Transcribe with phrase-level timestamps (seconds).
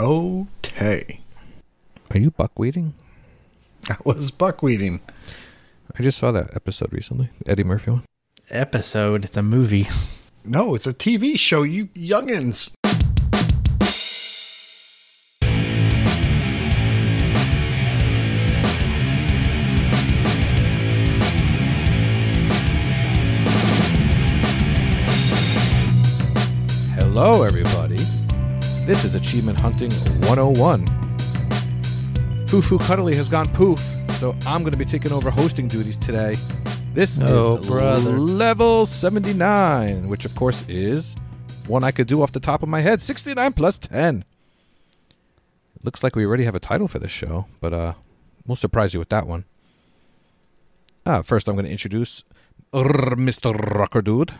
[0.00, 1.20] Okay.
[2.10, 2.94] Are you buckwheating?
[3.90, 5.02] I was buckwheating.
[5.94, 7.28] I just saw that episode recently.
[7.44, 8.04] Eddie Murphy one.
[8.48, 9.90] Episode, it's a movie.
[10.42, 12.70] No, it's a TV show, you youngins.
[26.96, 27.89] Hello, everybody.
[28.90, 29.92] This is Achievement Hunting
[30.26, 30.84] 101.
[32.46, 33.78] Fufu Cuddly has gone poof,
[34.18, 36.34] so I'm going to be taking over hosting duties today.
[36.92, 38.18] This is brother.
[38.18, 41.14] level 79, which of course is
[41.68, 44.24] one I could do off the top of my head 69 plus 10.
[45.84, 47.92] Looks like we already have a title for this show, but uh,
[48.44, 49.44] we'll surprise you with that one.
[51.06, 52.24] Ah, first, I'm going to introduce
[52.74, 53.54] Mr.
[53.56, 54.34] Rocker Dude.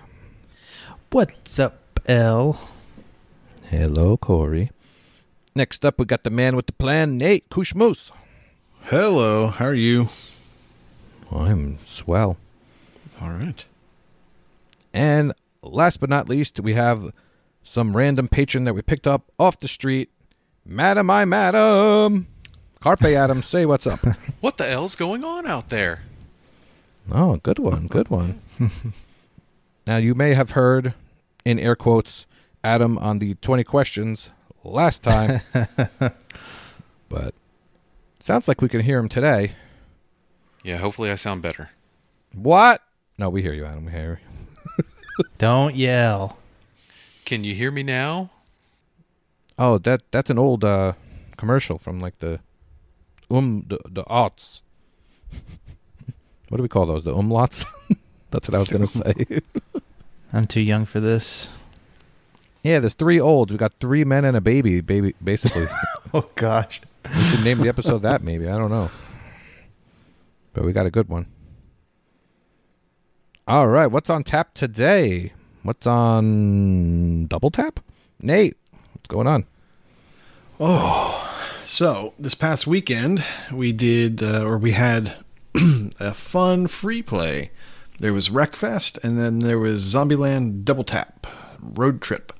[1.13, 2.59] What's up, L?
[3.71, 4.73] Hello, Corey.
[5.55, 8.11] Next up, we got the man with the plan, Nate Kushmoose.
[8.83, 10.09] Hello, how are you?
[11.31, 12.37] I'm swell.
[13.23, 13.65] All right.
[14.93, 17.13] And last but not least, we have
[17.63, 20.11] some random patron that we picked up off the street.
[20.67, 22.27] Madam, I madam.
[22.81, 24.01] Carpe Adam, say what's up.
[24.41, 26.01] What the hell's going on out there?
[27.13, 28.41] Oh, good one, good one.
[29.87, 30.95] now, you may have heard,
[31.45, 32.27] in air quotes,
[32.63, 34.31] Adam on the 20 questions
[34.65, 35.41] last time,
[37.09, 37.35] but
[38.19, 39.53] sounds like we can hear him today.
[40.63, 41.71] Yeah, hopefully I sound better.
[42.35, 42.83] What?
[43.17, 43.87] No, we hear you, Adam.
[43.87, 44.21] We hear
[44.79, 44.85] you.
[45.39, 46.37] Don't yell.
[47.25, 48.31] Can you hear me now?
[49.59, 50.95] Oh, that that's an old uh,
[51.37, 52.41] commercial from like the
[53.31, 54.61] um the the aughts.
[56.49, 57.05] what do we call those?
[57.05, 57.65] The umlauts.
[58.31, 59.41] that's what I was gonna say.
[60.33, 61.49] I'm too young for this.
[62.63, 63.53] Yeah, there's three olds.
[63.53, 64.81] We got three men and a baby.
[64.81, 65.69] Baby, basically.
[66.13, 66.81] Oh, gosh.
[67.17, 68.21] we should name the episode that.
[68.21, 68.91] Maybe I don't know.
[70.53, 71.27] But we got a good one.
[73.47, 75.33] All right, what's on tap today?
[75.63, 77.79] What's on double tap?
[78.21, 78.57] Nate,
[78.93, 79.47] what's going on?
[80.59, 81.31] Oh,
[81.63, 85.17] so, this past weekend, we did, uh, or we had
[86.01, 87.53] a fun free play.
[87.99, 91.27] There was Wreckfest, and then there was Zombieland Double Tap
[91.61, 92.33] Road Trip,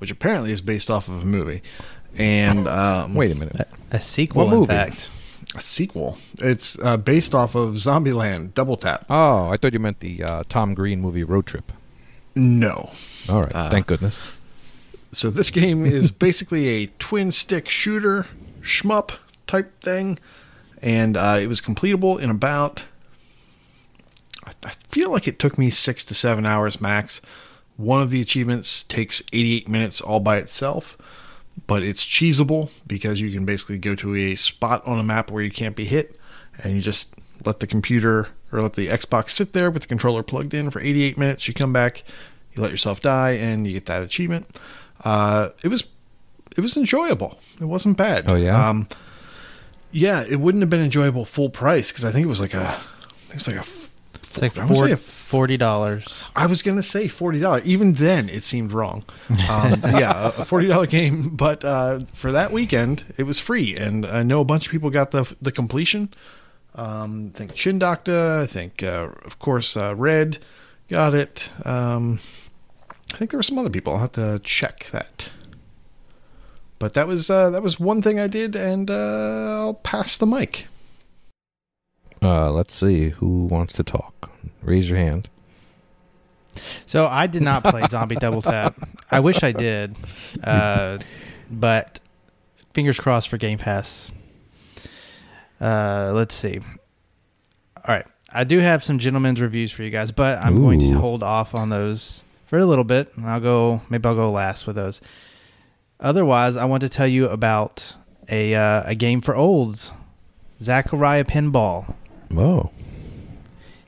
[0.00, 1.62] which apparently is based off of a movie.
[2.16, 3.56] And um, Wait a minute.
[3.60, 3.66] A,
[3.96, 4.66] a sequel, What in movie?
[4.72, 5.10] fact.
[5.54, 6.18] a sequel.
[6.38, 9.06] It's uh, based off of Zombieland Double Tap.
[9.08, 11.70] Oh, I thought you meant the uh, Tom Green movie Road Trip.
[12.34, 12.90] No.
[13.28, 14.22] All right, Uh, thank goodness.
[15.12, 18.26] So this game is basically a twin stick shooter
[18.62, 19.10] shmup
[19.48, 20.18] type thing,
[20.80, 22.84] and uh, it was completable in about.
[24.46, 27.20] I I feel like it took me six to seven hours max.
[27.80, 30.98] One of the achievements takes 88 minutes all by itself,
[31.66, 35.42] but it's cheesable because you can basically go to a spot on a map where
[35.42, 36.18] you can't be hit,
[36.62, 37.14] and you just
[37.46, 40.78] let the computer or let the Xbox sit there with the controller plugged in for
[40.78, 41.48] 88 minutes.
[41.48, 42.04] You come back,
[42.52, 44.58] you let yourself die, and you get that achievement.
[45.02, 45.86] Uh, it was
[46.54, 47.38] it was enjoyable.
[47.62, 48.24] It wasn't bad.
[48.26, 48.68] Oh, yeah?
[48.68, 48.88] Um,
[49.90, 52.68] yeah, it wouldn't have been enjoyable full price because I think it was like a,
[52.68, 53.79] I think it was like a.
[54.30, 56.12] It's like I wanna say a $40.
[56.36, 57.64] I was gonna say forty dollars.
[57.64, 59.04] Even then, it seemed wrong.
[59.48, 64.06] Um, yeah, a forty dollar game, but uh, for that weekend, it was free, and
[64.06, 66.14] I know a bunch of people got the the completion.
[66.76, 68.38] Um, I think Chin Doctor.
[68.40, 70.38] I think, uh, of course, uh, Red
[70.88, 71.50] got it.
[71.64, 72.20] Um,
[73.12, 73.94] I think there were some other people.
[73.94, 75.30] I'll have to check that.
[76.78, 80.26] But that was uh, that was one thing I did, and uh, I'll pass the
[80.26, 80.66] mic.
[82.22, 84.30] Uh, let's see who wants to talk.
[84.62, 85.28] Raise your hand.
[86.86, 88.76] So I did not play Zombie Double Tap.
[89.10, 89.96] I wish I did,
[90.42, 90.98] uh,
[91.50, 92.00] but
[92.74, 94.10] fingers crossed for Game Pass.
[95.60, 96.60] Uh, let's see.
[97.76, 100.92] All right, I do have some gentlemen's reviews for you guys, but I'm going to
[100.94, 103.12] hold off on those for a little bit.
[103.24, 103.80] I'll go.
[103.88, 105.00] Maybe I'll go last with those.
[105.98, 107.96] Otherwise, I want to tell you about
[108.28, 109.92] a uh, a game for olds,
[110.60, 111.94] Zaccaria Pinball.
[112.30, 112.70] Whoa.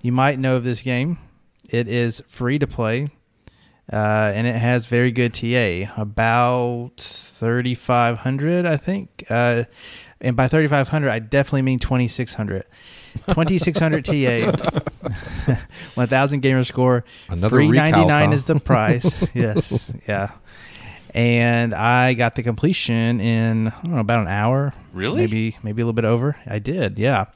[0.01, 1.19] You might know of this game.
[1.69, 3.09] It is free to play,
[3.91, 5.93] uh, and it has very good TA.
[5.97, 9.25] About thirty five hundred, I think.
[9.31, 9.65] Uh,
[10.21, 12.65] and by thirty five hundred, I definitely mean twenty six hundred.
[13.31, 14.53] Twenty six hundred TA,
[15.95, 17.05] one thousand gamer score.
[17.29, 18.35] Another free recalc, ninety nine huh?
[18.35, 19.11] is the price.
[19.35, 20.33] yes, yeah.
[21.15, 24.75] And I got the completion in I don't know about an hour.
[24.93, 25.17] Really?
[25.17, 26.37] Maybe maybe a little bit over.
[26.47, 26.99] I did.
[26.99, 27.27] Yeah.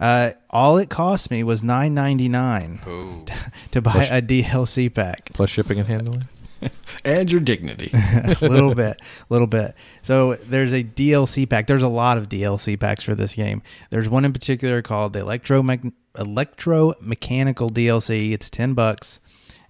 [0.00, 2.80] Uh, all it cost me was nine ninety nine
[3.70, 5.30] to buy Plus- a DLC pack.
[5.34, 6.24] Plus shipping and handling.
[7.04, 7.90] and your dignity.
[7.94, 9.74] a little bit, a little bit.
[10.02, 11.66] So there's a DLC pack.
[11.66, 13.62] There's a lot of DLC packs for this game.
[13.90, 18.32] There's one in particular called the Electro Electromechanical DLC.
[18.32, 19.20] It's ten bucks,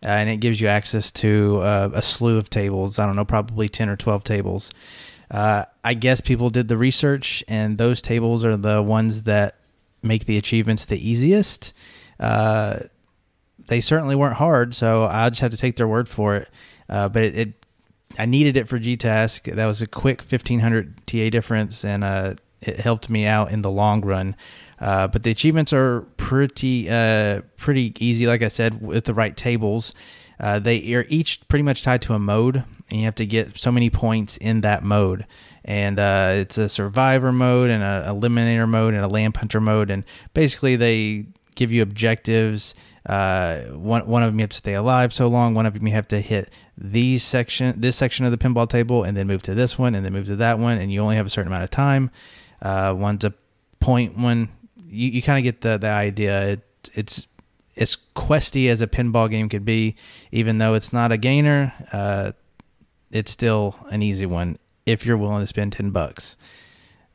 [0.04, 2.98] uh, and it gives you access to uh, a slew of tables.
[2.98, 4.70] I don't know, probably ten or twelve tables.
[5.30, 9.56] Uh, I guess people did the research, and those tables are the ones that
[10.02, 11.72] make the achievements the easiest.
[12.18, 12.80] Uh,
[13.68, 16.50] they certainly weren't hard, so I just have to take their word for it.
[16.88, 17.66] Uh, but it, it,
[18.18, 19.54] I needed it for GTask.
[19.54, 23.70] That was a quick 1500 TA difference, and uh, it helped me out in the
[23.70, 24.36] long run.
[24.80, 29.36] Uh, but the achievements are pretty uh, pretty easy, like I said, with the right
[29.36, 29.92] tables.
[30.40, 33.58] Uh, they are each pretty much tied to a mode, and you have to get
[33.58, 35.26] so many points in that mode.
[35.68, 39.90] And uh, it's a survivor mode, and a eliminator mode, and a lamp hunter mode.
[39.90, 41.26] And basically, they
[41.56, 42.74] give you objectives.
[43.04, 45.52] Uh, one one of them you have to stay alive so long.
[45.52, 49.04] One of them you have to hit these section this section of the pinball table,
[49.04, 51.16] and then move to this one, and then move to that one, and you only
[51.16, 52.10] have a certain amount of time.
[52.62, 53.34] Uh, one's a
[53.78, 54.48] point one.
[54.88, 56.48] You, you kind of get the the idea.
[56.48, 57.26] It, it's
[57.76, 59.96] as questy as a pinball game could be,
[60.32, 61.74] even though it's not a gainer.
[61.92, 62.32] Uh,
[63.10, 66.36] it's still an easy one if you're willing to spend ten bucks.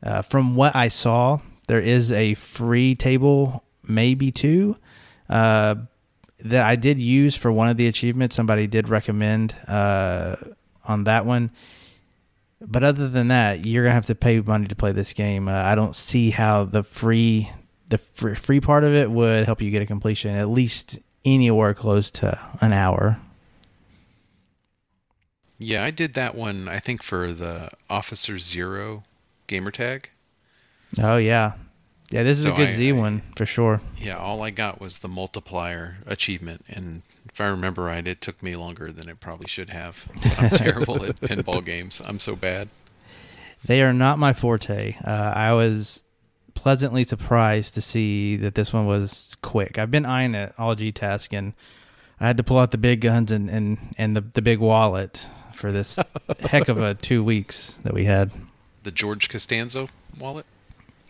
[0.02, 4.76] Uh, from what I saw, there is a free table, maybe two,
[5.28, 5.74] uh,
[6.40, 8.36] that I did use for one of the achievements.
[8.36, 10.36] Somebody did recommend uh,
[10.84, 11.50] on that one.
[12.60, 15.48] But other than that, you're gonna have to pay money to play this game.
[15.48, 17.50] Uh, I don't see how the free
[17.88, 22.10] the free part of it would help you get a completion at least anywhere close
[22.10, 23.20] to an hour.
[25.58, 26.68] Yeah, I did that one.
[26.68, 29.02] I think for the Officer Zero
[29.46, 30.10] gamer tag.
[30.98, 31.52] Oh yeah,
[32.10, 32.22] yeah.
[32.22, 33.80] This is So a good I- Z I- one for sure.
[33.98, 37.02] Yeah, all I got was the multiplier achievement, and
[37.32, 40.06] if I remember right, it took me longer than it probably should have.
[40.38, 42.02] I'm terrible at pinball games.
[42.04, 42.68] I'm so bad.
[43.64, 44.96] They are not my forte.
[45.04, 46.02] Uh, I was
[46.54, 49.78] pleasantly surprised to see that this one was quick.
[49.78, 51.54] I've been eyeing it all G task, and
[52.20, 55.26] I had to pull out the big guns and and and the the big wallet
[55.64, 55.98] for this
[56.40, 58.30] heck of a two weeks that we had.
[58.82, 59.88] The George Costanza
[60.18, 60.44] wallet.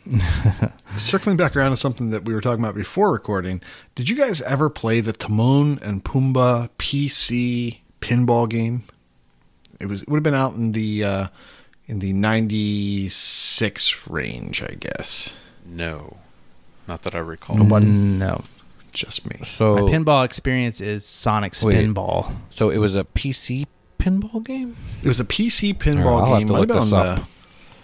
[0.97, 3.61] Circling back around to something that we were talking about before recording,
[3.97, 8.85] did you guys ever play the Timon and Pumbaa PC pinball game?
[9.81, 11.27] It was it would have been out in the uh,
[11.87, 15.33] in the ninety six range, I guess.
[15.67, 16.19] No,
[16.87, 17.57] not that I recall.
[17.57, 18.45] No,
[18.93, 19.45] Just me.
[19.45, 21.75] So my pinball experience is Sonic Wait.
[21.75, 22.37] Spinball.
[22.51, 23.67] so it was a PC
[24.05, 24.77] pinball game.
[25.03, 26.49] It was a PC pinball right, I'll have game.
[26.49, 27.19] Might have been on this the up.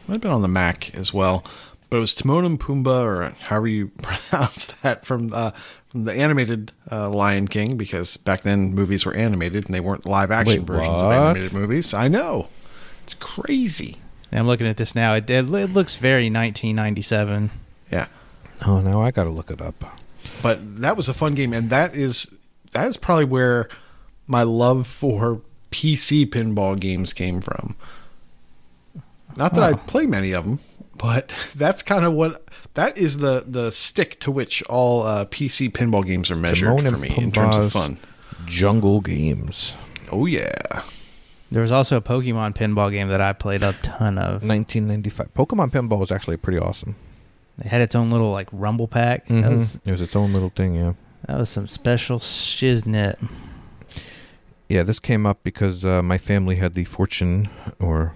[0.06, 1.44] might have been on the Mac as well.
[1.88, 5.50] But it was Timon and Pumbaa, or however you pronounce that, from uh,
[5.88, 10.06] from the animated uh, Lion King, because back then movies were animated and they weren't
[10.06, 11.92] live action Wait, versions of animated movies.
[11.92, 12.48] I know,
[13.02, 13.96] it's crazy.
[14.30, 15.14] And I'm looking at this now.
[15.14, 17.50] It, it looks very 1997.
[17.90, 18.06] Yeah,
[18.64, 19.98] Oh, now I got to look it up.
[20.42, 22.38] but that was a fun game, and that is
[22.72, 23.68] that is probably where
[24.28, 25.40] my love for
[25.70, 27.76] PC pinball games came from.
[29.36, 30.58] Not that I play many of them,
[30.96, 35.70] but that's kind of what that is the the stick to which all uh, PC
[35.70, 37.98] pinball games are measured Timon for and me in terms of fun.
[38.46, 39.74] Jungle Games,
[40.10, 40.82] Oh yeah,
[41.52, 44.42] There was also a Pokemon pinball game that I played a ton of.
[44.42, 45.34] 1995.
[45.34, 46.96] Pokemon Pinball was actually pretty awesome.
[47.58, 49.26] It had its own little like rumble pack.
[49.26, 49.56] That Mhm.
[49.58, 50.94] was it was its own little thing, yeah.
[51.26, 53.16] that was some special shiznit.
[54.70, 57.48] Yeah, this came up because uh, my family had the fortune,
[57.80, 58.14] or,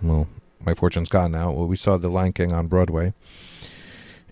[0.00, 0.28] well,
[0.64, 1.50] my fortune's gone now.
[1.50, 3.12] Well, we saw The Lion King on Broadway.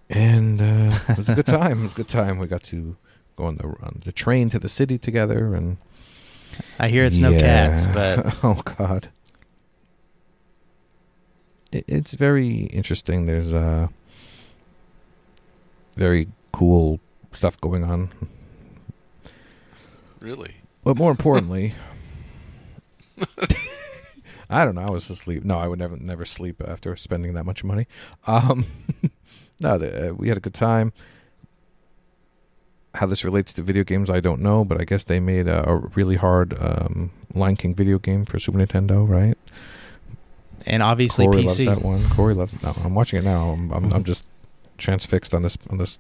[0.09, 1.81] And uh, it was a good time.
[1.81, 2.39] It was a good time.
[2.39, 2.97] We got to
[3.35, 5.53] go on the, on the train to the city together.
[5.53, 5.79] and
[6.79, 7.41] I hear it's no Yeah.
[7.41, 9.09] cats, but oh, God.
[11.73, 13.27] It, it's very interesting.
[13.27, 13.89] There's uh,
[15.97, 17.01] very cool
[17.33, 18.11] stuff going on.
[20.21, 20.55] Really?
[20.85, 21.75] But more importantly,
[24.51, 24.83] I don't know.
[24.83, 25.45] I was asleep.
[25.45, 27.87] No, I would never never sleep after spending that much money.
[28.27, 28.67] Um,
[29.61, 30.93] no, the, uh, we had a good time.
[32.95, 35.69] How this relates to video games, I don't know, but I guess they made a,
[35.69, 39.37] a really hard um, Lion King video game for Super Nintendo, right?
[40.67, 42.09] and obviously Corey loves that one.
[42.11, 42.63] Corey loves it.
[42.63, 43.51] No, I'm watching it now.
[43.51, 44.25] I'm, I'm, I'm just
[44.79, 45.99] transfixed on this on this.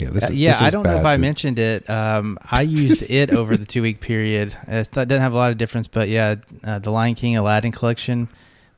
[0.00, 1.20] Yeah, this Uh, yeah, this I don't know bad, if I dude.
[1.20, 1.88] mentioned it.
[1.90, 4.56] Um, I used it over the two week period.
[4.66, 8.28] It doesn't have a lot of difference, but yeah, uh, the Lion King Aladdin collection,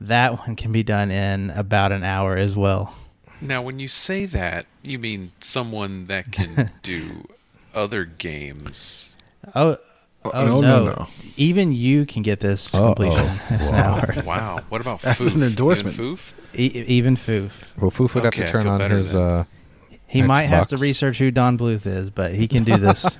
[0.00, 2.94] that one can be done in about an hour as well.
[3.40, 7.26] Now, when you say that, you mean someone that can do
[7.74, 9.16] other games.
[9.54, 9.76] Oh,
[10.24, 11.08] Oh, no, no, no.
[11.36, 12.94] Even you can get this Uh-oh.
[12.94, 13.26] completion
[13.56, 14.14] in an hour.
[14.24, 14.60] Wow.
[14.68, 15.34] What about That's Foof?
[15.34, 15.98] an endorsement.
[15.98, 16.32] Even Foof?
[16.54, 17.50] E- even Foof.
[17.76, 19.16] Well, Foof would have to turn on his.
[19.16, 19.42] Uh,
[20.12, 23.18] He might have to research who Don Bluth is, but he can do this.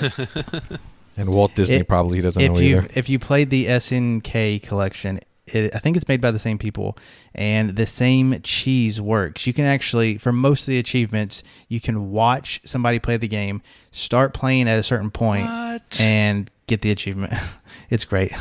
[1.16, 2.88] and Walt Disney It- probably he doesn't if know you either.
[2.94, 6.96] if you played the SNK collection, it, I think it's made by the same people,
[7.34, 9.46] and the same cheese works.
[9.46, 13.60] You can actually, for most of the achievements, you can watch somebody play the game,
[13.90, 16.00] start playing at a certain point, What?
[16.00, 17.32] and get the achievement.
[17.90, 18.32] it's great.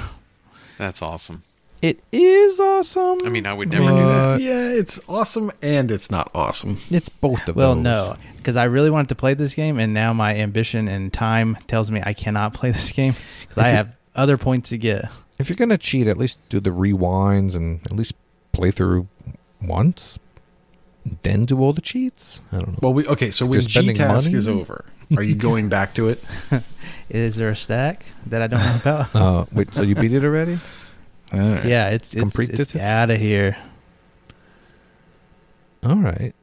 [0.77, 1.43] That's awesome.
[1.81, 3.19] It is awesome.
[3.25, 4.41] I mean, I would never do that.
[4.41, 6.77] Yeah, it's awesome and it's not awesome.
[6.89, 7.55] It's both of them.
[7.55, 7.83] Well, those.
[7.83, 11.57] no, because I really wanted to play this game, and now my ambition and time
[11.67, 14.77] tells me I cannot play this game because I If you- have other points to
[14.77, 15.05] get.
[15.37, 18.13] If you're gonna cheat, at least do the rewinds and at least
[18.51, 19.07] play through
[19.61, 20.19] once,
[21.23, 22.41] then do all the cheats.
[22.51, 22.79] I don't know.
[22.81, 23.31] Well, we okay.
[23.31, 24.37] So If when you're G spending task money?
[24.37, 24.83] is over,
[25.15, 26.21] are you going back to it?
[27.09, 29.15] Is there a stack that I don't know about?
[29.15, 30.59] Uh, wait, so you beat it already?
[31.33, 33.57] yeah, it's it's, Completed it's out of here.
[35.83, 36.33] All right.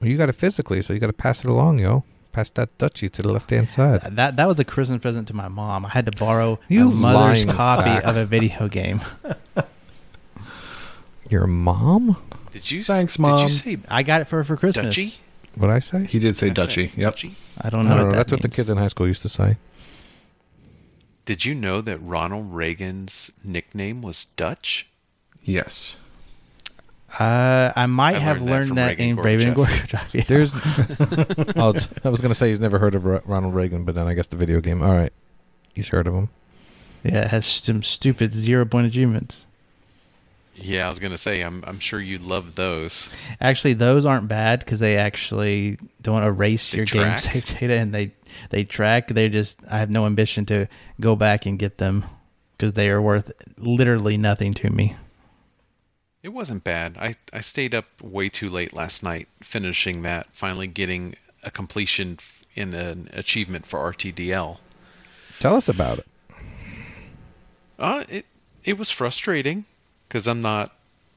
[0.00, 2.04] Well, you got it physically, so you got to pass it along, yo.
[2.32, 4.00] Pass that duchy to the left hand side.
[4.16, 5.84] That that was a Christmas present to my mom.
[5.84, 8.04] I had to borrow You a mother's copy sack.
[8.04, 9.02] of a video game.
[11.28, 12.16] Your mom?
[12.52, 12.84] Did you?
[12.84, 13.42] Thanks, Did Mom.
[13.42, 14.94] you say I got it for her for Christmas.
[14.94, 15.14] Duchy?
[15.56, 16.04] What I say?
[16.06, 16.92] He did say That's Dutchy.
[16.96, 17.14] Yep.
[17.14, 17.34] Duchy?
[17.60, 17.94] I I don't don't know.
[17.94, 18.10] Oh, know.
[18.10, 19.56] that That's what the kids in high school used to say.
[21.24, 24.88] Did you know that Ronald Reagan's nickname was Dutch?
[25.42, 25.96] Yes.
[27.18, 29.24] Uh, I might I have learned that learned from that Reagan in Gorbachev.
[29.24, 30.14] Raven Gorbachev.
[30.14, 30.24] Yeah.
[30.26, 30.52] There's.
[31.56, 31.74] oh,
[32.04, 34.36] I was gonna say he's never heard of Ronald Reagan, but then I guess the
[34.36, 34.82] video game.
[34.82, 35.12] All right,
[35.74, 36.30] he's heard of him.
[37.04, 39.46] yeah, it has some stupid zero point achievements.
[40.54, 41.40] Yeah, I was gonna say.
[41.40, 43.08] I'm I'm sure you love those.
[43.40, 47.94] Actually, those aren't bad because they actually don't erase They your game save data and
[47.94, 48.12] they
[48.50, 49.08] they track.
[49.08, 50.68] They just I have no ambition to
[51.00, 52.04] go back and get them
[52.56, 54.94] because they are worth literally nothing to me.
[56.22, 56.98] It wasn't bad.
[56.98, 60.26] I I stayed up way too late last night finishing that.
[60.32, 62.18] Finally getting a completion
[62.54, 64.58] in an achievement for RTDL.
[65.40, 66.06] Tell us about it.
[67.78, 68.26] Uh, it
[68.64, 69.64] it was frustrating
[70.12, 70.70] because I'm not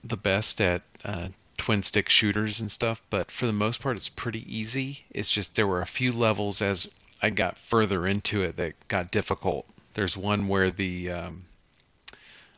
[0.05, 4.07] the best at uh, twin stick shooters and stuff, but for the most part, it's
[4.07, 5.03] pretty easy.
[5.11, 6.89] It's just there were a few levels as
[7.21, 9.65] I got further into it that got difficult.
[9.95, 11.43] There's one where the um,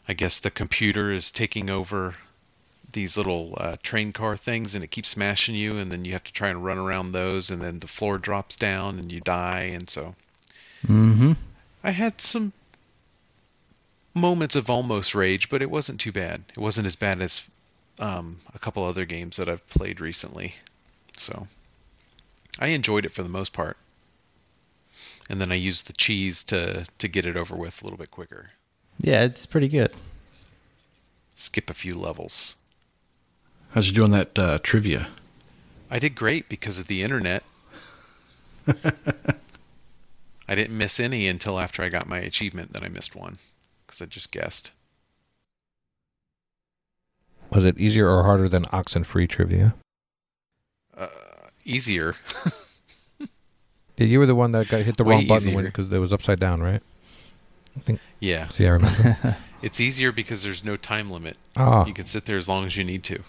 [0.07, 2.13] I guess the computer is taking over
[2.93, 6.23] these little uh, train car things and it keeps smashing you and then you have
[6.25, 9.71] to try and run around those and then the floor drops down and you die
[9.73, 10.13] and so
[10.85, 11.33] Mm-hmm.
[11.83, 12.53] I had some
[14.17, 16.43] moments of almost rage, but it wasn't too bad.
[16.49, 17.41] It wasn't as bad as
[17.99, 20.55] um, a couple other games that I've played recently.
[21.15, 21.47] So
[22.59, 23.77] I enjoyed it for the most part.
[25.29, 28.11] And then I used the cheese to to get it over with a little bit
[28.11, 28.51] quicker.
[28.99, 29.93] Yeah, it's pretty good.
[31.35, 32.55] Skip a few levels.
[33.71, 35.07] How's you doing that uh, trivia?
[35.89, 37.43] I did great because of the internet.
[38.67, 42.73] I didn't miss any until after I got my achievement.
[42.73, 43.37] Then I missed one
[43.87, 44.71] because I just guessed.
[47.51, 49.73] Was it easier or harder than Oxenfree trivia?
[50.95, 51.07] Uh,
[51.65, 52.15] easier.
[53.99, 56.13] Yeah, you were the one that got hit the Way wrong button because it was
[56.13, 56.83] upside down, right?
[57.75, 57.99] I think.
[58.19, 58.47] Yeah.
[58.49, 59.35] See, I remember.
[59.63, 61.35] It's easier because there's no time limit.
[61.55, 63.19] Ah, You can sit there as long as you need to.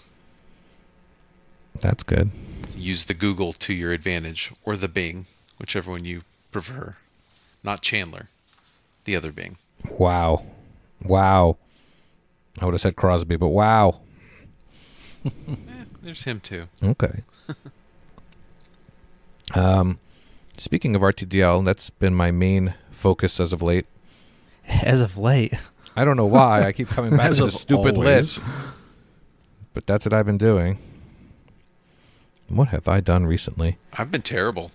[1.81, 2.31] that's good.
[2.77, 5.25] Use the Google to your advantage or the Bing,
[5.59, 6.21] whichever one you
[6.53, 6.95] prefer.
[7.65, 8.29] Not Chandler,
[9.05, 9.57] the other Bing.
[9.99, 10.45] Wow,
[11.03, 11.57] wow.
[12.61, 14.01] I would have said Crosby, but wow.
[15.25, 15.31] Eh,
[16.03, 16.67] there's him too.
[16.83, 17.23] Okay.
[19.55, 19.99] um,
[20.57, 23.87] speaking of RTDL, that's been my main focus as of late.
[24.83, 25.55] As of late,
[25.97, 28.39] I don't know why I keep coming back to of the stupid always.
[28.39, 28.49] list,
[29.75, 30.79] but that's what I've been doing.
[32.49, 33.79] What have I done recently?
[33.95, 34.71] I've been terrible.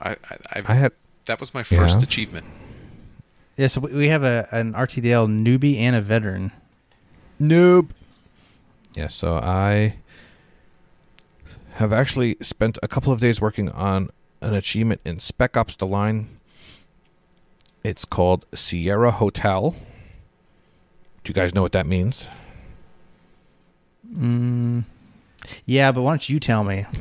[0.00, 0.16] I, I,
[0.52, 0.92] I, I had
[1.26, 2.04] that was my first Yeah.
[2.04, 2.46] achievement.
[3.58, 3.66] Yeah.
[3.68, 6.52] So we- we have a an RTDL newbie and a veteran.
[7.40, 7.90] noob.
[8.94, 9.96] Yeah, so I
[11.74, 14.08] have actually spent a couple of days working on
[14.40, 16.28] an achievement in Spec Ops: The Line.
[17.84, 19.76] It's called Sierra Hotel.
[21.22, 22.26] Do you guys know what that means?
[24.12, 24.84] Mm,
[25.66, 26.86] yeah, but why don't you tell me?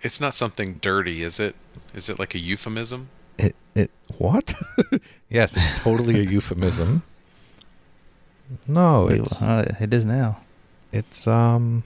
[0.00, 1.56] It's not something dirty, is it?
[1.92, 3.08] Is it like a euphemism?
[3.38, 4.52] It it what?
[5.30, 7.02] yes, it's totally a euphemism.
[8.66, 10.38] No, Wait, it's uh, it is now.
[10.92, 11.84] it's um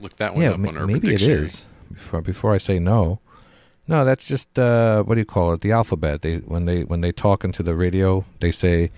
[0.00, 1.42] Look that one yeah up ma- on Urban maybe it Dictionary.
[1.42, 1.66] is.
[1.92, 3.20] Before before I say no,
[3.86, 5.60] No, that's just uh, what do you call it?
[5.60, 6.22] The alphabet.
[6.22, 8.90] They when they when they talk into the radio, they say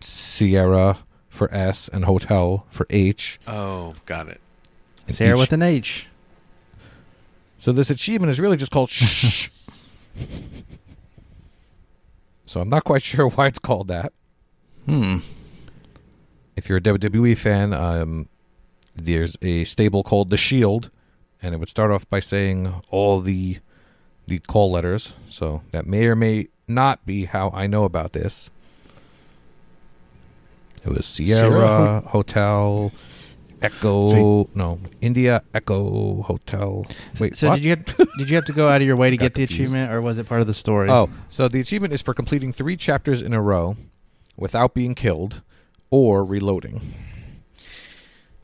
[0.00, 0.98] Sierra
[1.28, 3.38] for S and hotel for H.
[3.46, 4.40] Oh, got it.
[5.06, 6.07] and Sarah each- with an H.
[7.58, 9.48] So this achievement is really just called shh.
[12.46, 14.12] so I'm not quite sure why it's called that.
[14.86, 15.18] Hmm.
[16.56, 18.28] If you're a WWE fan, um,
[18.94, 20.90] there's a stable called The Shield,
[21.42, 23.58] and it would start off by saying all the
[24.26, 25.14] the call letters.
[25.28, 28.50] So that may or may not be how I know about this.
[30.84, 32.92] It was Sierra, Sierra Hotel,
[33.62, 36.86] Echo, no India Echo Hotel.
[37.20, 37.56] Wait, so what?
[37.56, 37.84] did you have,
[38.18, 39.72] did you have to go out of your way to get the confused.
[39.74, 40.88] achievement, or was it part of the story?
[40.90, 43.76] Oh, so the achievement is for completing three chapters in a row
[44.36, 45.42] without being killed
[45.90, 46.94] or reloading.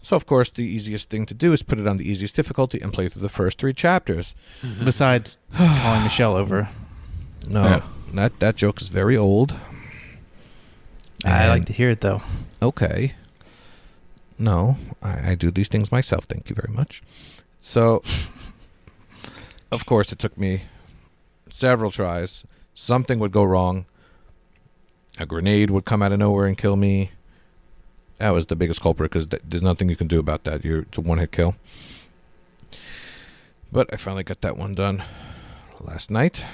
[0.03, 2.79] So, of course, the easiest thing to do is put it on the easiest difficulty
[2.81, 4.35] and play through the first three chapters.
[4.61, 4.85] Mm-hmm.
[4.85, 6.69] besides calling Michelle over,
[7.49, 7.81] No, Yeah.
[8.13, 9.55] that that joke is very old.
[11.25, 12.21] I like to hear it though.
[12.61, 13.15] Okay.
[14.39, 16.25] No, I, I do these things myself.
[16.25, 17.03] Thank you very much.
[17.59, 18.03] So,
[19.73, 20.63] of course, it took me
[21.51, 22.45] several tries.
[22.75, 23.87] Something would go wrong.
[25.19, 27.13] A grenade would come out of nowhere and kill me.
[28.19, 30.65] That was the biggest culprit because th- there's nothing you can do about that.
[30.65, 31.55] You're, it's a one hit kill.
[33.71, 35.03] But I finally got that one done
[35.81, 36.45] last night.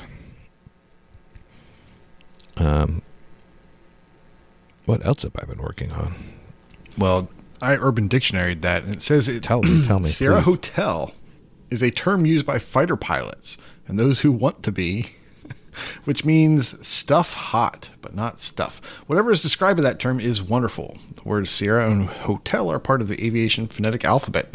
[2.56, 3.02] Um,
[4.84, 6.14] what else have I been working on?
[6.99, 7.28] Well,
[7.62, 9.43] I Urban Dictionary that, and it says it.
[9.43, 10.55] Tell me, tell me, Sierra please.
[10.55, 11.12] Hotel
[11.71, 15.11] is a term used by fighter pilots and those who want to be,
[16.05, 18.81] which means stuff hot, but not stuff.
[19.07, 20.97] Whatever is described by that term is wonderful.
[21.17, 24.55] The words Sierra and hotel are part of the aviation phonetic alphabet.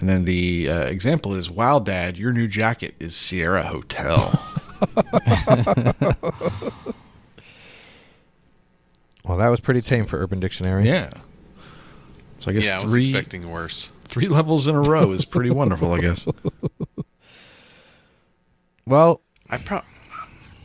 [0.00, 4.40] And then the uh, example is, "Wow, Dad, your new jacket is Sierra Hotel."
[9.24, 10.86] Well, that was pretty tame for Urban Dictionary.
[10.86, 11.10] yeah.
[12.38, 13.90] So I guess yeah, I was three expecting worse.
[14.04, 15.92] three levels in a row is pretty wonderful.
[15.92, 16.26] I guess.
[18.86, 19.20] Well,
[19.50, 19.82] I pro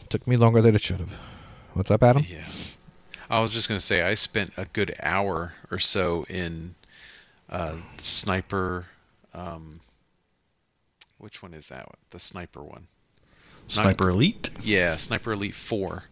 [0.07, 1.17] took me longer than it should have.
[1.73, 2.25] What's up, Adam?
[2.29, 2.45] yeah.
[3.29, 6.73] I was just gonna say I spent a good hour or so in
[7.49, 8.85] uh, sniper.
[9.33, 9.81] Um,
[11.17, 11.85] which one is that?
[11.85, 11.97] one?
[12.11, 12.87] The sniper one.
[13.67, 14.51] Sniper Elite.
[14.61, 16.03] Yeah, Sniper Elite 4,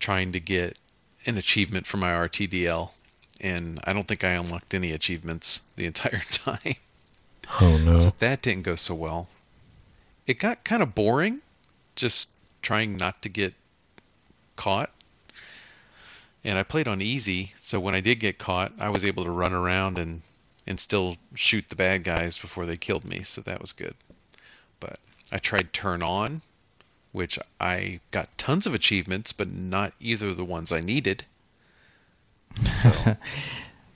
[0.00, 0.78] trying to get
[1.26, 2.90] an achievement for my RTDL.
[3.40, 6.74] And I don't think I unlocked any achievements the entire time.
[7.60, 7.98] Oh no.
[7.98, 9.28] So that didn't go so well.
[10.26, 11.40] It got kind of boring,
[11.96, 13.54] just trying not to get
[14.56, 14.90] caught.
[16.44, 19.30] And I played on easy, so when I did get caught, I was able to
[19.30, 20.22] run around and,
[20.66, 23.94] and still shoot the bad guys before they killed me, so that was good.
[24.78, 24.98] But
[25.32, 26.42] I tried Turn On,
[27.12, 31.24] which I got tons of achievements, but not either of the ones I needed.
[32.66, 32.92] So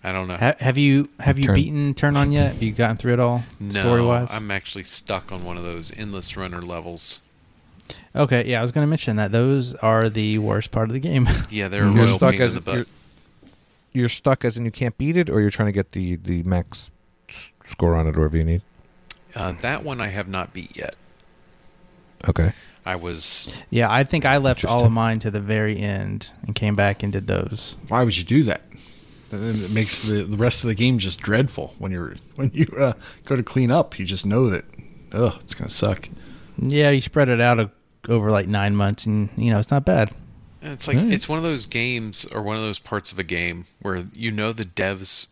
[0.05, 0.37] I don't know.
[0.37, 2.55] Ha- have you have you Turn- beaten Turn On yet?
[2.55, 4.29] Have you gotten through it all No, story wise?
[4.31, 7.21] I'm actually stuck on one of those endless runner levels.
[8.15, 11.01] Okay, yeah, I was going to mention that those are the worst part of the
[11.01, 11.29] game.
[11.51, 12.87] Yeah, they're a You're stuck as in you're,
[13.93, 16.43] you're stuck as in you can't beat it, or you're trying to get the the
[16.43, 16.91] max
[17.65, 18.63] score on it, or whatever you need.
[19.35, 20.95] Uh, that one I have not beat yet.
[22.29, 22.53] Okay.
[22.85, 26.55] I was yeah, I think I left all of mine to the very end and
[26.55, 27.77] came back and did those.
[27.89, 28.63] Why would you do that?
[29.31, 32.93] It makes the, the rest of the game just dreadful when you're when you uh,
[33.25, 33.99] go to clean up.
[33.99, 34.65] You just know that,
[35.13, 36.09] oh, it's gonna suck.
[36.59, 37.71] Yeah, you spread it out
[38.09, 40.11] over like nine months, and you know it's not bad.
[40.61, 41.13] it's like Right.
[41.13, 44.31] it's one of those games or one of those parts of a game where you
[44.33, 45.29] know the devs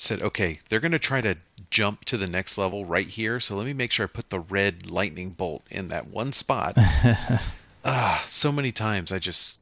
[0.00, 1.36] said, okay, they're going to try to
[1.70, 4.40] jump to the next level right here, so let me make sure I put the
[4.40, 6.74] red lightning bolt in that one spot.
[7.84, 9.58] ah, so many times I just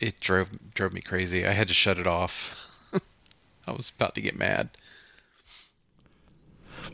[0.00, 1.46] it drove drove me crazy.
[1.46, 2.56] I had to shut it off.
[3.66, 4.70] I was about to get mad.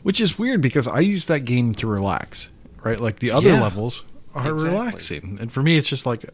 [0.03, 2.49] Which is weird because I use that game to relax,
[2.83, 2.99] right?
[2.99, 4.03] Like the other Yeah, levels
[4.35, 4.69] are exactly.
[4.69, 6.25] relaxing, and for me, it's just like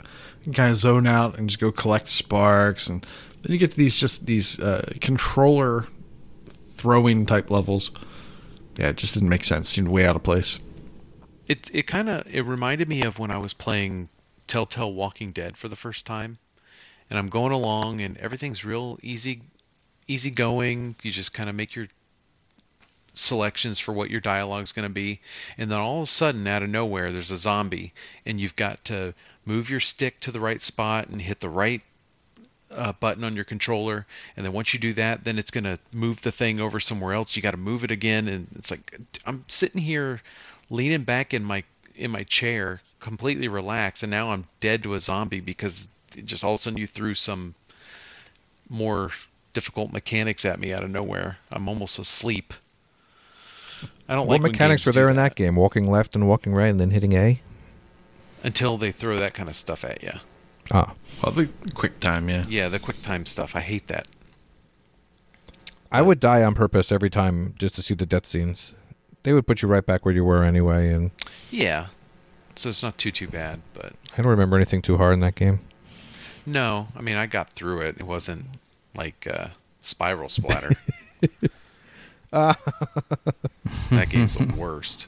[0.54, 3.06] kind of zone out and just go collect sparks, and
[3.44, 5.86] then you get to these just these uh, controller
[6.80, 7.92] throwing type levels.
[8.78, 9.68] Yeah, it just didn't make sense.
[9.68, 10.60] Seemed way out of place.
[11.48, 14.08] It it kind of it reminded me of when I was playing
[14.48, 16.38] Telltale Walking Dead for the first time,
[17.10, 19.42] and I'm going along and everything's real easy,
[20.08, 20.96] easy going.
[21.02, 21.88] You just kind of make your
[23.14, 25.20] selections for what your dialogue's going to be,
[25.58, 27.94] and then all of a sudden, out of nowhere, there's a zombie,
[28.26, 29.14] and you've got to
[29.44, 31.82] move your stick to the right spot and hit the right
[32.72, 34.06] uh, button on your controller,
[34.36, 37.14] and then once you do that, then it's going to move the thing over somewhere
[37.14, 37.36] else.
[37.36, 40.22] You got to move it again, and it's like I'm sitting here
[40.70, 41.64] leaning back in my
[41.96, 46.44] in my chair, completely relaxed, and now I'm dead to a zombie because it just
[46.44, 47.54] all of a sudden you threw some
[48.70, 49.12] more
[49.54, 51.38] difficult mechanics at me out of nowhere.
[51.52, 52.54] I'm almost asleep.
[54.08, 55.56] I don't What like mechanics were there in that game?
[55.56, 57.42] Walking left and walking right and then hitting A?
[58.44, 60.12] until they throw that kind of stuff at you.
[60.72, 60.94] Ah.
[61.24, 62.46] Well, the quick time, yeah.
[62.48, 63.56] Yeah, the quick time stuff.
[63.56, 64.08] I hate that.
[65.92, 68.76] I would die on purpose every time just to see the death scenes.
[69.24, 71.12] They would put you right back where you were anyway, and
[71.50, 71.88] Yeah.
[72.56, 75.36] So it's not too too bad, but I don't remember anything too hard in that
[75.36, 75.60] game.
[76.46, 77.96] no, I mean I got through it.
[78.00, 78.46] It wasn't
[78.96, 79.48] like uh,
[79.82, 80.72] spiral splatter.
[82.32, 85.08] that game's the worst.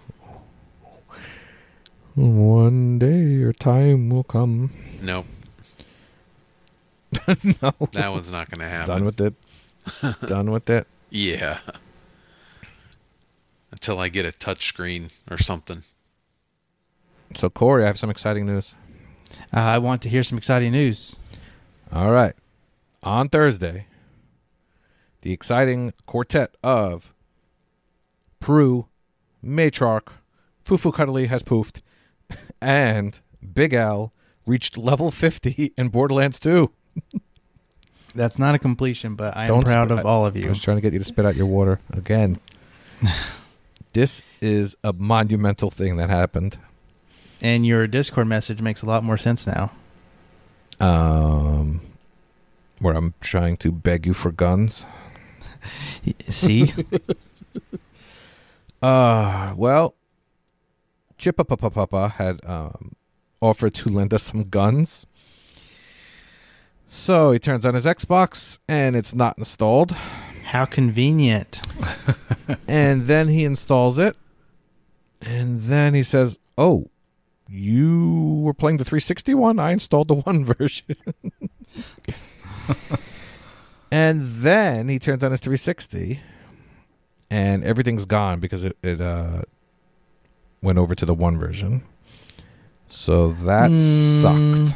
[2.15, 4.71] One day your time will come.
[5.02, 5.26] Nope,
[7.62, 7.74] no.
[7.91, 8.88] that one's not gonna happen.
[8.88, 9.34] Done with it.
[10.26, 10.88] Done with it.
[11.10, 11.60] Yeah.
[13.71, 15.84] Until I get a touch screen or something.
[17.36, 18.76] So Corey, I have some exciting news.
[19.54, 21.15] Uh, I want to hear some exciting news.
[21.91, 22.36] All right.
[23.04, 23.88] On Thursday,
[25.21, 27.13] the exciting quartet of
[28.39, 28.88] Prue,
[29.43, 30.10] Matriarch,
[30.63, 31.82] Fufu Cuddly has poofed,
[32.62, 33.19] and
[33.54, 34.13] Big Al
[34.45, 36.71] reached level 50 in Borderlands 2.
[38.15, 40.41] That's not a completion, but I am Don't proud of all of you.
[40.41, 40.49] I you.
[40.49, 42.39] was trying to get you to spit out your water again.
[43.93, 46.58] this is a monumental thing that happened.
[47.41, 49.71] And your Discord message makes a lot more sense now.
[50.80, 51.82] Um,
[52.80, 54.86] where I'm trying to beg you for guns.
[56.30, 56.73] See?
[58.82, 59.93] Uh, well,
[61.19, 62.95] Chippa Papa Papa had um,
[63.39, 65.06] offered to lend us some guns.
[66.93, 69.91] So he turns on his Xbox and it's not installed.
[70.43, 71.62] How convenient.
[72.67, 74.17] and then he installs it.
[75.21, 76.89] And then he says, Oh,
[77.47, 79.58] you were playing the 360 one?
[79.58, 80.97] I installed the one version.
[83.89, 86.19] and then he turns on his 360
[87.30, 89.43] and everything's gone because it, it uh,
[90.62, 91.84] went over to the one version.
[92.89, 94.21] So that Mm.
[94.21, 94.75] sucked.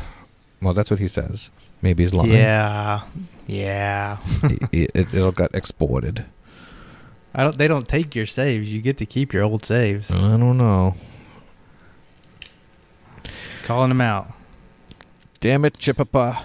[0.62, 1.50] Well, that's what he says.
[1.86, 2.32] Maybe he's lying.
[2.32, 3.04] Yeah.
[3.46, 4.18] Yeah.
[4.72, 6.26] it, it, it'll got exported.
[7.32, 8.68] I don't they don't take your saves.
[8.68, 10.10] You get to keep your old saves.
[10.10, 10.96] I don't know.
[13.66, 14.34] Calling them out.
[15.42, 16.42] Damn it, Chipapa.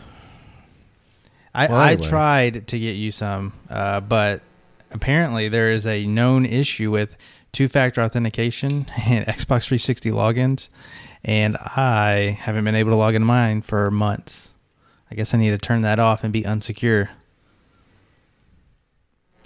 [1.55, 4.43] I, Well, I tried to get you some, uh, but
[4.91, 7.17] apparently there is a known issue with
[7.51, 8.71] two factor authentication
[9.07, 10.69] and Xbox 360 logins,
[11.25, 14.50] and I haven't been able to log into mine for months.
[15.11, 17.09] I guess I need to turn that off and be unsecure.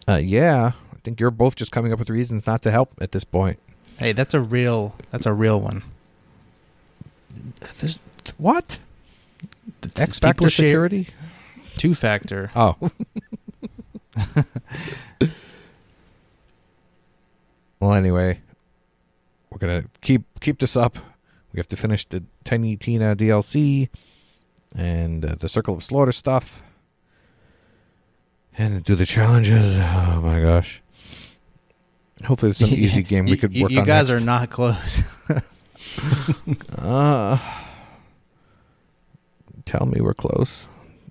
[0.07, 3.13] Uh, yeah, I think you're both just coming up with reasons not to help at
[3.13, 3.59] this point.
[3.99, 5.83] Hey, that's a real that's a real one.
[7.79, 7.99] This,
[8.37, 8.79] what?
[9.97, 11.09] X factor security?
[11.77, 12.51] Two factor.
[12.57, 12.77] Oh.
[17.81, 18.41] well, anyway,
[19.51, 20.99] we're gonna keep keep this up.
[21.53, 23.89] We have to finish the Tiny Tina DLC
[24.75, 26.63] and uh, the Circle of Slaughter stuff,
[28.57, 29.77] and do the challenges.
[29.77, 30.83] Oh my gosh!
[32.25, 33.87] Hopefully, it's an easy game we could you, work you on.
[33.87, 34.23] guys next.
[34.23, 35.01] are not close.
[36.79, 37.39] Uh,
[39.65, 40.67] tell me we're close.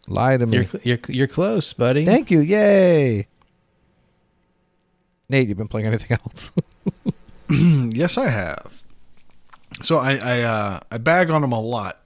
[0.08, 0.58] Lie to me.
[0.58, 2.06] you're, cl- you're you're close, buddy.
[2.06, 2.40] Thank you.
[2.42, 3.28] Yay.
[5.30, 6.52] Nate, You've been playing anything else?
[7.96, 8.84] yes, I have.
[9.82, 12.02] So I I, uh, I bag on him a lot,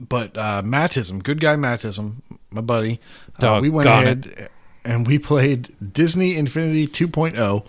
[0.00, 2.16] but uh, Mattism, good guy Mattism,
[2.50, 3.00] my buddy,
[3.40, 4.50] uh, we went ahead
[4.84, 7.66] and we played Disney Infinity 2.0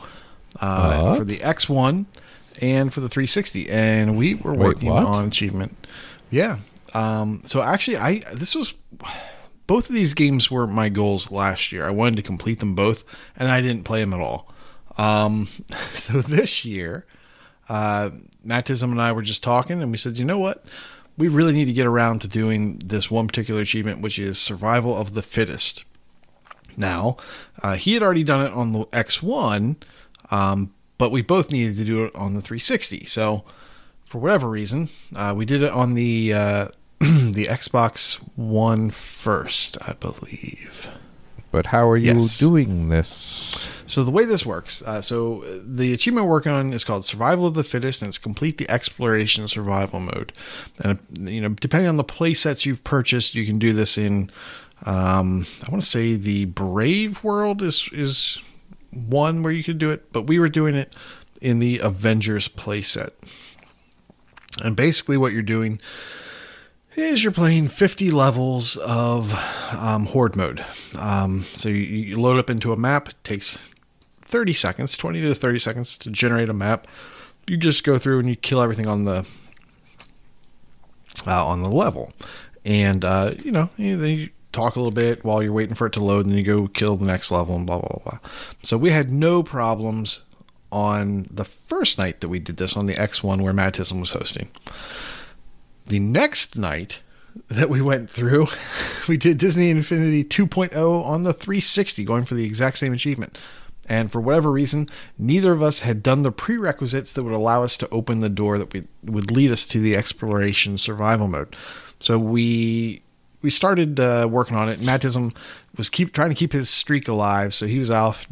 [0.59, 2.05] uh, for the X1
[2.61, 5.87] and for the 360, and we were working on achievement.
[6.29, 6.57] Yeah.
[6.93, 8.73] Um, so actually, I this was
[9.67, 11.85] both of these games were my goals last year.
[11.85, 13.03] I wanted to complete them both,
[13.35, 14.51] and I didn't play them at all.
[14.97, 15.47] Um,
[15.93, 17.05] so this year,
[17.69, 18.11] uh,
[18.45, 20.65] Mattism and I were just talking, and we said, you know what?
[21.17, 24.95] We really need to get around to doing this one particular achievement, which is survival
[24.95, 25.83] of the fittest.
[26.75, 27.17] Now,
[27.63, 29.77] uh, he had already done it on the X1,
[30.29, 33.05] um, but we both needed to do it on the 360.
[33.05, 33.43] So,
[34.05, 36.67] for whatever reason, uh, we did it on the uh,
[36.99, 40.91] the Xbox One first, I believe.
[41.51, 42.37] But how are you Yes.
[42.37, 43.69] doing this?
[43.85, 47.47] So the way this works, uh, so the achievement we're working on is called Survival
[47.47, 50.33] of the Fittest, and it's complete the exploration survival mode.
[50.79, 54.29] And you know, depending on the play sets you've purchased, you can do this in.
[54.85, 58.39] Um, I want to say the Brave world is is
[58.91, 60.93] one where you could do it, but we were doing it
[61.41, 63.13] in the Avengers play set.
[64.63, 65.79] And basically, what you're doing
[66.97, 69.33] is you're playing 50 levels of
[69.73, 70.65] um, horde mode.
[70.97, 73.09] Um, so you, you load up into a map.
[73.23, 73.59] Takes
[74.23, 76.87] 30 seconds, 20 to 30 seconds to generate a map.
[77.47, 79.25] You just go through and you kill everything on the
[81.25, 82.11] uh, on the level,
[82.65, 85.87] and uh, you know you, then you talk a little bit while you're waiting for
[85.87, 88.19] it to load, and then you go kill the next level and blah blah blah.
[88.63, 90.21] So we had no problems
[90.71, 94.49] on the first night that we did this on the X1 where Mattism was hosting.
[95.87, 97.01] The next night
[97.47, 98.47] that we went through,
[99.07, 103.37] we did Disney Infinity 2.0 on the 360, going for the exact same achievement.
[103.87, 107.77] And for whatever reason, neither of us had done the prerequisites that would allow us
[107.77, 111.55] to open the door that we, would lead us to the exploration survival mode.
[112.01, 113.01] So we
[113.41, 114.81] we started uh, working on it.
[114.81, 115.33] Mattism
[115.77, 118.27] was keep trying to keep his streak alive, so he was off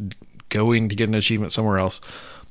[0.50, 2.02] going to get an achievement somewhere else.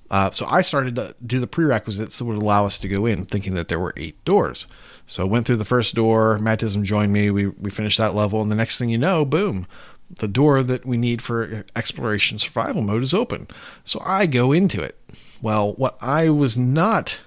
[0.10, 3.26] Uh, so I started to do the prerequisites that would allow us to go in,
[3.26, 4.68] thinking that there were eight doors.
[5.08, 6.38] So I went through the first door.
[6.40, 7.30] Mattism joined me.
[7.30, 9.68] We we finished that level, and the next thing you know, boom,
[10.10, 13.48] the door that we need for exploration survival mode is open.
[13.84, 14.98] So I go into it.
[15.42, 17.20] Well, what I was not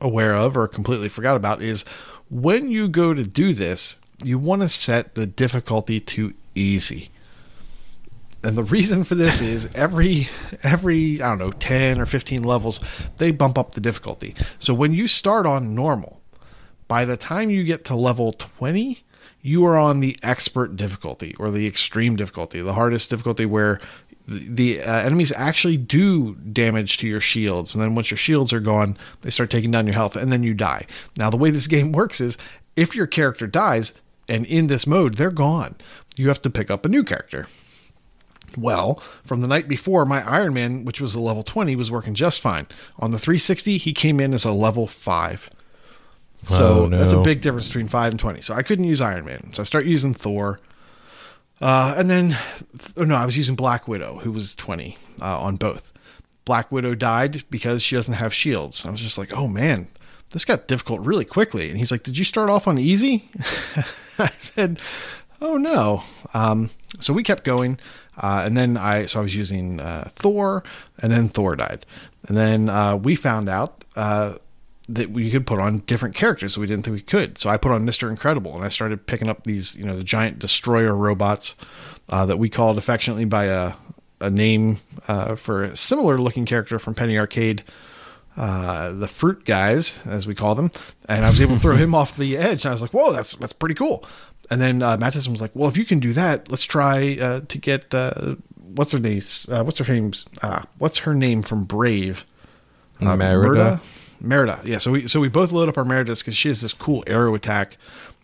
[0.00, 1.84] aware of or completely forgot about is
[2.28, 7.10] when you go to do this, you want to set the difficulty to easy.
[8.42, 10.28] And the reason for this is every
[10.62, 12.80] every I don't know 10 or 15 levels
[13.18, 14.34] they bump up the difficulty.
[14.58, 16.21] So when you start on normal,
[16.92, 19.02] by the time you get to level 20,
[19.40, 23.80] you are on the expert difficulty or the extreme difficulty, the hardest difficulty where
[24.28, 27.74] the uh, enemies actually do damage to your shields.
[27.74, 30.42] And then once your shields are gone, they start taking down your health and then
[30.42, 30.84] you die.
[31.16, 32.36] Now, the way this game works is
[32.76, 33.94] if your character dies
[34.28, 35.76] and in this mode, they're gone.
[36.16, 37.46] You have to pick up a new character.
[38.54, 42.12] Well, from the night before, my Iron Man, which was a level 20, was working
[42.12, 42.66] just fine.
[42.98, 45.48] On the 360, he came in as a level 5.
[46.44, 46.98] So Oh, no.
[46.98, 48.40] that's a big difference between 5 and 20.
[48.40, 49.52] So I couldn't use Iron Man.
[49.52, 50.58] So I start using Thor.
[51.60, 52.36] Uh, and then,
[52.96, 55.92] oh no, I was using Black Widow, who was 20 uh, on both.
[56.44, 58.84] Black Widow died because she doesn't have shields.
[58.84, 59.86] I was just like, oh man,
[60.30, 61.68] this got difficult really quickly.
[61.70, 63.28] And he's like, did you start off on easy?
[64.18, 64.80] I said,
[65.40, 66.02] oh no.
[66.34, 67.78] Um, so we kept going.
[68.16, 70.62] Uh, and then I, so I was using uh, Thor,
[71.00, 71.86] and then Thor died.
[72.26, 74.34] And then uh, we found out uh,
[74.88, 77.38] that we could put on different characters that we didn't think we could.
[77.38, 78.10] So I put on Mr.
[78.10, 81.54] Incredible and I started picking up these, you know, the giant destroyer robots
[82.08, 83.74] uh, that we called affectionately by a,
[84.20, 87.62] a name uh, for a similar looking character from Penny Arcade,
[88.36, 90.70] uh, the fruit guys, as we call them.
[91.08, 92.64] And I was able to throw him off the edge.
[92.64, 94.04] And I was like, whoa, that's, that's pretty cool.
[94.50, 97.40] And then uh, Matt was like, well, if you can do that, let's try uh,
[97.48, 99.22] to get, uh, what's her name?
[99.48, 100.12] Uh, what's her name?
[100.42, 102.26] Uh, what's her name from Brave?
[103.00, 103.48] Uh, Merida?
[103.48, 103.80] Merida.
[104.64, 104.78] Yeah.
[104.78, 107.34] So we so we both load up our Meridas because she has this cool arrow
[107.34, 107.76] attack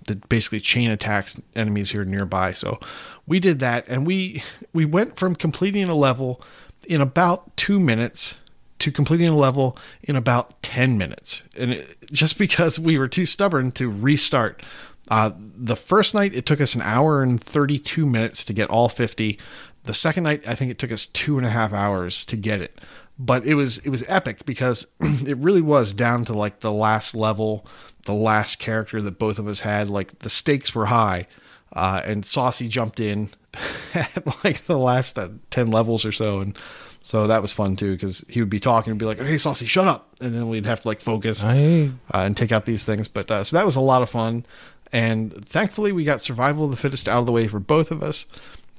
[0.06, 2.52] that basically chain attacks enemies here nearby.
[2.52, 2.78] So
[3.26, 6.42] we did that, and we we went from completing a level
[6.86, 8.38] in about two minutes
[8.78, 13.26] to completing a level in about ten minutes, and it, just because we were too
[13.26, 14.62] stubborn to restart.
[15.10, 18.90] Uh, the first night it took us an hour and 32 minutes to get all
[18.90, 19.38] 50.
[19.84, 22.60] The second night I think it took us two and a half hours to get
[22.60, 22.78] it
[23.18, 27.14] but it was it was epic because it really was down to like the last
[27.14, 27.66] level,
[28.04, 29.90] the last character that both of us had.
[29.90, 31.26] Like the stakes were high,
[31.72, 33.30] uh, and Saucy jumped in
[33.94, 36.56] at like the last uh, ten levels or so, and
[37.02, 39.66] so that was fun too because he would be talking and be like, "Hey, Saucy,
[39.66, 42.84] shut up," and then we'd have to like focus I uh, and take out these
[42.84, 43.08] things.
[43.08, 44.46] But uh, so that was a lot of fun,
[44.92, 48.00] and thankfully we got survival of the fittest out of the way for both of
[48.00, 48.26] us,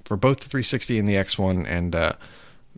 [0.06, 2.13] for both the 360 and the X1, and uh,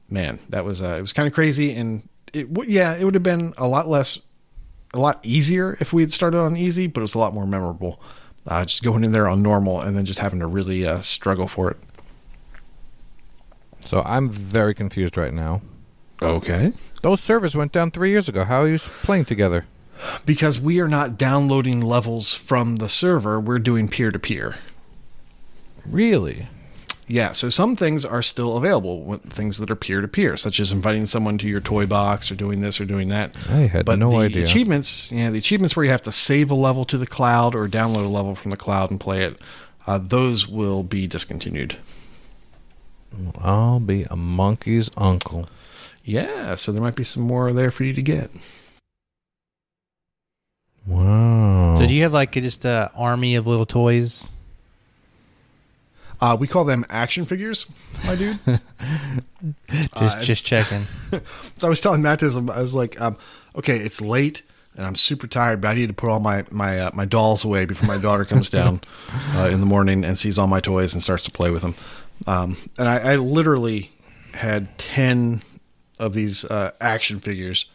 [0.10, 3.13] man, that was uh, it was kind of crazy, and it would yeah, it would
[3.13, 4.19] have been a lot less,
[4.93, 7.47] a lot easier if we had started on easy, but it was a lot more
[7.47, 7.99] memorable.
[8.47, 11.47] Uh, just going in there on normal and then just having to really uh, struggle
[11.47, 11.77] for it.
[13.86, 15.62] so I'm very confused right now.
[16.23, 16.73] Okay.
[17.04, 18.43] Those servers went down three years ago.
[18.43, 19.65] How are you playing together?
[20.25, 24.56] Because we are not downloading levels from the server, we're doing peer to peer.
[25.86, 26.47] Really?
[27.08, 30.72] Yeah, so some things are still available, things that are peer to peer, such as
[30.72, 33.36] inviting someone to your toy box or doing this or doing that.
[33.50, 34.44] I had But no the idea.
[34.44, 37.68] achievements, yeah, the achievements where you have to save a level to the cloud or
[37.68, 39.38] download a level from the cloud and play it,
[39.88, 41.76] uh, those will be discontinued.
[43.42, 45.50] I'll be a monkey's uncle.
[46.06, 48.30] Yeah, so there might be some more there for you to get.
[50.86, 51.76] Wow.
[51.78, 54.30] So do you have like just a army of little toys?
[56.22, 57.66] Uh, we call them action figures,
[58.06, 58.38] my dude.
[59.72, 60.84] Just Uh, just checking.
[61.58, 63.18] So I was telling Matt this, I was like, um,
[63.56, 64.44] okay, it's late.
[64.78, 67.44] and I'm super tired, but I need to put all my my uh, my dolls
[67.44, 68.82] away before my daughter comes down
[69.36, 71.76] uh, in the morning and sees all my toys and starts to play with them.
[72.28, 73.92] Um, and I, I literally
[74.34, 75.42] had ten
[76.00, 77.66] of these uh, action figures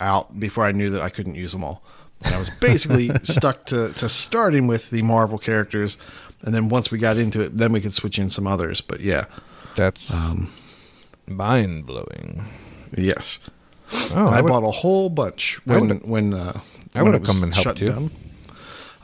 [0.00, 1.82] out before I knew that I couldn't use them all.
[2.24, 5.98] And I was basically stuck to, to starting with the Marvel characters,
[6.46, 8.80] and then once we got into it, then we could switch in some others.
[8.80, 9.26] But yeah,
[9.76, 10.10] That's
[11.26, 12.48] mind blowing.
[12.96, 13.38] yes.
[13.92, 16.60] Oh, I, I would, bought a whole bunch when when uh,
[16.94, 17.88] I when would've come and helped you.
[17.90, 18.10] down.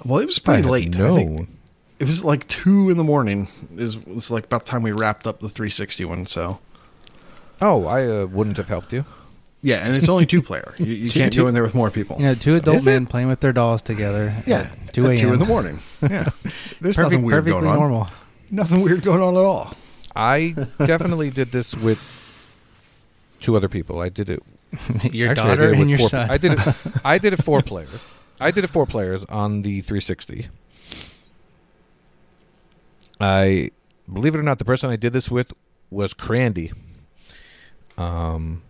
[0.05, 0.97] Well, it was pretty had late.
[0.97, 1.49] I think
[2.01, 3.47] it was like two in the morning.
[3.77, 6.27] Is was like about the time we wrapped up the 360 one.
[6.27, 6.59] So
[7.61, 9.05] Oh, I uh, wouldn't have helped you.
[9.63, 10.75] Yeah, and it's only two player.
[10.79, 12.17] You, you Two- can't two- go in there with more people.
[12.19, 12.91] You know, two adult Is it?
[12.91, 14.35] men playing with their dolls together.
[14.47, 15.17] yeah, at two a.m.
[15.19, 15.79] two in the morning.
[16.03, 16.29] Yeah,
[16.81, 17.79] there's Perfect, nothing weird going on.
[17.79, 18.09] normal.
[18.51, 19.75] Nothing weird going on at all.
[20.15, 22.01] I definitely did this with
[23.41, 24.01] two other people.
[24.01, 24.43] I did it.
[25.13, 26.31] your actually, I daughter did it and your four, son.
[26.31, 26.59] I did it.
[27.05, 28.03] I did it four players.
[28.41, 30.49] I did it four players on the 360.
[33.21, 33.71] I
[34.13, 35.53] believe it or not, the person I did this with
[35.91, 36.73] was Crandy,
[37.97, 38.63] um,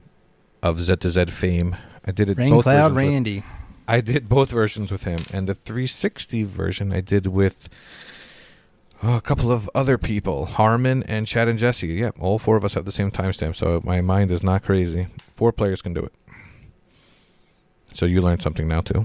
[0.62, 1.77] of Z to Z fame.
[2.05, 3.42] I did it Rain both Cloud versions with- Randy.
[3.88, 7.68] I did both versions with him, and the 360 version I did with
[9.03, 11.88] oh, a couple of other people, Harmon and Chad and Jesse.
[11.88, 15.09] Yep, all four of us have the same timestamp, so my mind is not crazy.
[15.31, 16.12] Four players can do it.
[17.92, 19.05] So you learned something now too.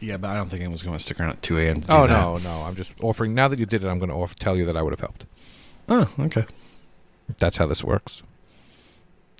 [0.00, 1.82] Yeah, but I don't think anyone's going to stick around at 2 a.m.
[1.88, 2.20] Oh that.
[2.20, 2.62] no, no!
[2.62, 3.34] I'm just offering.
[3.34, 5.00] Now that you did it, I'm going to offer, tell you that I would have
[5.00, 5.26] helped.
[5.88, 6.44] Oh, okay.
[7.38, 8.22] That's how this works.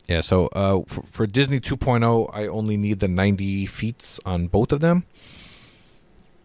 [0.08, 4.72] Yeah, so uh, for, for Disney 2.0, I only need the 90 feet on both
[4.72, 5.04] of them.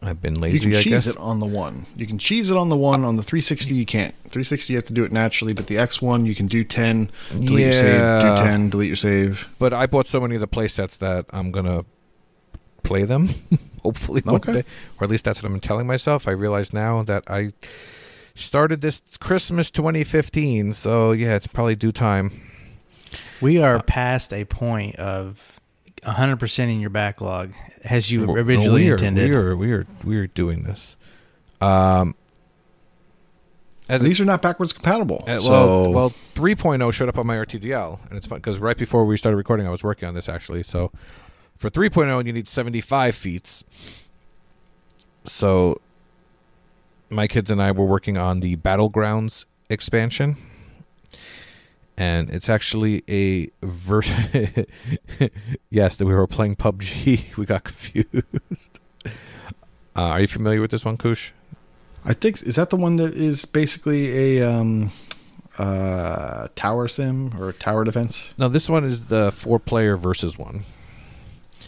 [0.02, 0.65] I've been lazy.
[0.65, 1.08] You can I cheese guess.
[1.08, 1.86] it on the one.
[1.95, 3.06] You can cheese it on the one.
[3.06, 4.13] On the 360, you can't.
[4.23, 5.54] 360, you have to do it naturally.
[5.54, 8.36] But the X1, you can do 10, delete your save, Yeah.
[8.38, 9.47] do 10, delete your save.
[9.60, 11.86] But I bought so many of the play sets that I'm gonna
[12.84, 13.30] play them.
[13.84, 14.54] Hopefully one Okay.
[14.56, 14.63] day,
[14.99, 16.28] or at least that's what I'm telling myself.
[16.28, 17.54] I realize now that I
[18.36, 22.41] started this Christmas 2015, so yeah, it's probably due time.
[23.41, 25.60] We are past a point of
[26.04, 29.30] 100% in your backlog as you Well, originally we are, intended.
[29.30, 30.97] We are we are we are doing this.
[31.62, 32.15] Um,
[33.89, 35.23] as These are not backwards compatible.
[35.28, 38.78] Uh, so, well, well, 3.0 showed up on my RTDL, and it's fun because right
[38.78, 40.63] before we started recording, I was working on this actually.
[40.63, 40.91] So
[41.58, 43.63] for 3.0, you need 75 feet.
[45.26, 45.80] So
[47.10, 50.38] my kids and I were working on the Battlegrounds expansion,
[51.98, 54.66] and it's actually a version.
[55.70, 57.26] yes, that we were playing PUBG.
[57.38, 58.80] We got confused.
[59.06, 59.10] Uh,
[59.96, 61.32] are you familiar with this one, Kush?
[62.06, 64.92] I think is that the one that is basically a um,
[65.58, 68.34] uh, tower sim or tower defense.
[68.38, 70.66] No, this one is the four-player versus one.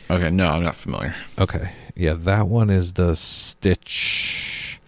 [0.09, 1.15] Okay, no, I'm not familiar.
[1.39, 1.71] Okay.
[1.95, 4.79] Yeah, that one is the Stitch.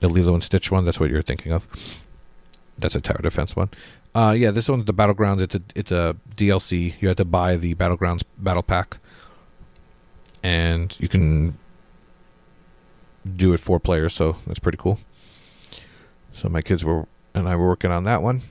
[0.00, 0.84] The Lilo and Stitch one.
[0.84, 1.66] That's what you're thinking of.
[2.80, 3.70] That's a tower defense one.
[4.14, 5.40] Uh, yeah, this one's the battlegrounds.
[5.40, 6.94] It's a it's a DLC.
[7.00, 8.98] You have to buy the battlegrounds battle pack,
[10.42, 11.58] and you can
[13.36, 14.14] do it four players.
[14.14, 14.98] So that's pretty cool.
[16.34, 18.42] So my kids were and I were working on that one.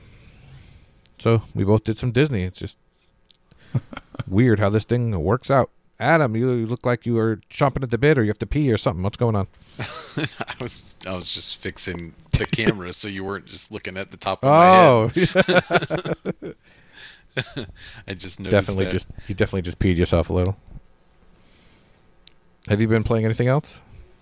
[1.18, 2.44] So we both did some Disney.
[2.44, 2.78] It's just
[4.26, 5.70] weird how this thing works out.
[6.00, 8.72] Adam, you look like you are chomping at the bit, or you have to pee
[8.72, 9.02] or something.
[9.02, 9.46] What's going on?
[10.16, 14.16] I was I was just fixing the camera so you weren't just looking at the
[14.16, 15.14] top of my Oh, head.
[18.08, 18.90] I just noticed definitely that.
[18.90, 20.56] just you definitely just peed yourself a little.
[22.68, 23.80] Have you been playing anything else?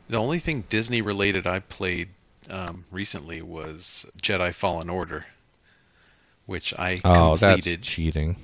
[0.09, 2.09] The only thing Disney related I played
[2.51, 5.25] um, recently was Jedi Fallen Order,
[6.47, 8.37] which I Oh, that's cheating.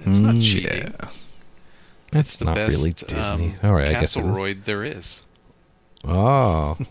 [0.00, 0.94] It's not Mm, cheating.
[1.00, 1.08] yeah.
[2.14, 3.56] It's the not best, really Disney.
[3.62, 4.26] Um, All right, I guess it is.
[4.26, 5.22] Castleroid there is.
[6.04, 6.76] Oh,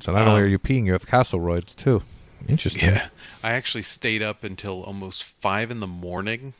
[0.00, 2.02] so not only Um, are you peeing, you have Castleroids too.
[2.48, 2.90] Interesting.
[2.90, 3.08] Yeah,
[3.42, 6.54] I actually stayed up until almost five in the morning.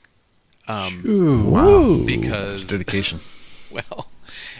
[0.69, 1.95] Um, Wow.
[2.01, 3.21] It's because dedication.
[3.71, 4.09] well,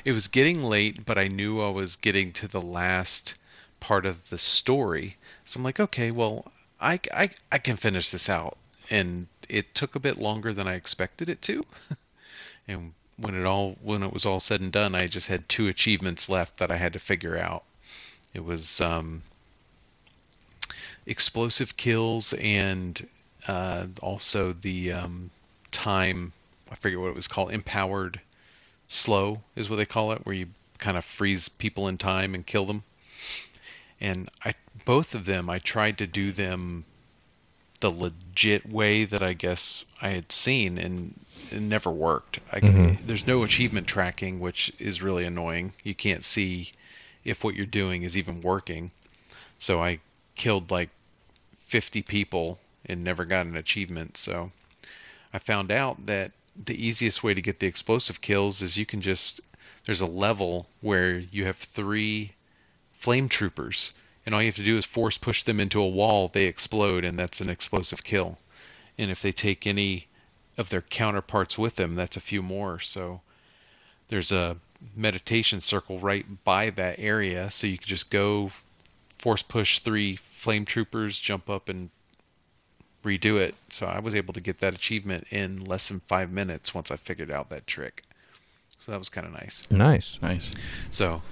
[0.05, 3.35] it was getting late, but I knew I was getting to the last
[3.81, 5.17] part of the story.
[5.45, 8.57] So I'm like, okay, well, I, I, I can finish this out.
[8.91, 11.65] And it took a bit longer than I expected it to.
[12.69, 15.69] and when it all when it was all said and done, I just had two
[15.69, 17.65] achievements left that I had to figure out.
[18.35, 19.23] It was um,
[21.07, 23.09] explosive kills and
[23.49, 25.31] uh, also the um,
[25.71, 26.33] time.
[26.71, 27.53] I forget what it was called.
[27.53, 28.21] Empowered
[28.89, 32.45] slow is what they call it, where you kind of freeze people in time and
[32.45, 32.83] kill them.
[34.01, 36.85] And I both of them, I tried to do them
[37.81, 41.19] the legit way that I guess I had seen, and
[41.51, 42.41] it never worked.
[42.53, 43.07] I, Mhm.
[43.07, 45.73] There's no achievement tracking, which is really annoying.
[45.85, 46.73] You can't see
[47.25, 48.91] if what you're doing is even working.
[49.59, 50.01] So I
[50.37, 50.91] killed like
[51.67, 54.17] 50 people and never got an achievement.
[54.17, 54.53] So
[55.33, 56.33] I found out that
[56.65, 59.41] the easiest way to get the explosive kills is you can just
[59.85, 62.33] there's a level where you have three
[62.93, 63.93] flame troopers
[64.27, 67.05] and all you have to do is force push them into a wall they explode
[67.05, 68.37] and that's an explosive kill.
[68.99, 70.09] And if they take any
[70.59, 72.81] of their counterparts with them that's a few more.
[72.81, 73.21] So
[74.09, 74.57] there's a
[74.95, 78.51] meditation circle right by that area so you can just go
[79.19, 81.89] force push three flame troopers jump up and
[83.05, 83.55] redo it.
[83.71, 86.97] So i was able to get that achievement in less than five minutes once i
[86.97, 88.03] figured out that trick.
[88.79, 89.63] So that was kind of nice.
[89.71, 90.19] Nice.
[90.21, 90.53] Nice.
[90.91, 91.23] so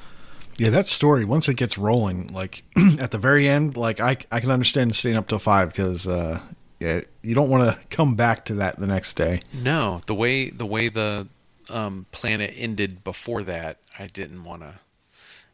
[0.57, 2.63] Yeah, that story once it gets rolling, like
[3.01, 6.41] at the very end, like I I can understand staying up till five because uh,
[6.81, 9.41] yeah, you don't want to come back to that the next day.
[9.53, 11.27] No, the way the way the
[11.71, 14.75] um, planet ended before that, I didn't want to.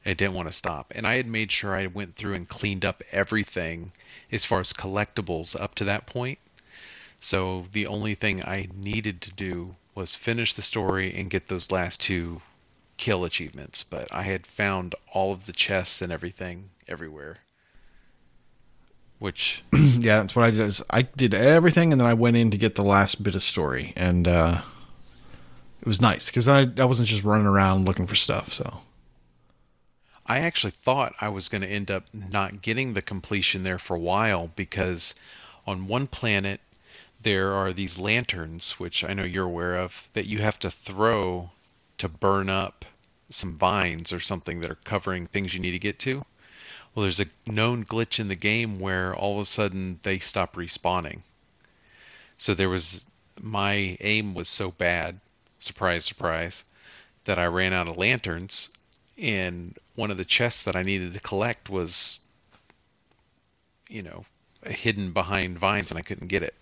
[0.04, 2.86] I didn't want to stop, and I had made sure I went through and cleaned
[2.86, 3.92] up everything
[4.32, 6.38] as far as collectibles up to that point.
[7.20, 11.70] So the only thing I needed to do was finish the story and get those
[11.70, 12.40] last two
[13.00, 13.82] kill achievements.
[13.82, 17.38] But I had found all of the chests and everything everywhere,
[19.18, 20.60] which yeah, that's what I did.
[20.60, 23.42] is I did everything, and then I went in to get the last bit of
[23.42, 24.60] story, and uh,
[25.80, 28.52] it was nice because I I wasn't just running around looking for stuff.
[28.52, 28.80] So
[30.26, 33.96] I actually thought I was going to end up not getting the completion there for
[33.96, 35.14] a while because
[35.66, 36.60] on one planet
[37.22, 41.50] there are these lanterns, which I know you're aware of, that you have to throw
[41.98, 42.84] to burn up
[43.30, 46.24] some vines or something that are covering things you need to get to.
[46.94, 50.56] Well, there's a known glitch in the game where all of a sudden they stop
[50.56, 51.22] respawning.
[52.36, 53.04] So there was
[53.40, 55.20] my aim was so bad,
[55.58, 56.64] surprise, surprise,
[57.24, 58.70] that I ran out of lanterns
[59.20, 62.20] and one of the chests that I needed to collect was,
[63.88, 64.24] you know,
[64.64, 66.54] hidden behind vines, and I couldn't get it.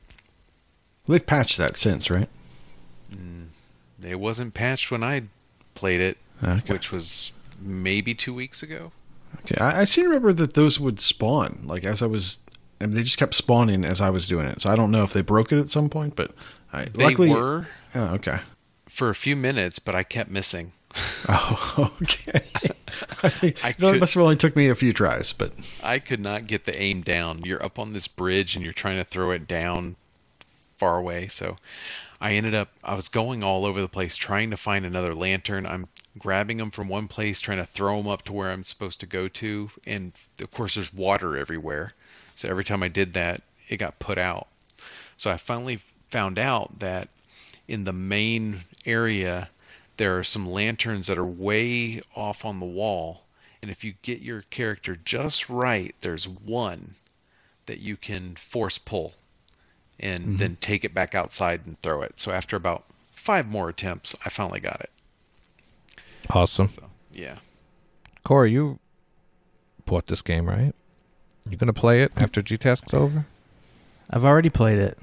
[1.06, 2.28] they've patched that since, right?
[3.12, 3.46] Mm,
[4.02, 5.22] it wasn't patched when I
[5.74, 6.72] played it, Okay.
[6.72, 8.92] which was maybe two weeks ago.
[9.40, 12.38] Okay, I, I seem to remember that those would spawn like as I was.
[12.80, 14.60] I mean, they just kept spawning as I was doing it.
[14.60, 16.30] So I don't know if they broke it at some point, but
[16.72, 18.38] I, They luckily, were Oh, okay.
[18.88, 20.72] for a few minutes, but I kept missing.
[21.28, 22.40] Oh, okay.
[23.22, 25.98] I think I know, it must have only took me a few tries, but I
[25.98, 27.40] could not get the aim down.
[27.44, 29.96] You're up on this bridge and you're trying to throw it down
[30.78, 31.28] far away.
[31.28, 31.56] So
[32.20, 35.64] I ended up, I was going all over the place trying to find another lantern.
[35.66, 35.86] I'm
[36.18, 39.06] grabbing them from one place, trying to throw them up to where I'm supposed to
[39.06, 39.70] go to.
[39.86, 41.92] And of course, there's water everywhere.
[42.34, 44.48] So every time I did that, it got put out.
[45.16, 47.08] So I finally found out that
[47.68, 49.48] in the main area,
[49.96, 53.22] there are some lanterns that are way off on the wall.
[53.62, 56.96] And if you get your character just right, there's one
[57.66, 59.14] that you can force pull
[60.00, 62.18] and then take it back outside and throw it.
[62.20, 64.90] So after about five more attempts, I finally got it.
[66.30, 66.68] Awesome.
[66.68, 67.36] So yeah.
[68.24, 68.78] Corey, you
[69.86, 70.74] bought this game, right?
[71.48, 73.26] You gonna play it after G Task's over?
[74.10, 74.98] I've already played it.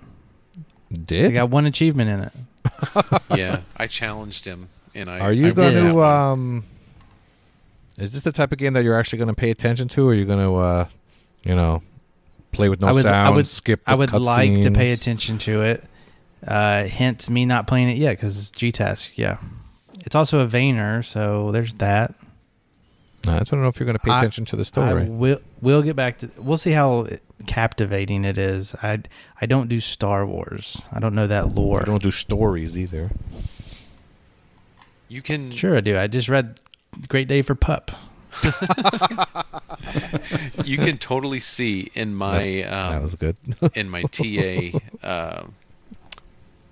[0.92, 2.34] Did I got one achievement in it.
[3.38, 3.62] Yeah.
[3.78, 6.02] I challenged him and I Are you I going to?
[6.02, 6.64] Um,
[7.98, 10.12] is this the type of game that you're actually going to pay attention to, or
[10.12, 10.88] are you going to, uh,
[11.44, 11.82] you know,
[12.56, 13.84] play with no I would- sound, I would- skip?
[13.86, 15.84] The I would like to pay attention to it.
[16.46, 19.18] Uh, hence me not playing it yet because it's G-Task.
[19.18, 19.38] Yeah,
[20.06, 22.14] it's also a Vayner, so there's that.
[23.28, 24.64] I just want to know if you're going to pay I- attention to the I
[24.66, 25.06] story.
[25.06, 25.40] will.
[25.62, 26.30] We'll get back to.
[26.38, 27.08] We'll see how
[27.48, 28.76] captivating it is.
[28.84, 29.00] I
[29.42, 30.84] I don't do Star Wars.
[30.94, 31.82] I don't know that lore.
[31.82, 33.10] I don't do stories either.
[35.08, 35.98] you can Sure, I do.
[35.98, 36.60] I just read
[37.08, 37.92] Great Day for Pup.
[40.66, 43.36] you can totally see in my um, that was good.
[43.76, 45.44] in my TA uh,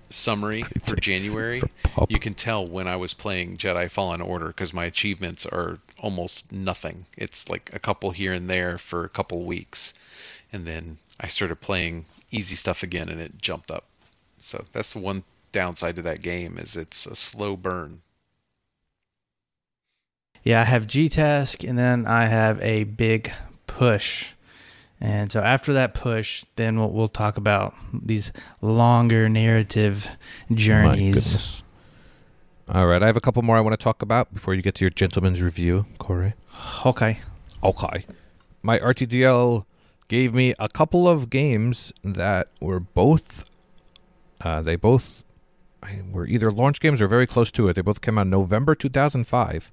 [0.10, 1.62] summary for January,
[1.96, 5.80] For you can tell when I was playing Jedi Fallen Order because my achievements are
[6.00, 7.06] almost nothing.
[7.18, 9.94] It's like a couple here and there for a couple weeks,
[10.52, 13.86] and then I started playing easy stuff again, and it jumped up.
[14.40, 18.02] So that's the one downside to that game is it's a slow burn.
[20.44, 23.32] Yeah, I have G Task, and then I have a big
[23.66, 24.34] push.
[25.00, 28.32] And so after that push, then we'll, we'll talk about these
[28.62, 30.08] longer narrative
[30.54, 31.62] journeys.
[32.70, 34.76] All right, I have a couple more I want to talk about before you get
[34.76, 36.34] to your gentleman's review, Corey.
[36.86, 37.20] Okay.
[37.62, 38.06] Okay.
[38.62, 39.66] My RTDL
[40.08, 43.44] gave me a couple of games that were both.
[44.40, 45.24] Uh, they both
[46.12, 47.74] were either launch games or very close to it.
[47.74, 49.72] They both came out November 2005.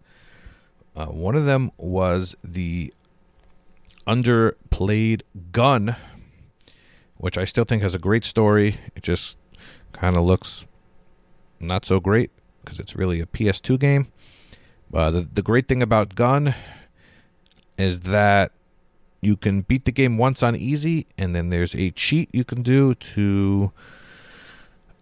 [0.97, 2.93] Uh, one of them was the
[4.07, 5.22] underplayed
[5.53, 5.97] Gun,
[7.18, 8.80] which I still think has a great story.
[8.97, 9.36] It just
[9.93, 10.66] kind of looks
[11.59, 12.30] not so great
[12.64, 14.09] because it's really a PS2 game.
[14.93, 16.55] Uh, the the great thing about Gun
[17.78, 18.53] is that
[19.20, 22.62] you can beat the game once on easy, and then there's a cheat you can
[22.62, 23.72] do to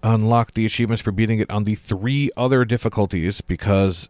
[0.03, 4.09] unlock the achievements for beating it on the three other difficulties because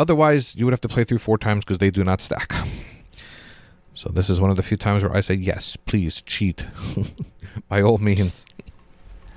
[0.00, 2.54] otherwise you would have to play through four times because they do not stack.
[3.94, 6.66] So this is one of the few times where I say yes, please cheat,
[7.68, 8.46] by all means.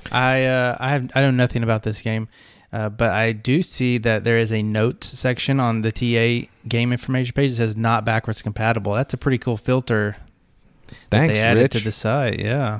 [0.09, 2.29] I uh, I have I know nothing about this game,
[2.71, 6.93] uh, but I do see that there is a notes section on the TA game
[6.93, 8.93] information page that says not backwards compatible.
[8.93, 10.15] That's a pretty cool filter.
[11.09, 11.71] Thanks, they added Rich.
[11.73, 12.39] to the site.
[12.39, 12.79] Yeah,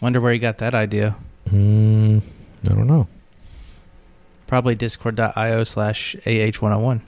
[0.00, 1.16] wonder where you got that idea.
[1.48, 2.20] Mm,
[2.68, 3.08] I don't know.
[4.46, 7.00] Probably discord.io slash ah101.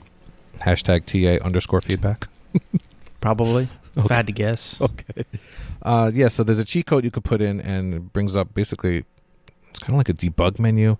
[0.59, 2.27] Hashtag TA underscore feedback.
[3.21, 3.69] Probably.
[3.95, 4.79] If I had to guess.
[4.81, 5.23] Okay.
[5.81, 8.53] Uh, yeah, so there's a cheat code you could put in, and it brings up
[8.53, 9.05] basically,
[9.69, 10.97] it's kind of like a debug menu.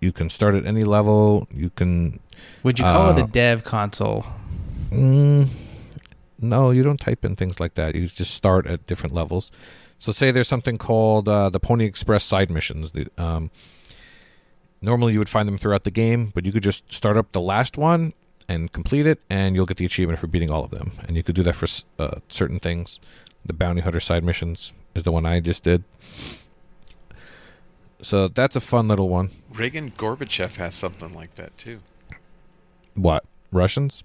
[0.00, 1.46] You can start at any level.
[1.54, 2.18] You can.
[2.62, 4.24] Would you call it Uh, a dev console?
[4.90, 5.48] Mm,
[6.40, 7.94] no, you don't type in things like that.
[7.94, 9.52] You just start at different levels.
[9.98, 12.92] So, say there's something called uh, the Pony Express side missions.
[12.92, 13.50] The, Um,
[14.80, 17.40] normally, you would find them throughout the game, but you could just start up the
[17.40, 18.12] last one
[18.48, 20.92] and complete it, and you'll get the achievement for beating all of them.
[21.06, 21.68] And you could do that for
[21.98, 23.00] uh, certain things.
[23.44, 25.84] The Bounty Hunter side missions is the one I just did.
[28.02, 29.30] So that's a fun little one.
[29.52, 31.80] Reagan Gorbachev has something like that too.
[32.94, 34.02] What Russians?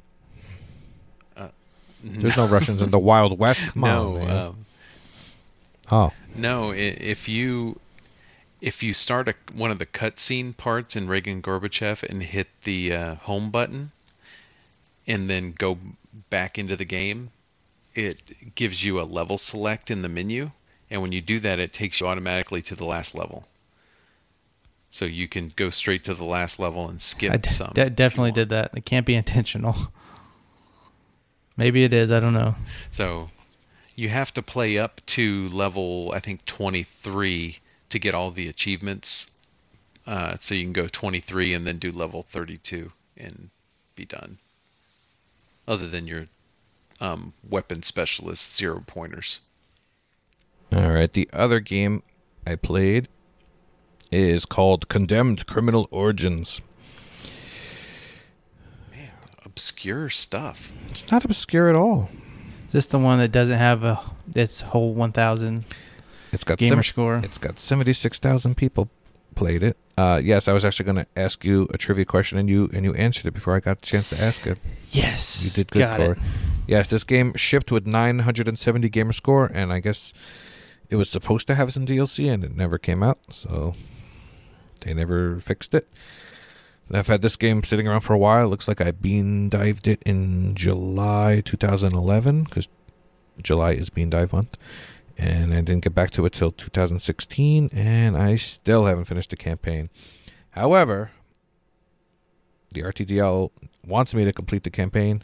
[2.05, 3.65] There's no Russians in the Wild West.
[3.73, 4.65] Come no, on, um,
[5.91, 6.71] oh, no.
[6.71, 7.79] If you
[8.61, 12.93] if you start a, one of the cutscene parts in Reagan Gorbachev and hit the
[12.93, 13.91] uh, home button,
[15.07, 15.77] and then go
[16.29, 17.31] back into the game,
[17.93, 20.51] it gives you a level select in the menu,
[20.89, 23.47] and when you do that, it takes you automatically to the last level.
[24.89, 27.71] So you can go straight to the last level and skip I d- some.
[27.73, 28.71] de- definitely did that.
[28.75, 29.75] It can't be intentional.
[31.57, 32.11] Maybe it is.
[32.11, 32.55] I don't know.
[32.91, 33.29] So
[33.95, 37.59] you have to play up to level, I think, 23
[37.95, 39.31] to get all the achievements.
[40.05, 43.49] Uh, so you can go 23 and then do level 32 and
[43.95, 44.37] be done.
[45.65, 46.27] Other than your
[46.99, 49.39] um, weapon specialist zero pointers.
[50.73, 51.11] All right.
[51.11, 52.03] The other game
[52.45, 53.07] I played
[54.11, 56.59] is called Condemned Criminal Origins.
[58.91, 59.09] Man,
[59.45, 60.73] obscure stuff.
[60.89, 62.09] It's not obscure at all.
[62.67, 64.01] Is this the one that doesn't have a
[64.35, 65.63] its whole 1,000
[66.35, 67.17] It's got gamer score?
[67.23, 68.89] it's got 76,000 people
[69.33, 69.75] played it.
[69.97, 72.85] Uh, yes, I was actually going to ask you a trivia question and you and
[72.85, 74.57] you answered it before I got a chance to ask it.
[74.91, 75.43] Yes.
[75.43, 76.11] You did good, Got Corey.
[76.11, 76.17] it.
[76.67, 80.13] Yes, this game shipped with 970 gamer score and I guess
[80.89, 83.73] it was supposed to have some DLC and it never came out, so
[84.81, 85.87] they never fixed it.
[86.91, 88.45] I've had this game sitting around for a while.
[88.45, 92.67] It looks like I bean dived it in July 2011 because
[93.41, 94.57] July is bean dive month,
[95.17, 99.35] and I didn't get back to it till 2016, and I still haven't finished the
[99.35, 99.89] campaign.
[100.51, 101.11] However,
[102.71, 103.51] the RTDL
[103.85, 105.23] wants me to complete the campaign,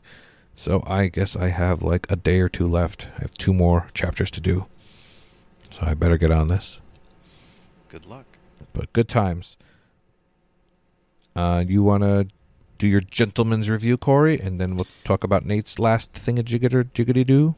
[0.55, 3.07] so I guess I have like a day or two left.
[3.17, 4.65] I have two more chapters to do,
[5.71, 6.79] so I better get on this.
[7.89, 8.25] Good luck.
[8.73, 9.57] But good times.
[11.35, 12.27] Uh, you want to
[12.77, 16.83] do your gentleman's review, Corey, and then we'll talk about Nate's last thing a jigger
[16.83, 17.55] jiggity do.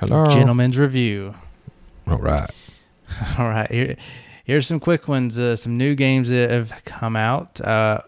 [0.00, 1.34] Hello, Gentleman's review.
[2.06, 2.50] All right.
[3.38, 3.96] All right, here,
[4.44, 5.38] here's some quick ones.
[5.38, 7.60] Uh, some new games that have come out.
[7.60, 8.00] Uh,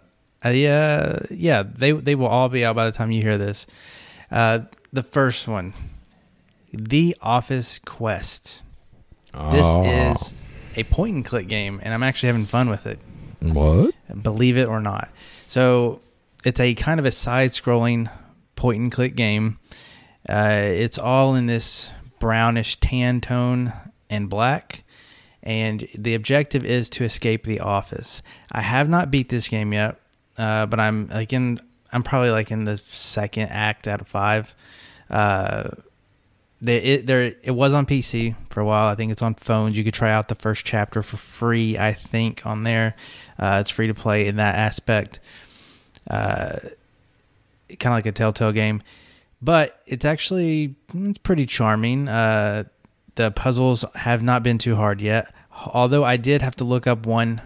[0.44, 3.66] uh, yeah, yeah, they they will all be out by the time you hear this.
[4.30, 4.60] Uh,
[4.92, 5.72] the first one,
[6.72, 8.62] The Office Quest.
[9.52, 9.82] This Oh.
[9.84, 10.34] is
[10.76, 12.98] a point and click game, and I'm actually having fun with it.
[13.40, 13.94] what?
[14.22, 15.08] believe it or not.
[15.46, 16.00] So
[16.44, 18.10] it's a kind of a side scrolling
[18.56, 19.58] point and click game.
[20.28, 23.72] Uh, it's all in this brownish tan tone
[24.10, 24.84] and black.
[25.42, 28.22] And the objective is to escape the office.
[28.50, 30.00] I have not beat this game yet,
[30.36, 31.60] uh, but I'm like in.
[31.92, 34.54] I'm probably like in the second act out of five.
[35.08, 35.70] Uh,
[36.64, 38.88] it, there, it was on PC for a while.
[38.88, 39.76] I think it's on phones.
[39.76, 41.78] You could try out the first chapter for free.
[41.78, 42.96] I think on there,
[43.38, 45.20] uh, it's free to play in that aspect.
[46.08, 46.58] Uh,
[47.78, 48.82] kind of like a Telltale game.
[49.40, 52.08] But it's actually it's pretty charming.
[52.08, 52.64] Uh,
[53.14, 55.32] the puzzles have not been too hard yet,
[55.66, 57.40] although I did have to look up one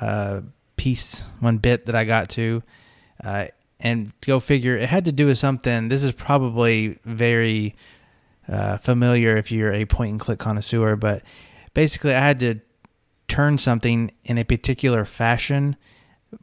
[0.00, 0.42] uh,
[0.76, 2.62] piece, one bit that I got to,
[3.22, 3.46] uh,
[3.80, 5.88] and go figure it had to do with something.
[5.88, 7.76] This is probably very
[8.48, 11.22] uh, familiar if you're a point and click connoisseur, but
[11.74, 12.60] basically, I had to
[13.28, 15.76] turn something in a particular fashion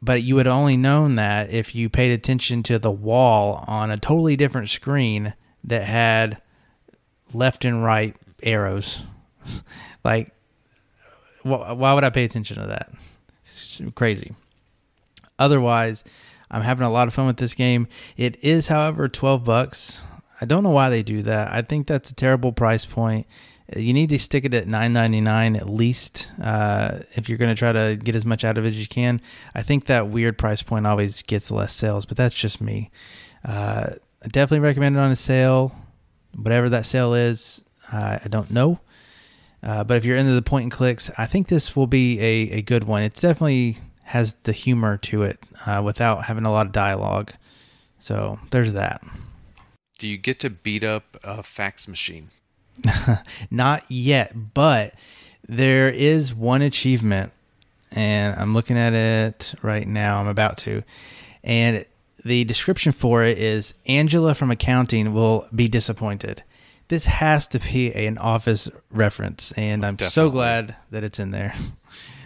[0.00, 3.98] but you would only known that if you paid attention to the wall on a
[3.98, 5.34] totally different screen
[5.64, 6.40] that had
[7.32, 9.02] left and right arrows.
[10.04, 10.32] like,
[11.42, 12.90] why would I pay attention to that?
[13.44, 14.34] It's crazy.
[15.38, 16.04] Otherwise,
[16.50, 17.88] I'm having a lot of fun with this game.
[18.16, 20.02] It is, however, 12 bucks.
[20.40, 21.52] I don't know why they do that.
[21.52, 23.26] I think that's a terrible price point
[23.76, 27.72] you need to stick it at 9.99 at least uh, if you're going to try
[27.72, 29.20] to get as much out of it as you can.
[29.54, 32.90] I think that weird price point always gets less sales but that's just me.
[33.44, 35.74] Uh, i definitely recommend it on a sale
[36.36, 38.80] whatever that sale is uh, i don't know.
[39.62, 42.58] Uh, but if you're into the point and clicks i think this will be a,
[42.58, 43.02] a good one.
[43.02, 47.32] It definitely has the humor to it uh, without having a lot of dialogue.
[48.00, 49.02] So there's that.
[50.00, 52.30] Do you get to beat up a fax machine
[53.50, 54.94] Not yet, but
[55.48, 57.32] there is one achievement,
[57.90, 60.20] and I'm looking at it right now.
[60.20, 60.82] I'm about to.
[61.42, 61.84] And
[62.24, 66.42] the description for it is Angela from accounting will be disappointed.
[66.88, 70.12] This has to be an office reference, and I'm Definitely.
[70.12, 71.54] so glad that it's in there.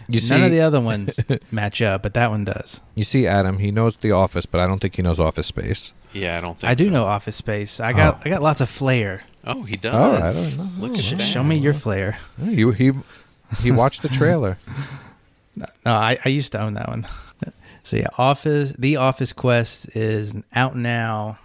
[0.07, 1.19] You None see, of the other ones
[1.51, 2.79] match up, but that one does.
[2.93, 5.93] You see, Adam, he knows The Office, but I don't think he knows Office Space.
[6.13, 6.69] Yeah, I don't think.
[6.69, 6.89] I do so.
[6.91, 7.79] know Office Space.
[7.79, 8.21] I got, oh.
[8.23, 9.21] I got lots of flair.
[9.45, 9.93] Oh, he does.
[9.95, 10.87] Oh, I don't know.
[10.87, 11.23] Look at that.
[11.23, 12.17] Show me your flair.
[12.41, 12.91] You he
[13.61, 14.57] he watched the trailer.
[15.55, 17.07] no, I, I used to own that one.
[17.83, 21.37] So yeah, Office the Office Quest is out now.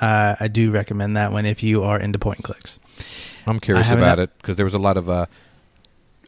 [0.00, 2.78] Uh, I do recommend that one if you are into point and clicks.
[3.44, 5.26] I'm curious about it because there was a lot of uh,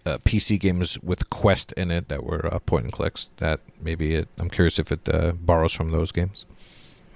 [0.05, 3.31] uh, PC games with Quest in it that were uh, point and clicks.
[3.37, 4.29] That maybe it.
[4.39, 6.45] I'm curious if it uh, borrows from those games.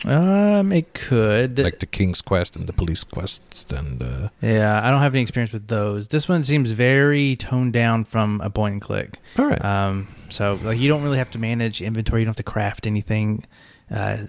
[0.05, 4.91] Um, it could like the King's Quest and the Police Quests, and uh, yeah, I
[4.91, 6.09] don't have any experience with those.
[6.09, 9.19] This one seems very toned down from a point and click.
[9.39, 9.65] All right.
[9.65, 12.21] Um, so like you don't really have to manage inventory.
[12.21, 13.47] You don't have to craft anything.
[13.91, 14.27] Uh,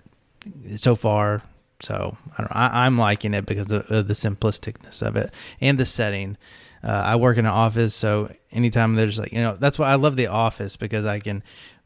[0.78, 1.42] so far,
[1.82, 2.56] so I don't.
[2.56, 6.38] I, am liking it because of, of, the simplisticness of it and the setting.
[6.84, 9.96] Uh, I work in an office, so anytime there's like you know that's why I
[9.96, 11.44] love the office because I can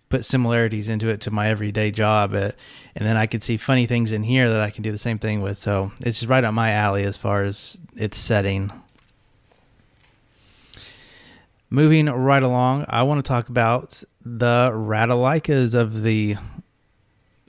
[0.09, 2.51] put similarities into it to my everyday job, uh,
[2.95, 5.19] and then I could see funny things in here that I can do the same
[5.19, 5.57] thing with.
[5.57, 8.71] So it's just right up my alley as far as its setting.
[11.69, 16.35] Moving right along, I want to talk about the Ratalaikas of the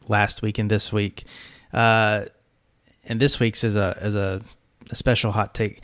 [0.09, 1.25] last week and this week.
[1.73, 2.27] Uh,
[3.09, 4.43] and this week's is a is a,
[4.91, 5.81] a, special hot take.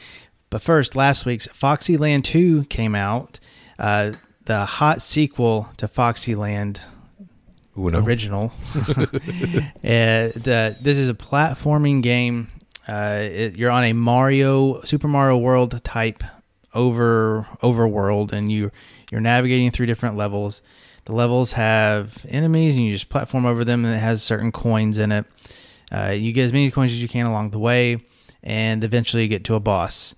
[0.50, 3.40] But first, last week's Foxyland 2 came out.
[3.78, 4.12] Uh,
[4.46, 6.80] the hot sequel to Foxyland
[7.76, 8.02] Uno.
[8.02, 8.52] original.
[9.82, 12.48] and, uh, this is a platforming game.
[12.88, 16.22] Uh, it, you're on a Mario, Super Mario World type
[16.72, 18.70] over overworld, and you
[19.10, 20.62] you're navigating through different levels.
[21.06, 24.98] The levels have enemies, and you just platform over them, and it has certain coins
[24.98, 25.26] in it.
[25.90, 27.98] Uh, you get as many coins as you can along the way,
[28.42, 30.14] and eventually you get to a boss.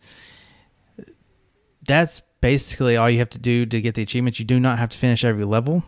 [1.87, 4.39] That's basically all you have to do to get the achievements.
[4.39, 5.85] You do not have to finish every level.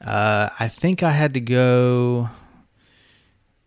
[0.00, 2.30] Uh, I think I had to go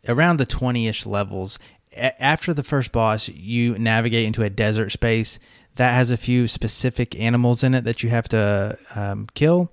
[0.07, 1.57] around the 20 ish levels.
[1.95, 5.39] A- after the first boss, you navigate into a desert space
[5.75, 9.71] that has a few specific animals in it that you have to um, kill.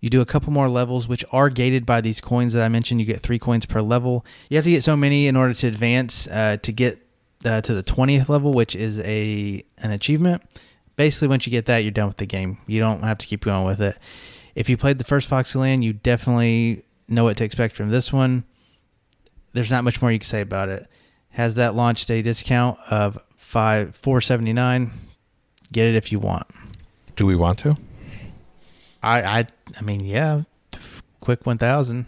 [0.00, 3.00] You do a couple more levels, which are gated by these coins that I mentioned.
[3.00, 4.24] You get three coins per level.
[4.50, 7.06] You have to get so many in order to advance uh, to get
[7.44, 10.42] uh, to the 20th level, which is a an achievement
[11.02, 12.58] basically once you get that, you're done with the game.
[12.68, 13.98] You don't have to keep going with it.
[14.54, 18.44] If you played the first Foxyland, you definitely know what to expect from this one.
[19.52, 20.86] There's not much more you can say about it.
[21.30, 24.92] Has that launch day discount of five four seventy nine.
[25.72, 26.46] Get it if you want.
[27.16, 27.76] Do we want to?
[29.02, 29.46] I I
[29.76, 30.42] I mean yeah,
[31.18, 32.06] quick one thousand.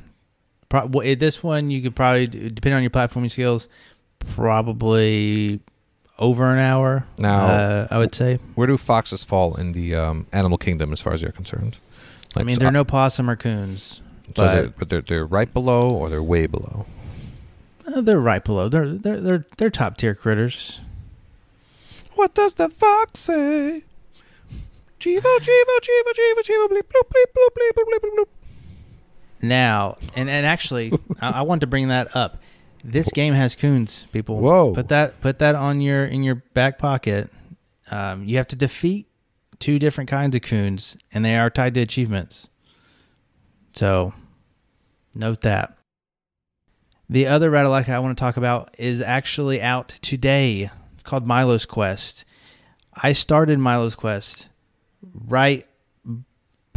[0.69, 3.69] Pro- eh, this one you could probably depending on your platforming skills,
[4.35, 5.61] probably
[6.19, 7.07] over an hour.
[7.19, 8.39] Now, uh, I would say.
[8.55, 11.79] Where do foxes fall in the um, animal kingdom, as far as you're concerned?
[12.35, 14.01] Like, I mean, there are no possum or coons.
[14.27, 16.87] So but, they're, but they're they're right below, or they're way below.
[17.87, 18.69] Uh, they're right below.
[18.69, 20.81] They're they're they're they're top tier critters.
[22.15, 23.85] What does the fox say?
[26.69, 28.29] Bleep, bloop, bleep, bloop, bleep, bloop, bleep, bloop.
[29.43, 32.39] Now, and, and actually, I, I want to bring that up.
[32.85, 34.39] This game has coons, people.
[34.41, 34.75] Whoa.
[34.75, 37.31] Put that put that on your in your back pocket.
[37.91, 39.09] Um, you have to defeat
[39.59, 42.49] two different kinds of coons, and they are tied to achievements.
[43.73, 44.13] So
[45.15, 45.79] note that.
[47.09, 50.71] The other Ratalaika I want to talk about is actually out today.
[50.95, 52.25] It's called Milo's Quest.
[53.03, 54.49] I started Milo's Quest
[55.13, 55.67] right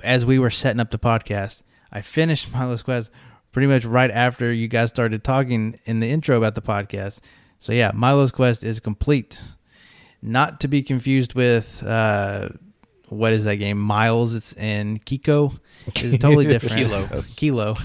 [0.04, 1.64] as we were setting up the podcast.
[1.92, 3.12] I finished Milo's Quest
[3.58, 7.20] pretty much right after you guys started talking in the intro about the podcast.
[7.58, 9.42] So yeah, Milo's Quest is complete.
[10.22, 12.50] Not to be confused with uh,
[13.10, 13.80] what is that game?
[13.80, 14.36] Miles.
[14.36, 15.58] It's in Kiko.
[15.88, 16.76] It's totally different.
[16.76, 17.10] Kilo.
[17.36, 17.76] Kilo.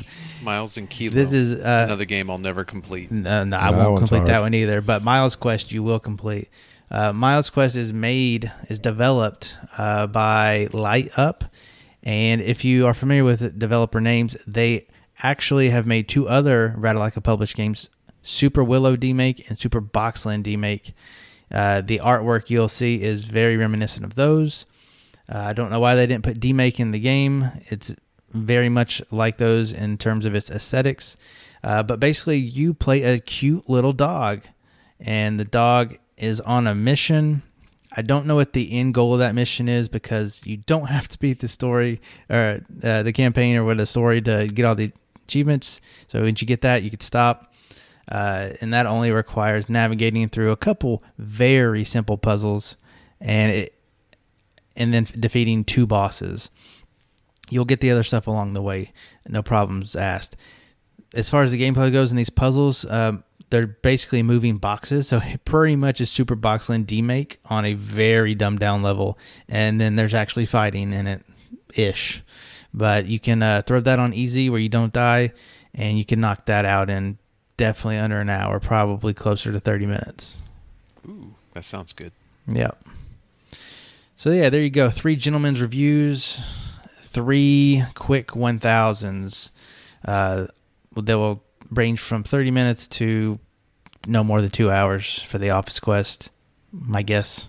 [0.42, 1.14] Miles and Kilo.
[1.14, 3.10] This is uh, another game I'll never complete.
[3.10, 4.82] no, no, I No, won't one's complete that one either.
[4.82, 6.50] But Miles Quest, you will complete.
[6.90, 11.44] Uh, Miles Quest is made, is developed uh, by Light Up,
[12.02, 14.86] and if you are familiar with developer names, they
[15.22, 17.88] actually have made two other Ratalaika published games:
[18.22, 20.92] Super Wiloo Demake and Super Boxland Demake.
[21.50, 24.64] Uh, the artwork you'll see is very reminiscent of those.
[25.32, 27.50] Uh, I don't know why they didn't put demake in the game.
[27.66, 27.92] It's
[28.32, 31.16] very much like those in terms of its aesthetics.
[31.62, 34.42] Uh, but basically, you play a cute little dog,
[34.98, 37.42] and the dog is on a mission.
[37.94, 41.08] I don't know what the end goal of that mission is because you don't have
[41.08, 44.74] to beat the story or uh, the campaign or what the story to get all
[44.74, 44.92] the
[45.32, 45.80] achievements.
[46.08, 47.54] So once you get that, you could stop.
[48.10, 52.76] Uh, and that only requires navigating through a couple very simple puzzles,
[53.20, 53.78] and it
[54.76, 56.50] and then defeating two bosses.
[57.48, 58.92] You'll get the other stuff along the way,
[59.28, 60.36] no problems asked.
[61.14, 65.18] As far as the gameplay goes in these puzzles, um, they're basically moving boxes, so
[65.22, 69.18] it pretty much is Super Boxland Demake on a very dumbed down level,
[69.48, 71.22] and then there's actually fighting in it,
[71.76, 72.22] ish.
[72.74, 75.32] But you can uh, throw that on easy where you don't die,
[75.74, 77.18] and you can knock that out in
[77.56, 80.38] definitely under an hour, probably closer to 30 minutes.
[81.06, 82.12] Ooh, that sounds good.
[82.48, 82.82] Yep.
[84.16, 84.88] So yeah, there you go.
[84.88, 86.40] Three gentlemen's reviews,
[87.00, 89.50] three quick one thousands.
[90.04, 90.46] Uh,
[90.94, 93.40] they will range from thirty minutes to
[94.06, 96.30] no more than two hours for the Office Quest.
[96.70, 97.48] My guess.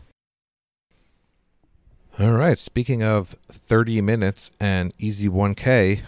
[2.20, 2.59] All right.
[2.59, 6.01] Speaking of 30 minutes and easy 1K,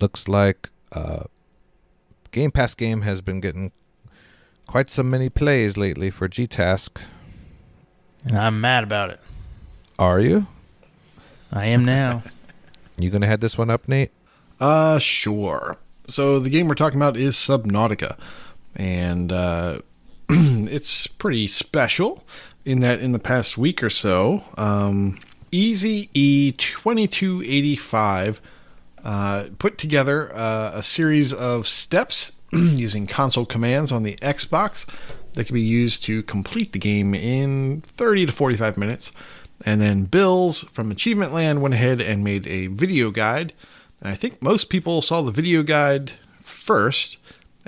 [0.00, 1.24] looks like uh,
[2.30, 3.72] Game Pass game has been getting
[4.66, 7.00] quite some many plays lately for G Task.
[8.24, 9.20] And I'm mad about it.
[9.98, 10.46] Are you?
[11.52, 12.22] I am now.
[12.98, 14.10] You gonna head this one up, Nate?
[14.60, 15.78] Uh, sure.
[16.08, 18.18] So the game we're talking about is Subnautica,
[18.76, 19.78] and uh,
[20.28, 22.22] it's pretty special
[22.64, 25.18] in that in the past week or so, um,
[25.52, 28.40] Easy E twenty two eighty five
[29.04, 34.86] uh, put together uh, a series of steps using console commands on the Xbox
[35.34, 39.12] that can be used to complete the game in 30 to 45 minutes.
[39.64, 43.52] And then Bills from Achievement Land went ahead and made a video guide.
[44.00, 47.18] And I think most people saw the video guide first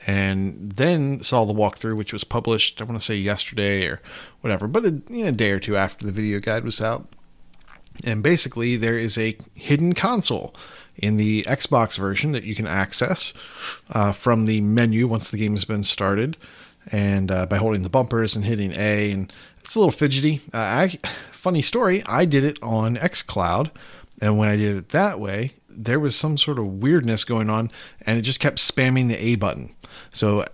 [0.06, 4.00] and then saw the walkthrough, which was published, I want to say yesterday or
[4.40, 7.06] whatever, but a, you know, a day or two after the video guide was out.
[8.04, 10.54] And basically, there is a hidden console
[10.96, 13.34] in the Xbox version that you can access
[13.90, 16.36] uh, from the menu once the game has been started,
[16.90, 19.10] and uh, by holding the bumpers and hitting A.
[19.12, 20.40] And it's a little fidgety.
[20.54, 20.98] Uh, I,
[21.32, 23.70] funny story, I did it on XCloud,
[24.20, 27.70] and when I did it that way, there was some sort of weirdness going on,
[28.02, 29.74] and it just kept spamming the A button.
[30.10, 30.44] So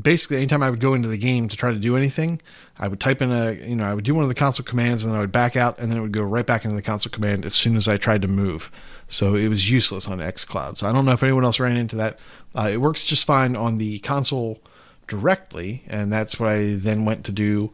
[0.00, 2.40] basically anytime I would go into the game to try to do anything,
[2.78, 5.04] I would type in a you know I would do one of the console commands
[5.04, 6.82] and then I would back out and then it would go right back into the
[6.82, 8.70] console command as soon as I tried to move.
[9.08, 10.76] So it was useless on XCloud.
[10.76, 12.18] So I don't know if anyone else ran into that.
[12.54, 14.58] Uh, it works just fine on the console
[15.06, 17.72] directly, and that's what I then went to do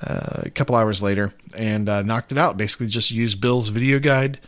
[0.00, 2.56] uh, a couple hours later and uh, knocked it out.
[2.56, 4.40] Basically, just used Bill's video guide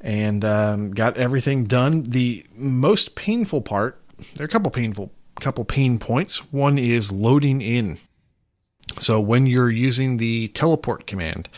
[0.00, 2.04] and um, got everything done.
[2.04, 4.00] The most painful part,
[4.34, 6.52] there are a couple painful, couple pain points.
[6.52, 7.98] One is loading in.
[8.98, 11.48] So when you're using the teleport command,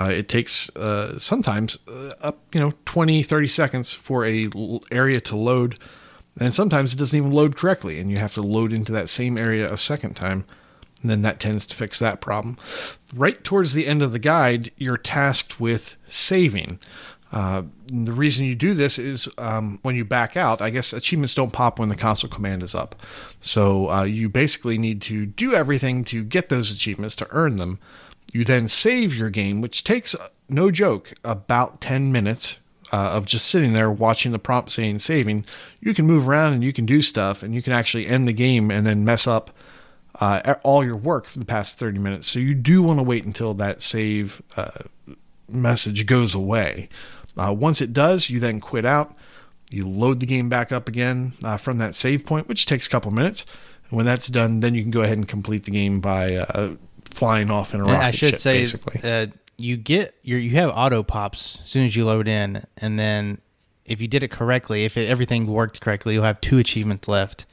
[0.00, 4.82] uh, it takes uh, sometimes uh, up, you know, 20, 30 seconds for a l-
[4.90, 5.78] area to load.
[6.40, 9.36] And sometimes it doesn't even load correctly, and you have to load into that same
[9.36, 10.44] area a second time.
[11.02, 12.56] And then that tends to fix that problem.
[13.14, 16.78] Right towards the end of the guide, you're tasked with saving.
[17.30, 21.34] Uh, the reason you do this is um, when you back out, I guess achievements
[21.34, 22.96] don't pop when the console command is up.
[23.40, 27.78] So uh, you basically need to do everything to get those achievements to earn them.
[28.32, 32.58] You then save your game, which takes, uh, no joke, about 10 minutes.
[32.92, 35.44] uh, of just sitting there watching the prompt saying saving,
[35.80, 38.32] you can move around and you can do stuff and you can actually end the
[38.32, 39.50] game and then mess up
[40.20, 42.26] uh, all your work for the past 30 minutes.
[42.26, 44.70] So you do want to wait until that save uh,
[45.48, 46.88] message goes away.
[47.38, 49.14] Uh, once it does, you then quit out.
[49.70, 52.90] You load the game back up again uh, from that save point, which takes a
[52.90, 53.44] couple minutes.
[53.88, 56.74] And when that's done, then you can go ahead and complete the game by uh,
[57.04, 59.10] flying off in a rocket I should ship, say, basically.
[59.10, 59.26] uh,
[59.56, 63.38] you get your you have auto pops as soon as you load in, and then
[63.84, 67.44] if you did it correctly, if it, everything worked correctly, you'll have two achievements left,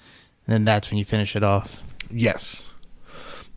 [0.46, 1.84] and then that's when you finish it off.
[2.10, 2.70] Yes.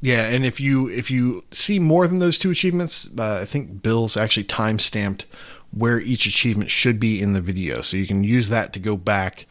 [0.01, 3.83] Yeah, and if you if you see more than those two achievements, uh, I think
[3.83, 5.27] Bill's actually time stamped
[5.71, 8.97] where each achievement should be in the video, so you can use that to go
[8.97, 9.47] back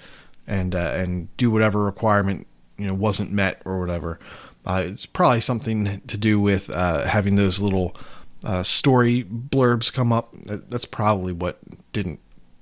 [0.48, 2.48] and uh, and do whatever requirement
[2.78, 4.20] you know wasn't met or whatever.
[4.66, 7.96] Uh, it's probably something to do with uh, having those little
[8.44, 10.34] uh, story blurbs come up.
[10.46, 11.60] That's probably what
[11.94, 12.20] didn't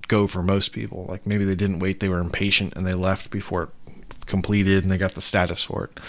[0.08, 1.06] go for most people.
[1.08, 3.70] Like maybe they didn't wait; they were impatient and they left before it
[4.26, 6.00] completed and they got the status for it.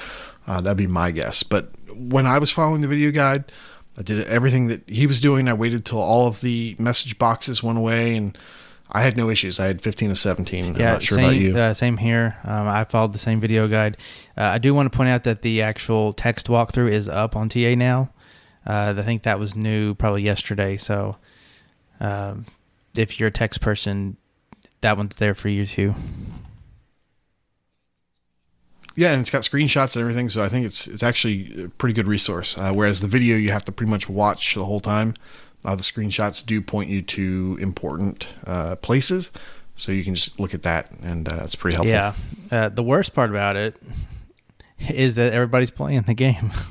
[0.47, 1.43] Uh, that'd be my guess.
[1.43, 3.51] But when I was following the video guide,
[3.97, 5.47] I did everything that he was doing.
[5.47, 8.37] I waited till all of the message boxes went away, and
[8.91, 9.59] I had no issues.
[9.59, 10.65] I had 15 of 17.
[10.65, 11.57] I'm not sure same, about you.
[11.57, 12.37] Uh, same here.
[12.43, 13.97] Um, I followed the same video guide.
[14.37, 17.49] Uh, I do want to point out that the actual text walkthrough is up on
[17.49, 18.11] TA now.
[18.65, 20.77] Uh, I think that was new probably yesterday.
[20.77, 21.17] So
[21.99, 22.45] um,
[22.95, 24.17] if you're a text person,
[24.81, 25.95] that one's there for you too.
[28.97, 31.93] Yeah, and it's got screenshots and everything, so I think it's it's actually a pretty
[31.93, 32.57] good resource.
[32.57, 35.13] Uh, whereas the video you have to pretty much watch the whole time.
[35.63, 39.31] Uh, the screenshots do point you to important uh, places,
[39.75, 41.91] so you can just look at that, and uh, it's pretty helpful.
[41.91, 42.13] Yeah.
[42.51, 43.75] Uh, the worst part about it
[44.89, 46.51] is that everybody's playing the game.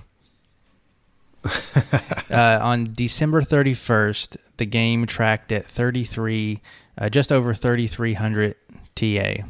[2.30, 6.60] uh, on December 31st, the game tracked at 33,
[6.98, 8.56] uh, just over 3,300
[8.96, 9.44] TA.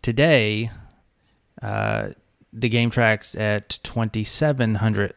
[0.00, 0.70] Today,
[1.64, 2.10] uh,
[2.52, 5.14] the game tracks at 2,700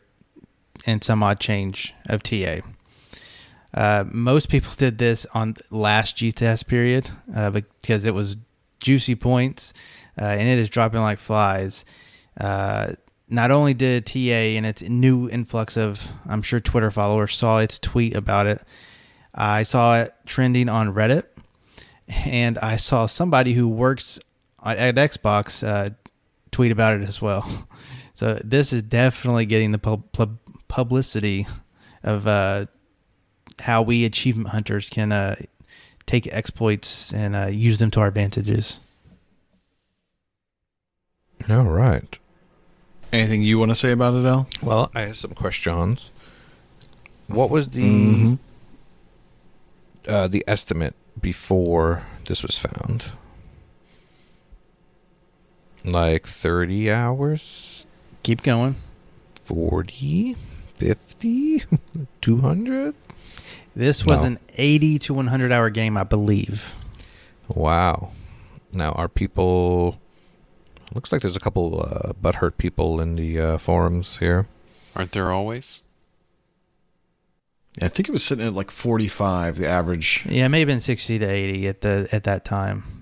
[0.86, 2.62] and some odd change of TA.
[3.74, 8.38] Uh, most people did this on last G test period uh, because it was
[8.82, 9.74] juicy points
[10.18, 11.84] uh, and it is dropping like flies.
[12.40, 12.94] Uh,
[13.30, 17.78] not only did TA and its new influx of, I'm sure Twitter followers saw its
[17.78, 18.62] tweet about it,
[19.36, 21.26] I saw it trending on Reddit,
[22.08, 24.18] and I saw somebody who works
[24.64, 25.90] at, Xbox uh,
[26.58, 27.68] tweet about it as well.
[28.16, 31.46] So this is definitely getting the pub- pub- publicity
[32.02, 32.66] of uh,
[33.60, 35.36] how we achievement hunters can uh,
[36.08, 38.80] take exploits and uh, use them to our advantages.
[41.48, 42.18] All right.
[43.14, 44.48] Anything you want to say about it, Al?
[44.64, 46.10] Well, I have some questions.
[47.28, 48.40] What was the Mhm.
[50.08, 53.12] uh, the estimate before this was found?
[55.88, 57.86] Like 30 hours?
[58.24, 58.76] Keep going.
[59.44, 60.36] 40?
[60.78, 61.64] 50?
[62.22, 62.94] 200?
[63.76, 64.28] This was No.
[64.28, 66.74] an 80 to 100 hour game, I believe.
[67.48, 68.12] Wow.
[68.74, 69.98] Now, are people.
[70.94, 74.48] Looks like there's a couple uh, butthurt people in the uh, forums here.
[74.96, 75.82] Aren't there always?
[77.78, 80.26] Yeah, I think it was sitting at like 45, the average.
[80.28, 82.97] Yeah, it may have been 60 to 80 at the at that time.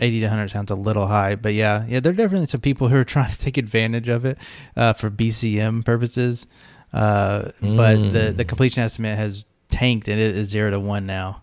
[0.00, 2.88] 80 to 100 sounds a little high, but yeah, yeah, there are definitely some people
[2.88, 4.38] who are trying to take advantage of it
[4.76, 6.46] uh, for BCM purposes.
[6.92, 8.36] Uh, But the Mm.
[8.36, 11.42] the completion estimate has tanked and it is zero to one now.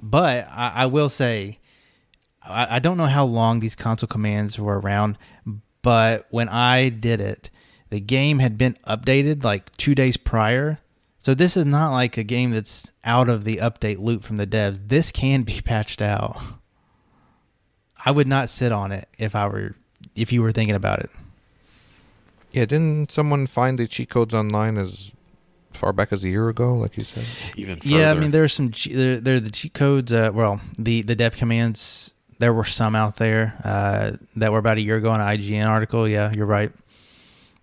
[0.00, 1.58] But I, I will say,
[2.42, 5.18] I, I don't know how long these console commands were around,
[5.82, 7.50] but when I did it,
[7.90, 10.78] the game had been updated like two days prior.
[11.18, 14.46] So this is not like a game that's out of the update loop from the
[14.46, 14.88] devs.
[14.88, 16.36] This can be patched out.
[18.04, 19.74] I would not sit on it if I were
[20.14, 21.10] if you were thinking about it.
[22.52, 25.12] Yeah, didn't someone find the cheat codes online as
[25.72, 27.24] far back as a year ago, like you said?
[27.56, 27.88] Even further.
[27.96, 30.12] Yeah, I mean there's some che- there there are the cheat codes.
[30.12, 34.76] Uh, well, the the dev commands there were some out there uh, that were about
[34.78, 36.08] a year ago in an IGN article.
[36.08, 36.72] Yeah, you're right.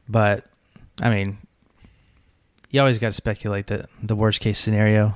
[0.08, 0.46] But
[1.02, 1.38] I mean,
[2.72, 5.16] you always got to speculate the the worst case scenario.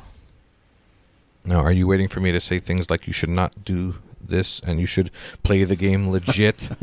[1.46, 3.96] Now, are you waiting for me to say things like you should not do
[4.28, 5.12] this and you should
[5.44, 6.70] play the game legit?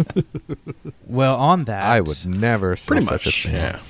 [1.07, 3.55] Well, on that, I would never say Pretty such a much, thing.
[3.55, 3.81] yeah.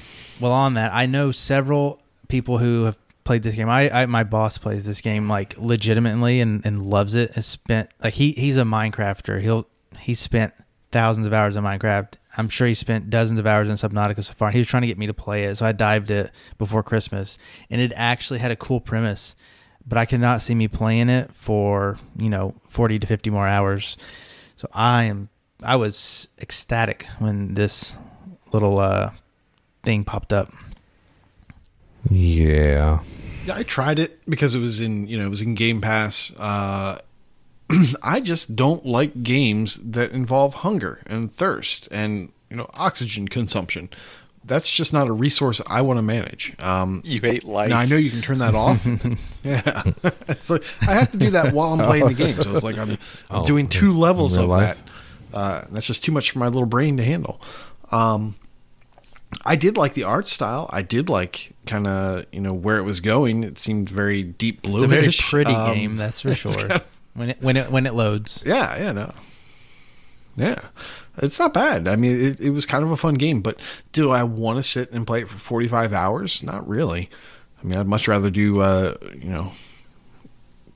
[0.41, 3.69] Well, on that, I know several people who have played this game.
[3.69, 7.33] I, I my boss plays this game like legitimately and, and loves it.
[7.33, 9.43] Has spent like he he's a Minecrafter.
[9.43, 9.67] He'll
[9.99, 10.55] he's spent
[10.93, 12.15] thousands of hours in Minecraft.
[12.39, 14.51] I'm sure he spent dozens of hours in Subnautica so far.
[14.51, 17.37] He was trying to get me to play it, so I dived it before Christmas,
[17.69, 19.35] and it actually had a cool premise.
[19.87, 23.47] But I could not see me playing it for you know forty to fifty more
[23.47, 23.97] hours.
[24.57, 25.29] So I am
[25.63, 27.97] I was ecstatic when this
[28.53, 29.13] little uh,
[29.83, 30.53] thing popped up.
[32.11, 33.01] Yeah.
[33.47, 36.33] Yeah, I tried it because it was in you know it was in Game Pass.
[36.39, 36.99] Uh,
[38.03, 43.89] I just don't like games that involve hunger and thirst and you know oxygen consumption.
[44.51, 46.55] That's just not a resource I want to manage.
[46.59, 47.69] Um, You hate life.
[47.69, 48.85] now I know you can turn that off.
[49.45, 49.83] yeah,
[50.29, 52.35] it's like I have to do that while I'm playing the game.
[52.43, 52.99] So it's like I'm, I'm
[53.31, 54.83] Oh, doing two levels of real life?
[55.31, 55.37] that.
[55.37, 57.41] Uh, that's just too much for my little brain to handle.
[57.93, 58.35] Um,
[59.45, 60.69] I did like the art style.
[60.73, 63.45] I did like kind of you know where it was going.
[63.45, 64.75] It seemed very deep blue.
[64.75, 66.53] It's a very pretty game, that's for sure.
[66.55, 66.85] kinda-
[67.15, 68.43] when it when it when it loads.
[68.45, 69.13] Yeah, yeah, no,
[70.37, 70.59] yeah,
[71.19, 71.89] it's not bad.
[71.89, 73.61] I mean, it, it was kind of a fun game, but
[73.93, 76.43] do I want to sit and play it for forty five hours?
[76.43, 77.11] Not really.
[77.63, 79.53] I mean, I'd much rather do uh, you know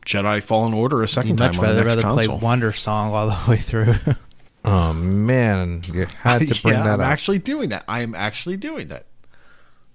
[0.07, 2.49] Jedi Fallen Order a second much time on rather the next rather play console.
[2.49, 3.95] Wandersong all the way through.
[4.67, 7.07] Oh man, you had to bring yeah, that I'm up.
[7.07, 7.85] actually doing that.
[7.87, 9.05] I am actually doing that.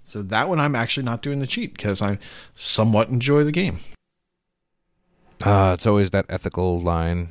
[0.03, 2.19] So that one, I'm actually not doing the cheat because I
[2.53, 3.79] somewhat enjoy the game.
[5.43, 7.29] Uh, it's always that ethical line.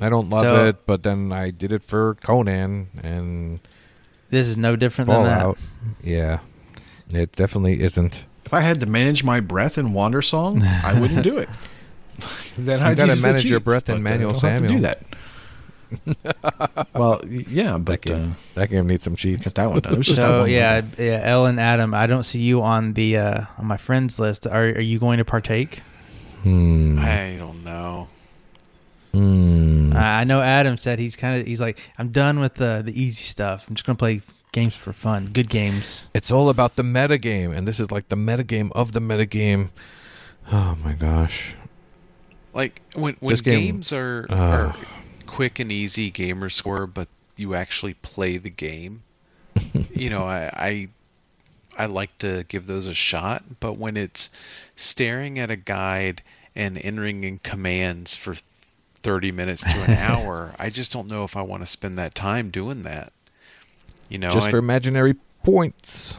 [0.00, 3.60] I don't love So- it, but then I did it for Conan and
[4.30, 5.56] this is no different than that.
[6.02, 6.38] Yeah,
[7.12, 8.24] it definitely isn't.
[8.44, 11.48] If I had to manage my breath in Wandersong, I wouldn't do it.
[12.58, 14.60] then I'd gotta use the manage your breath in but, uh, Manual I don't have
[14.62, 14.82] to do Samuel.
[14.82, 15.02] that.
[16.94, 19.44] well, yeah, but That uh, game, that game needs some cheats.
[19.44, 19.94] get that one done.
[19.94, 21.04] It was that So one yeah, level.
[21.04, 24.46] yeah, Elle and Adam, I don't see you on the uh, on my friends list.
[24.46, 25.82] Are are you going to partake?
[26.42, 26.98] Hmm.
[26.98, 28.08] I don't know.
[29.12, 29.92] Hmm.
[29.94, 32.92] I I know Adam said he's kind of he's like I'm done with the the
[33.00, 33.66] easy stuff.
[33.68, 34.20] I'm just gonna play
[34.52, 36.08] games for fun, good games.
[36.14, 39.70] It's all about the metagame, and this is like the metagame of the metagame.
[40.52, 41.54] Oh my gosh.
[42.54, 44.34] Like when when This game- games are, uh.
[44.34, 44.76] are
[45.26, 49.02] quick and easy gamer score, but you actually play the game.
[49.94, 50.88] you know, I, I
[51.76, 54.30] I like to give those a shot, but when it's
[54.76, 56.22] staring at a guide
[56.56, 58.34] and entering in commands for
[59.08, 62.14] 30 minutes to an hour, I just don't know if I want to spend that
[62.14, 63.10] time doing that.
[64.10, 66.18] You know, Just I- for imaginary points.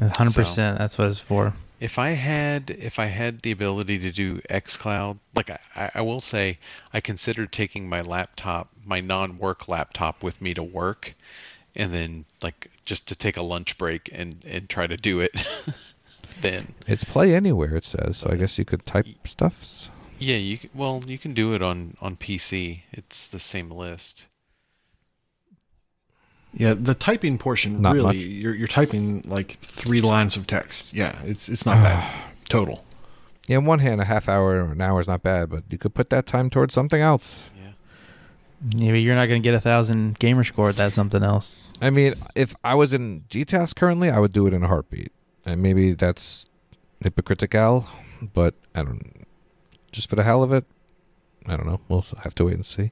[0.00, 0.76] hundred percent.
[0.76, 1.52] That's what it's for.
[1.78, 6.20] if I had if I had the ability to do xCloud, like I, I will
[6.20, 6.58] say,
[6.92, 11.14] I considered taking my laptop, my non-work laptop, with me to work,
[11.76, 15.30] and then like just to take a lunch break and and try to do it.
[16.40, 18.16] then It's play anywhere, it says.
[18.16, 19.90] So I guess you could type stuffs.
[20.18, 22.82] Yeah, you c- well you can do it on on PC.
[22.92, 24.26] It's the same list.
[26.56, 28.16] yeah, the typing portion Not really much.
[28.16, 30.92] you're you're typing like three lines of text.
[30.94, 32.12] Yeah, it's it's not bad
[32.48, 32.84] total.
[33.46, 35.76] Yeah, on one hand, a half hour or an hour is not bad, but you
[35.78, 37.50] could put that time towards something else.
[37.56, 37.72] Yeah.
[38.70, 40.70] Yeah, but you're not gonna get a thousand gamer score.
[40.70, 41.56] if That's something else.
[41.82, 45.12] I mean, if I was in GTASC currently, I would do it in a heartbeat.
[45.44, 46.46] And maybe that's
[47.02, 47.86] hypocritical,
[48.32, 49.23] but I don't.
[49.94, 50.64] Just for the hell of it,
[51.46, 51.80] I don't know.
[51.88, 52.90] We'll have to wait and see.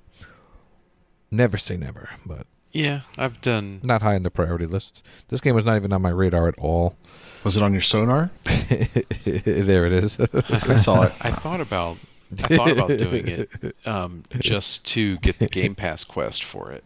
[1.32, 3.80] Never say never, but Yeah, I've done.
[3.82, 5.02] not high on the priority list.
[5.28, 6.94] This game was not even on my radar at all.
[7.42, 8.30] Was it on your sonar?
[8.44, 10.16] there it is.
[10.20, 11.12] I saw it.
[11.20, 11.96] I thought about
[12.44, 13.50] I thought about doing it
[13.84, 16.84] um, just to get the Game Pass quest for it.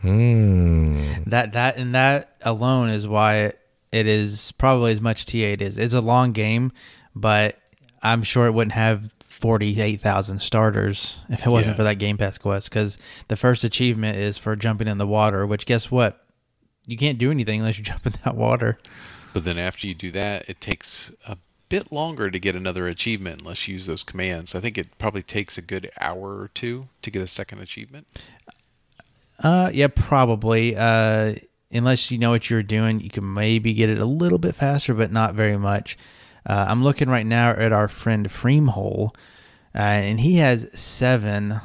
[0.00, 1.22] Hmm.
[1.26, 3.60] That that and that alone is why it,
[3.92, 5.78] it is probably as much TA it is.
[5.78, 6.72] It's a long game,
[7.14, 7.58] but
[8.04, 11.76] I'm sure it wouldn't have forty eight thousand starters if it wasn't Yeah.
[11.78, 12.70] for that Game Pass quest.
[12.70, 12.98] Because
[13.28, 16.24] the first achievement is for jumping in the water, which guess what?
[16.86, 18.78] You can't do anything unless you jump in that water.
[19.32, 21.36] But then after you do that, it takes a
[21.68, 24.54] bit longer to get another achievement unless you use those commands.
[24.54, 28.06] I think it probably takes a good hour or two to get a second achievement.
[29.42, 30.76] Uh, yeah, probably.
[30.76, 31.34] Uh,
[31.72, 34.94] unless you know what you're doing, you can maybe get it a little bit faster,
[34.94, 35.96] but not very much.
[36.46, 39.14] Uh, I'm looking right now at our friend Freemhole,
[39.74, 41.60] uh, and he has seven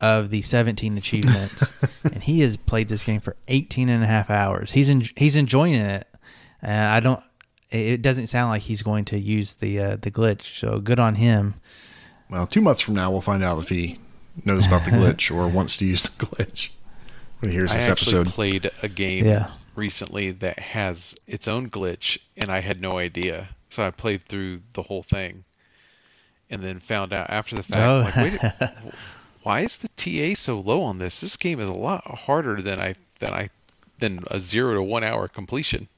[0.00, 4.30] of the 17 achievements, and he has played this game for 18 and a half
[4.30, 4.72] hours.
[4.72, 6.06] He's en- he's enjoying it.
[6.62, 7.22] Uh, I don't.
[7.70, 11.16] It doesn't sound like he's going to use the uh, the glitch, so good on
[11.16, 11.54] him.
[12.30, 13.98] Well, two months from now, we'll find out if he
[14.44, 16.70] knows about the glitch or wants to use the glitch
[17.40, 18.32] when he hears I this actually episode.
[18.34, 19.50] played a game Yeah.
[19.74, 23.48] recently that has its own glitch, and I had no idea.
[23.70, 25.44] So I played through the whole thing,
[26.50, 28.00] and then found out after the fact, Oh.
[28.02, 28.72] like, wait, a-
[29.42, 31.20] why is the TA so low on this?
[31.20, 33.50] This game is a lot harder than I than I
[33.98, 35.88] than a zero to one hour completion.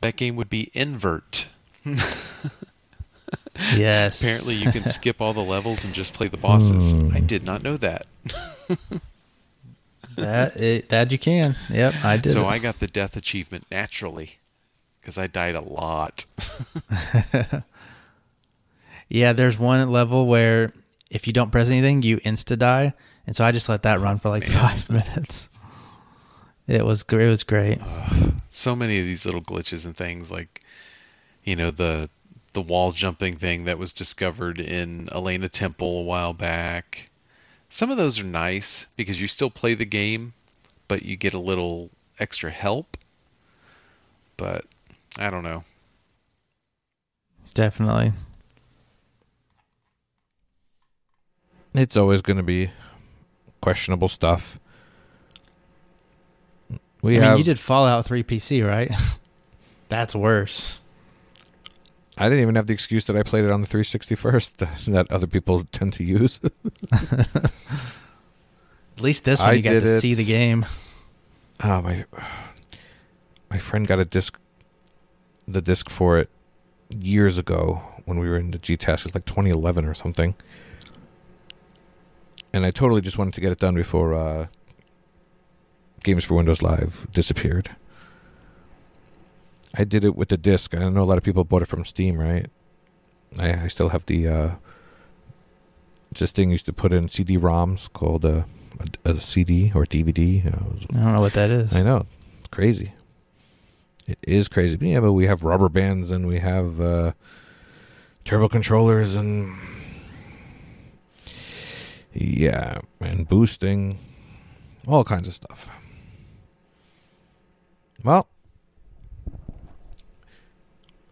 [0.00, 1.46] That game would be Invert.
[3.76, 4.20] Yes.
[4.20, 6.92] Apparently, you can skip all the levels and just play the bosses.
[6.92, 7.14] Hmm.
[7.14, 8.06] I did not know that.
[10.16, 11.56] that it, that you can.
[11.68, 12.32] Yep, I did.
[12.32, 12.46] so it.
[12.46, 14.36] I got the death achievement naturally
[15.10, 16.24] because I died a lot.
[19.12, 20.72] Yeah, there's one level where
[21.10, 22.94] if you don't press anything, you insta die,
[23.26, 24.58] and so I just let that oh, run for like man.
[24.58, 25.48] five minutes.
[26.68, 27.80] It was it was great.
[28.50, 30.62] so many of these little glitches and things like
[31.42, 32.08] you know the
[32.52, 37.10] the wall jumping thing that was discovered in Elena Temple a while back.
[37.68, 40.34] Some of those are nice because you still play the game,
[40.86, 41.90] but you get a little
[42.20, 42.96] extra help.
[44.36, 44.66] But
[45.18, 45.64] I don't know.
[47.54, 48.12] Definitely.
[51.74, 52.70] It's always going to be
[53.60, 54.58] questionable stuff.
[57.02, 57.38] We I mean, have.
[57.38, 58.90] you did Fallout 3 PC, right?
[59.88, 60.80] That's worse.
[62.18, 65.06] I didn't even have the excuse that I played it on the 360 first that
[65.10, 66.38] other people tend to use.
[66.92, 67.50] At
[68.98, 70.00] least this one I you got to it.
[70.00, 70.66] see the game.
[71.62, 72.04] Oh my!
[73.50, 74.38] My friend got a disc,
[75.52, 76.28] the disc for it
[76.88, 79.02] years ago when we were in the G test.
[79.02, 80.34] It was like 2011 or something,
[82.52, 84.46] and I totally just wanted to get it done before uh,
[86.02, 87.70] Games for Windows Live disappeared.
[89.74, 90.74] I did it with the disc.
[90.74, 92.46] I know a lot of people bought it from Steam, right?
[93.38, 94.26] I, I still have the.
[94.26, 94.50] Uh,
[96.10, 98.46] it's this thing used to put in CD-ROMs called a,
[99.04, 100.44] a, a CD or DVD.
[100.44, 101.72] Uh, it was I don't know what that is.
[101.72, 102.06] I know.
[102.40, 102.92] It's crazy.
[104.06, 104.76] It is crazy.
[104.76, 107.12] But yeah, but we have rubber bands and we have uh,
[108.24, 109.56] turbo controllers and
[112.12, 113.98] yeah, and boosting,
[114.86, 115.70] all kinds of stuff.
[118.02, 118.26] Well,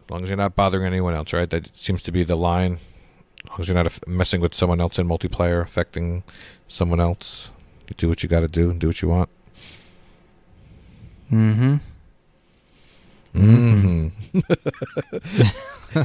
[0.03, 1.49] as long as you're not bothering anyone else, right?
[1.49, 2.79] That seems to be the line.
[3.45, 6.23] As long as you're not messing with someone else in multiplayer, affecting
[6.67, 7.51] someone else,
[7.87, 9.29] you do what you got to do and do what you want.
[11.31, 11.75] Mm-hmm.
[13.35, 14.39] Mm-hmm.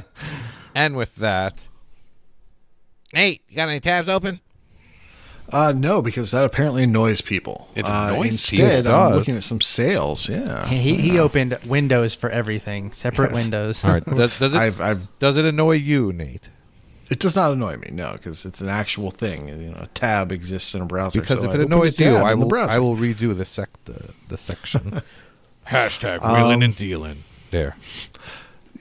[0.75, 1.69] and with that,
[3.13, 4.41] Nate, you got any tabs open?
[5.51, 7.69] Uh, no, because that apparently annoys people.
[7.75, 8.93] It uh, annoys instead, people.
[8.93, 10.29] It I'm looking at some sales.
[10.29, 13.43] Yeah, He he opened Windows for everything, separate Yes.
[13.43, 13.85] windows.
[13.85, 14.05] All right.
[14.05, 16.49] Does, does it I've, I've, does it annoy you, Nate?
[17.11, 19.49] it does not annoy me, no, because it's an actual thing.
[19.49, 21.21] You know, a tab exists in a browser.
[21.21, 22.53] Because so if I it annoys you, I will.
[22.55, 25.03] I will redo the sec the, the section.
[25.69, 27.25] Hashtag Um, wheeling and dealing.
[27.51, 27.77] There.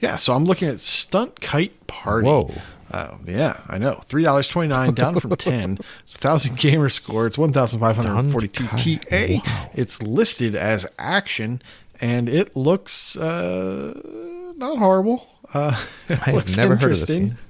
[0.00, 2.26] Yeah, so I'm looking at Stunt Kite Party.
[2.26, 2.52] Whoa.
[2.90, 4.00] Uh, yeah, I know.
[4.06, 5.78] Three dollars twenty nine, down from ten.
[6.02, 7.26] It's a thousand gamer score.
[7.26, 9.40] It's one thousand five hundred forty two TA.
[9.44, 9.70] Wow.
[9.74, 11.62] It's listed as action,
[12.00, 15.26] and it looks uh, not horrible.
[15.52, 17.28] Uh, it I have looks never heard of this interesting.
[17.30, 17.38] game.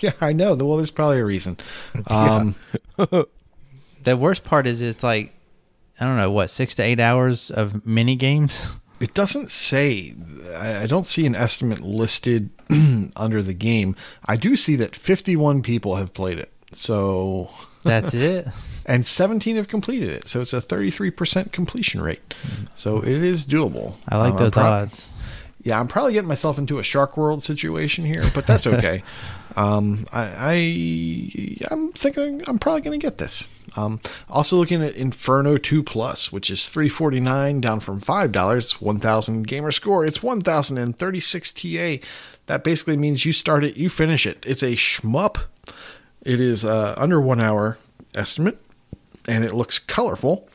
[0.00, 0.54] Yeah, I know.
[0.54, 1.56] Well, there's probably a reason.
[2.06, 2.54] Um,
[2.96, 5.32] The worst part is it's like
[6.00, 8.60] I don't know what six to eight hours of mini games.
[9.00, 10.16] It doesn't say.
[10.56, 12.50] I don't see an estimate listed
[13.14, 13.94] under the game.
[14.24, 16.50] I do see that 51 people have played it.
[16.72, 17.48] So,
[17.84, 18.48] That's it.
[18.86, 20.26] and 17 have completed it.
[20.26, 22.34] So it's a 33% completion rate.
[22.74, 23.94] So it is doable.
[24.08, 25.08] I like Um, those proud- odds.
[25.62, 29.04] Yeah, I'm probably getting myself into a Shark World situation here, but that's okay.
[29.56, 33.46] um, I, I I'm thinking I'm probably going to get this.
[33.76, 38.80] Um, also looking at Inferno 2 Plus, which is 349 down from five dollars.
[38.80, 40.04] 1,000 gamer score.
[40.04, 41.96] It's 1,036 TA.
[42.46, 44.42] That basically means you start it, you finish it.
[44.46, 45.44] It's a shmup.
[46.22, 47.78] It is uh, under one hour
[48.14, 48.58] estimate,
[49.26, 50.48] and it looks colorful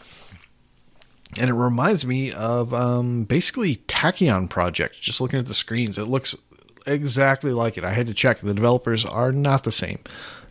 [1.40, 5.02] and it reminds me of um, basically Tachyon Project.
[5.02, 6.36] Just looking at the screens, it looks
[6.85, 7.84] exactly like it.
[7.84, 9.99] I had to check; the developers are not the same,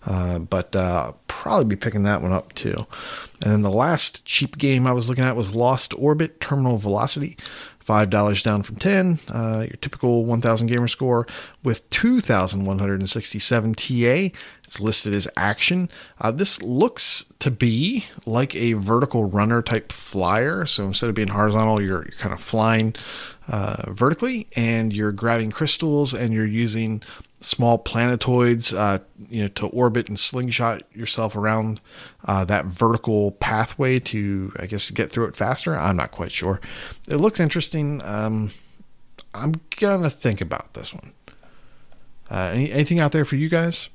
[0.07, 2.87] uh, but uh, probably be picking that one up too.
[3.41, 7.37] And then the last cheap game I was looking at was Lost Orbit Terminal Velocity.
[7.81, 9.19] Five dollars down from ten.
[9.29, 11.27] Uh, your typical 1,000 gamer score
[11.65, 14.39] with 2,167 TA.
[14.63, 15.89] It's listed as action.
[16.21, 20.65] Uh, this looks to be like a vertical runner type flyer.
[20.65, 22.95] So instead of being horizontal, you're, you're kind of flying
[23.53, 27.03] uh, vertically, and you're grabbing crystals, and you're using
[27.41, 28.99] small planetoids, uh,
[29.29, 31.81] you know, to orbit and slingshot yourself around
[32.25, 35.77] uh, that vertical pathway to, I guess, get through it faster.
[35.77, 36.61] I'm not quite sure.
[37.07, 38.03] It looks interesting.
[38.03, 38.53] Um,
[39.35, 41.13] I'm gonna think about this one.
[42.31, 43.91] Uh, any, anything out there for you guys?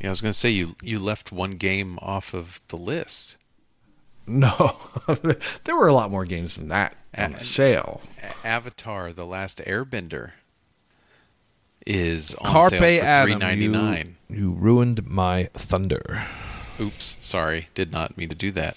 [0.00, 3.36] Yeah, I was to say you you left one game off of the list.
[4.32, 4.76] No,
[5.64, 8.00] there were a lot more games than that on Uh, sale.
[8.44, 10.32] Avatar: The Last Airbender.
[11.86, 16.26] is on Carpe sale for three Adam, ninety you, you ruined my thunder.
[16.80, 18.76] Oops, sorry, did not mean to do that.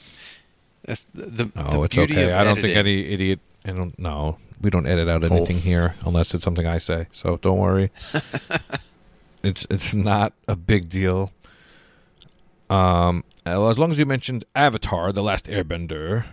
[0.86, 2.32] That's the, the, Oh, the it's okay.
[2.32, 3.40] I don't think any idiot.
[3.66, 4.38] I don't know.
[4.62, 7.08] We don't edit out anything here unless it's something I say.
[7.12, 7.92] So don't worry.
[9.44, 11.32] it's it's not a big deal.
[12.72, 16.26] Um, well, as long as you mentioned Avatar: The Last Airbender,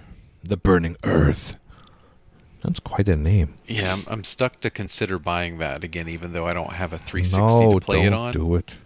[0.42, 1.56] The Burning Earth.
[2.62, 3.54] That's quite a name.
[3.66, 6.98] Yeah, I'm, I'm stuck to consider buying that again, even though I don't have a
[6.98, 8.32] 360 no, to play don't it on.
[8.32, 8.76] do it.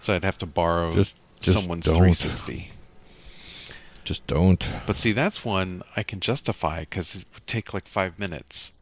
[0.00, 1.94] So I'd have to borrow Just- just someone's don't.
[1.96, 2.70] 360.
[4.04, 4.66] Just don't.
[4.86, 8.72] But see, that's one I can justify because it would take like five minutes.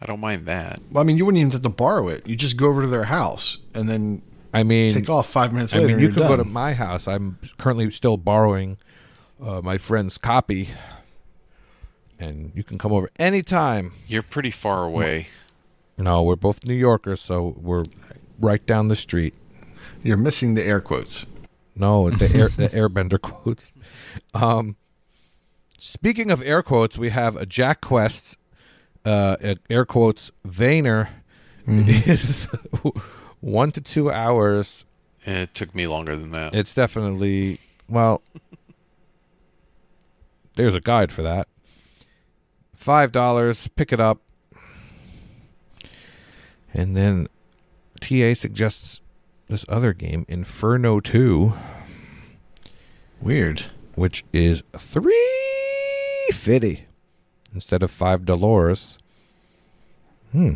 [0.00, 0.80] I don't mind that.
[0.90, 2.28] Well, I mean, you wouldn't even have to borrow it.
[2.28, 4.22] You just go over to their house and then
[4.56, 5.88] I mean, take off five minutes I later.
[5.96, 7.06] mean, you can go to my house.
[7.06, 8.78] I'm currently still borrowing
[9.44, 10.70] uh, my friend's copy,
[12.18, 13.92] and you can come over anytime.
[14.06, 15.26] You're pretty far away.
[15.98, 17.84] No, we're both New Yorkers, so we're
[18.40, 19.34] right down the street.
[20.02, 21.26] You're missing the air quotes.
[21.74, 23.72] No, the air the airbender quotes.
[24.32, 24.76] Um,
[25.78, 28.38] speaking of air quotes, we have a Jack Quest,
[29.04, 29.36] uh,
[29.68, 31.08] air quotes Vayner
[31.66, 32.48] is
[33.40, 34.84] one to two hours
[35.24, 36.54] It took me longer than that.
[36.54, 38.22] It's definitely well.
[40.56, 41.48] There's a guide for that.
[42.74, 43.68] Five dollars.
[43.68, 44.20] Pick it up,
[46.72, 47.28] and then
[48.00, 49.00] TA suggests
[49.48, 51.54] this other game, Inferno Two,
[53.20, 53.64] Weird.
[53.96, 56.84] which is three fifty
[57.54, 58.98] instead of five dollars.
[60.32, 60.54] Hmm.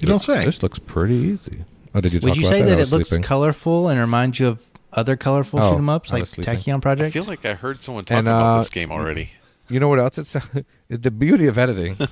[0.00, 0.44] You don't say.
[0.44, 1.64] This looks pretty easy.
[1.96, 2.76] Oh, did you Would you about say that?
[2.76, 3.22] that it looks sleeping.
[3.24, 7.08] colorful and reminds you of other colorful Oh, shoot 'em ups like Tachyon Project?
[7.08, 9.30] I feel like I heard someone talk And, about uh, this game already.
[9.68, 10.16] You know what else?
[10.16, 10.36] It's
[10.88, 11.96] the beauty of editing.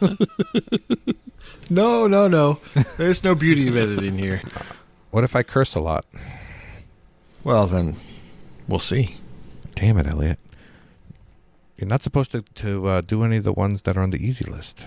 [1.71, 2.59] No, no, no.
[2.97, 4.41] There's no beauty of editing here.
[5.11, 6.05] What if I curse a lot?
[7.45, 7.97] Well, then
[8.67, 9.17] we'll see.
[9.75, 10.39] Damn it, Elliot.
[11.77, 14.25] You're not supposed to, to uh, do any of the ones that are on the
[14.27, 14.87] easy list.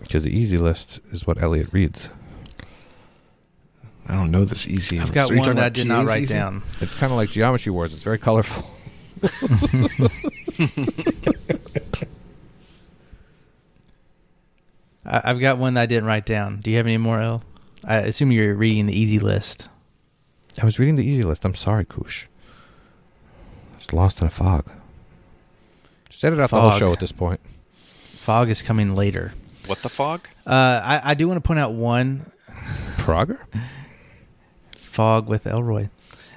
[0.00, 2.10] Because the easy list is what Elliot reads.
[4.08, 4.98] I don't know this easy.
[4.98, 6.34] I've got So one that I did not write easy?
[6.34, 6.62] down.
[6.80, 7.92] It's kind of like Geometry Wars.
[7.92, 8.70] It's very colorful.
[15.04, 16.60] I, I've got one that I didn't write down.
[16.60, 17.42] Do you have any more, L?
[17.84, 19.68] I assume you're reading the easy list.
[20.60, 21.44] I was reading the easy list.
[21.44, 22.26] I'm sorry, Kush.
[23.76, 24.66] It's lost in a fog.
[26.08, 27.40] Just edit out the whole show at this point.
[28.16, 29.32] Fog is coming later.
[29.66, 30.26] What the fog?
[30.46, 32.30] Uh, I, I do want to point out one
[32.96, 33.38] Frogger?
[34.98, 35.88] Fog with Elroy.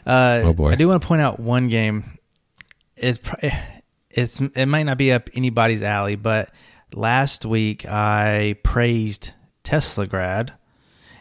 [0.05, 0.69] Uh, Oh, boy.
[0.69, 2.19] I do want to point out one game.
[2.95, 3.17] It's
[4.11, 6.51] it's it might not be up anybody's alley, but
[6.93, 9.31] last week I praised
[9.63, 10.51] Teslagrad,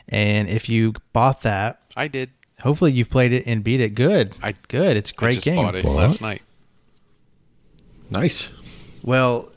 [0.07, 2.29] and if you bought that, I did.
[2.61, 3.95] hopefully you've played it and beat it.
[3.95, 4.99] Good, I- good.
[4.99, 5.57] It's a I great just game.
[5.57, 5.97] bought it What?
[5.97, 6.43] last night.
[8.11, 8.53] Nice.
[9.03, 9.51] Well,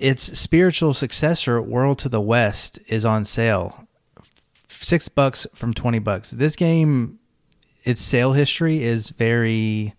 [0.00, 3.86] its spiritual successor, World to the West, is on sale.
[4.68, 6.30] Six bucks from twenty bucks.
[6.30, 7.18] This game,
[7.84, 9.94] its sale history is very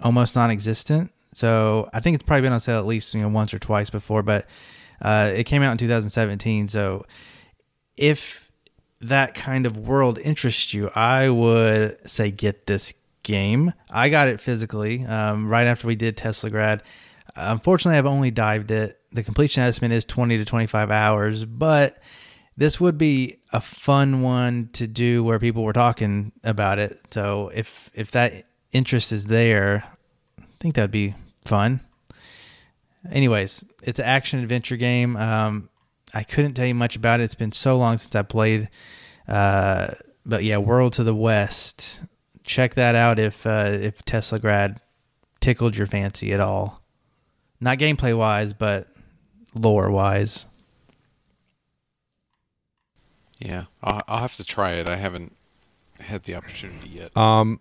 [0.00, 1.12] almost non-existent.
[1.32, 3.90] So I think it's probably been on sale at least you know once or twice
[3.90, 4.46] before, but
[5.00, 6.68] uh, it came out in 2017.
[6.68, 7.04] So
[7.96, 8.50] if
[9.00, 13.72] that kind of world interests you, I would say get this game.
[13.90, 16.80] I got it physically um, right after we did Teslagrad.
[17.36, 18.98] Unfortunately, I've only dived it.
[19.12, 21.98] The completion estimate is 20 to 25 hours, but
[22.58, 27.00] this would be a fun one to do where people were talking about it.
[27.12, 29.84] So if if that interest is there,
[30.40, 31.14] I think that'd be
[31.44, 31.80] fun.
[33.12, 35.16] Anyways, it's an action adventure game.
[35.16, 35.68] Um,
[36.12, 37.24] I couldn't tell you much about it.
[37.24, 38.68] It's been so long since I played.
[39.28, 39.94] Uh,
[40.26, 42.02] but yeah, World to the West.
[42.42, 44.78] Check that out if uh, if Teslagrad
[45.38, 46.82] tickled your fancy at all.
[47.60, 48.88] Not gameplay wise, but
[49.54, 50.46] lore wise.
[53.38, 54.86] Yeah, I'll, I'll have to try it.
[54.86, 55.34] I haven't
[56.00, 57.16] had the opportunity yet.
[57.16, 57.60] Um,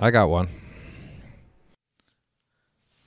[0.00, 0.48] I got one.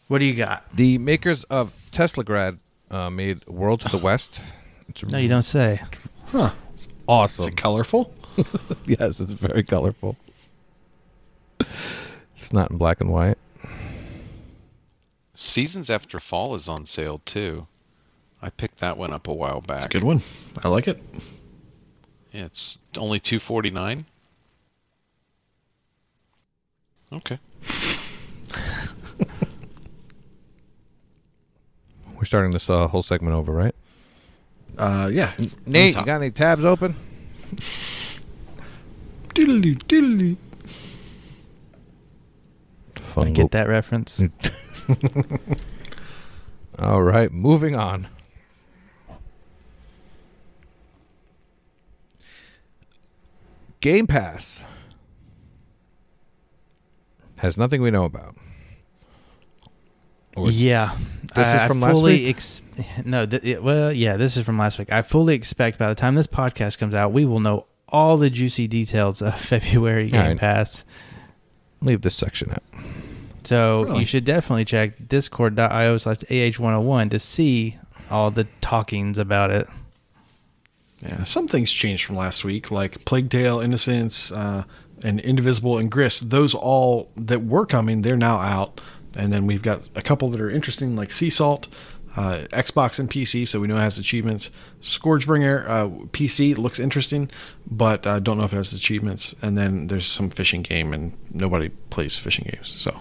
[0.07, 0.69] What do you got?
[0.75, 2.59] The makers of Teslagrad
[2.89, 4.41] uh, made World to the West.
[4.89, 5.79] It's No, you don't say.
[6.27, 6.51] Huh.
[6.75, 7.47] Is awesome.
[7.49, 8.13] it colorful?
[8.85, 10.17] yes, it's very colorful.
[12.37, 13.37] It's not in black and white.
[15.35, 17.67] Seasons After Fall is on sale too.
[18.41, 19.85] I picked that one up a while It's back.
[19.85, 20.21] a good one.
[20.63, 21.01] I like it.
[22.31, 24.05] Yeah, it's only two forty nine.
[27.13, 27.37] Okay.
[32.15, 33.75] We're starting this uh, whole segment over, right?
[34.77, 35.33] Uh, yeah.
[35.65, 36.95] Nate, you got any tabs open?
[39.33, 40.37] Diddle-doo, diddle-doo.
[42.95, 44.21] Fun I little- get that reference.
[46.79, 48.07] All right, moving on.
[53.81, 54.63] Game Pass
[57.39, 58.35] has nothing we know about.
[60.35, 60.95] Or- yeah,
[61.35, 62.27] This I- is I from last week?
[62.29, 62.61] Ex-
[63.03, 64.91] no, th- it, well, yeah, this is from last week.
[64.91, 68.29] I fully expect by the time this podcast comes out, we will know all the
[68.29, 70.37] juicy details of February Game All right.
[70.37, 70.85] Pass.
[71.81, 72.63] Leave this section out.
[73.43, 73.99] So Really?
[74.01, 77.77] you should definitely check discord.io slash AH101 to see
[78.09, 79.67] all the talkings about it.
[81.01, 84.65] Yeah, some things changed from last week, like Plague Tale, Innocence, uh,
[85.03, 86.29] and Indivisible and Grist.
[86.29, 88.79] Those all that were coming, they're now out.
[89.17, 91.67] And then we've got a couple that are interesting, like Sea Salt,
[92.15, 94.49] uh, Xbox and PC, so we know it has achievements.
[94.81, 97.29] Scourgebringer uh, PC looks interesting,
[97.69, 99.33] but uh, don't know if it has achievements.
[99.41, 102.99] And then there's some fishing game, and nobody plays fishing games, so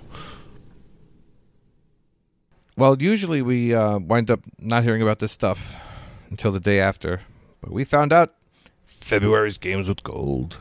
[2.77, 5.77] Well, usually we uh, wind up not hearing about this stuff
[6.31, 7.21] until the day after,
[7.61, 8.35] but we found out
[8.85, 10.59] February's games with gold.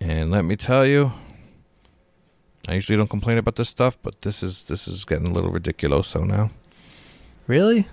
[0.00, 1.12] And let me tell you,
[2.68, 5.50] I usually don't complain about this stuff, but this is this is getting a little
[5.50, 6.50] ridiculoso now.
[7.46, 7.88] Really?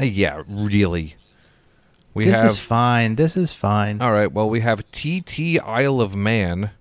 [0.00, 1.16] Uh, yeah, really.
[2.14, 3.16] We this have is fine.
[3.16, 4.00] This is fine.
[4.02, 4.30] all right.
[4.30, 6.72] Well, we have TT Isle of Man,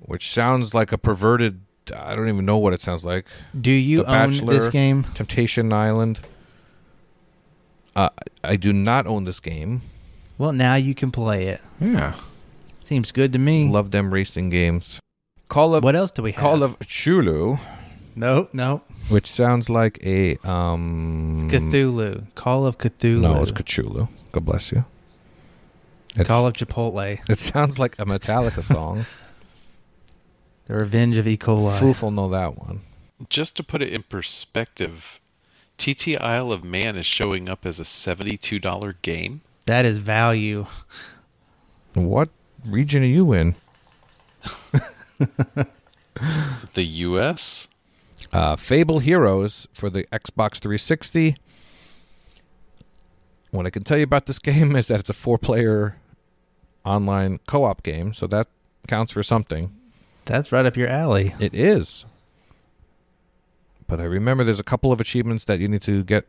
[0.00, 1.60] which sounds like a perverted.
[1.94, 3.26] I don't even know what it sounds like.
[3.58, 5.04] Do you The own this game?
[5.14, 6.20] Temptation Island.
[7.96, 8.10] Uh,
[8.44, 9.82] I do not own this game.
[10.38, 11.60] Well, now you can play it.
[11.80, 12.14] yeah.
[12.84, 13.68] Seems good to me.
[13.68, 14.98] Love them racing games.
[15.48, 16.40] Call of what else do we have?
[16.40, 17.60] Call of Chulu,
[18.16, 18.82] no, no.
[19.08, 21.48] which sounds like a um.
[21.50, 22.26] Cthulhu.
[22.34, 23.20] Call of Cthulhu.
[23.20, 24.08] No, it's Cthulhu.
[24.32, 24.84] God bless you.
[26.16, 27.18] It's, Call of Chipotle.
[27.28, 29.06] It sounds like a Metallica song.
[30.66, 31.36] The Revenge of E.
[31.36, 31.78] coli.
[31.80, 32.82] Foof will know that one.
[33.28, 35.19] Just to put it in perspective,
[35.80, 39.40] TT Isle of Man is showing up as a $72 game.
[39.64, 40.66] That is value.
[41.94, 42.28] What
[42.66, 43.54] region are you in?
[46.74, 47.68] The US?
[48.32, 51.34] Uh, Fable Heroes for the Xbox 360.
[53.50, 55.96] What I can tell you about this game is that it's a four-player
[56.84, 58.48] online co-op game, so that
[58.86, 59.72] counts for something.
[60.26, 61.34] That's right up your alley.
[61.38, 62.04] It is.
[63.90, 66.26] But I remember there's a couple of achievements that you need to get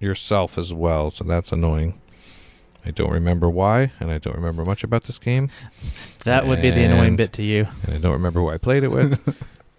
[0.00, 2.00] yourself as well, so that's annoying.
[2.86, 5.50] I don't remember why, and I don't remember much about this game,
[6.24, 7.68] That would be the annoying bit to you.
[7.84, 9.18] and I don't remember who I played it with.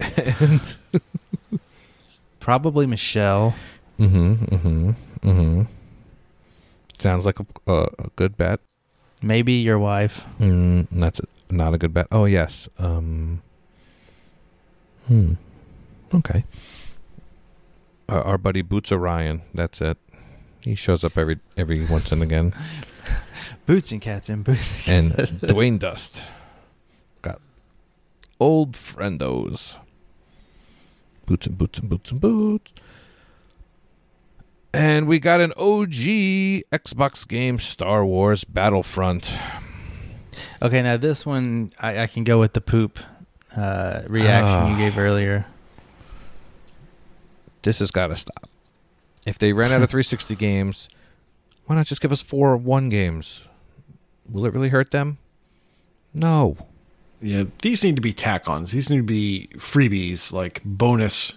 [0.00, 0.76] and
[2.40, 3.54] Probably Michelle.
[3.98, 4.90] mm-hmm, mm-hmm,
[5.22, 5.62] mm-hmm.
[6.98, 8.60] Sounds like a, a, a good bet.
[9.22, 10.24] Maybe your wife.
[10.38, 11.20] Mm, that's
[11.50, 12.06] not a good bet.
[12.10, 12.68] Oh yes.
[12.78, 13.42] Um.
[15.08, 15.34] Hmm.
[16.14, 16.44] Okay.
[18.08, 19.42] Our, our buddy Boots Orion.
[19.54, 19.98] That's it.
[20.60, 22.52] He shows up every every once and again.
[23.66, 24.82] Boots and cats and boots.
[24.88, 26.22] And Dwayne Dust
[27.22, 27.40] got
[28.40, 29.76] old friendos.
[31.26, 32.72] Boots and boots and boots and boots.
[34.72, 35.90] And we got an OG
[36.70, 39.32] Xbox game, Star Wars Battlefront.
[40.60, 42.98] Okay, now this one I, I can go with the poop
[43.56, 44.78] uh, reaction you Ah.
[44.78, 45.46] gave earlier.
[47.66, 48.48] This has got to stop.
[49.26, 50.88] If they ran out of 360 games,
[51.66, 53.44] why not just give us four one games?
[54.30, 55.18] Will it really hurt them?
[56.14, 56.56] No.
[57.20, 58.70] Yeah, these need to be tack-ons.
[58.70, 61.34] These need to be freebies, like bonus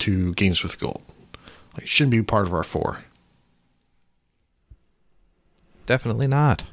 [0.00, 1.02] to games with gold.
[1.74, 3.04] Like, it shouldn't be part of our four.
[5.86, 6.64] Definitely not.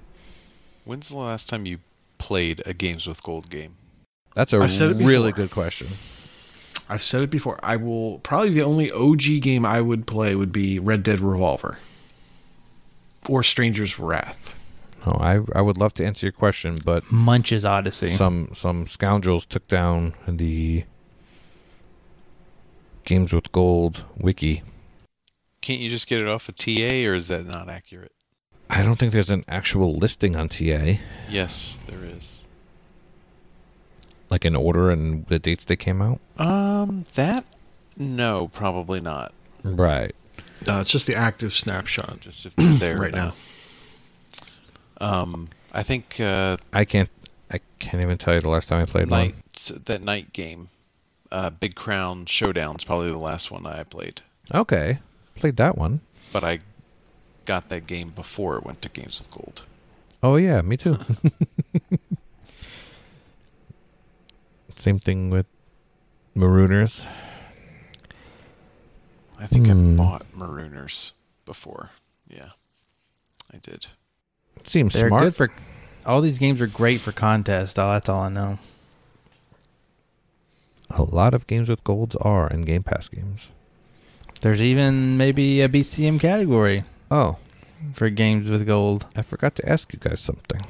[0.83, 1.79] When's the last time you
[2.17, 3.75] played a Games with Gold game?
[4.33, 5.45] That's a I've said really before.
[5.45, 5.87] good question.
[6.89, 7.59] I've said it before.
[7.63, 11.77] I will probably the only OG game I would play would be Red Dead Revolver
[13.27, 14.55] or Stranger's Wrath.
[15.05, 18.09] No, I I would love to answer your question, but Munch's Odyssey.
[18.09, 20.83] some some scoundrels took down the
[23.03, 24.63] Games with Gold wiki.
[25.61, 28.11] Can't you just get it off of TA, or is that not accurate?
[28.69, 30.97] I don't think there's an actual listing on TA,
[31.29, 32.44] Yes, there is.
[34.35, 36.19] Like in order and the dates they came out.
[36.37, 37.45] Um, that
[37.95, 39.33] no, probably not.
[39.63, 40.13] Right.
[40.67, 43.33] Uh, it's just the active snapshot Just if they're there right now.
[44.99, 47.09] Um, I think uh, I can't.
[47.49, 49.35] I can't even tell you the last time I played night
[49.69, 49.81] one.
[49.85, 50.67] that night game,
[51.31, 54.19] uh, Big Crown Showdown's probably the last one I played.
[54.53, 54.99] Okay,
[55.35, 56.01] played that one.
[56.33, 56.59] But I
[57.45, 59.61] got that game before it went to Games with Gold.
[60.21, 60.97] Oh yeah, me too.
[64.85, 65.47] Same thing with
[66.37, 67.05] Marooners.
[69.39, 69.93] I think Hmm.
[69.93, 71.11] I bought Marooners
[71.43, 71.89] before.
[72.27, 72.49] Yeah,
[73.51, 73.87] I did.
[74.63, 75.23] Seems They're smart.
[75.23, 75.51] good for
[76.05, 77.79] all these games are great for contests.
[77.79, 78.59] Oh, that's all I know.
[80.91, 83.47] A lot of games with golds are in Game Pass games.
[84.41, 87.37] There's even maybe a BCM category Oh,
[87.93, 89.07] for games with gold.
[89.15, 90.61] I forgot to ask you guys something.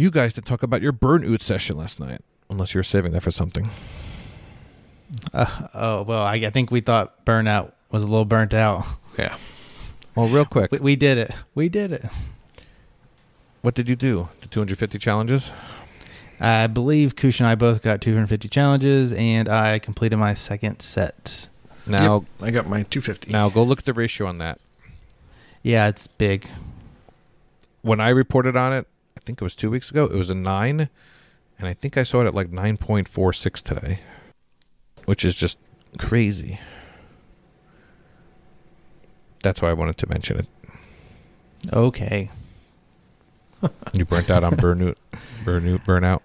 [0.00, 0.04] What?
[0.04, 3.30] You guys to talk about your burnout session last night, unless you're saving that for
[3.30, 3.68] something.
[5.34, 8.86] Uh, oh well, I, I think we thought burnout was a little burnt out.
[9.18, 9.36] Yeah.
[10.14, 11.32] Well, real quick, We, we did it.
[11.54, 12.04] We did it.
[13.60, 14.28] what did you do?
[14.40, 15.50] The 250 challenges?
[16.40, 21.48] I believe Kush and I both got 250 challenges, and I completed my second set.
[21.86, 23.30] Now, Yep, I got my 250.
[23.30, 24.58] now go look at the ratio on that.
[25.62, 26.48] Yeah, it's big.
[27.82, 28.86] When I reported on it,
[29.20, 30.04] I think it was two weeks ago.
[30.06, 30.88] It was a nine,
[31.58, 34.00] and I think I saw it at like 9.46 today,
[35.04, 35.58] which is just
[35.98, 36.58] crazy.
[39.42, 40.46] That's why I wanted to mention it.
[41.72, 42.30] Okay.
[43.92, 44.96] You burnt out on burnout,
[45.44, 46.20] burnout, burnout.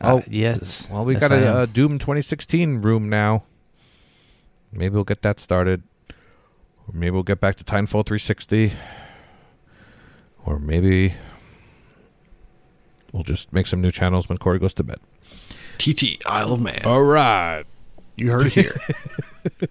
[0.00, 0.88] Oh uh, Oh, yes.
[0.90, 1.56] Well, we Yes, got I a, am.
[1.60, 3.42] a Doom 2016 room now.
[4.72, 5.82] Maybe we'll get that started.
[6.08, 8.72] Or maybe we'll get back to Titanfall 360.
[10.46, 11.14] Or maybe
[13.12, 14.98] we'll just make some new channels when Corey goes to bed.
[15.78, 16.80] TT, Isle of Man.
[16.84, 17.64] All right.
[18.16, 18.80] You heard it here.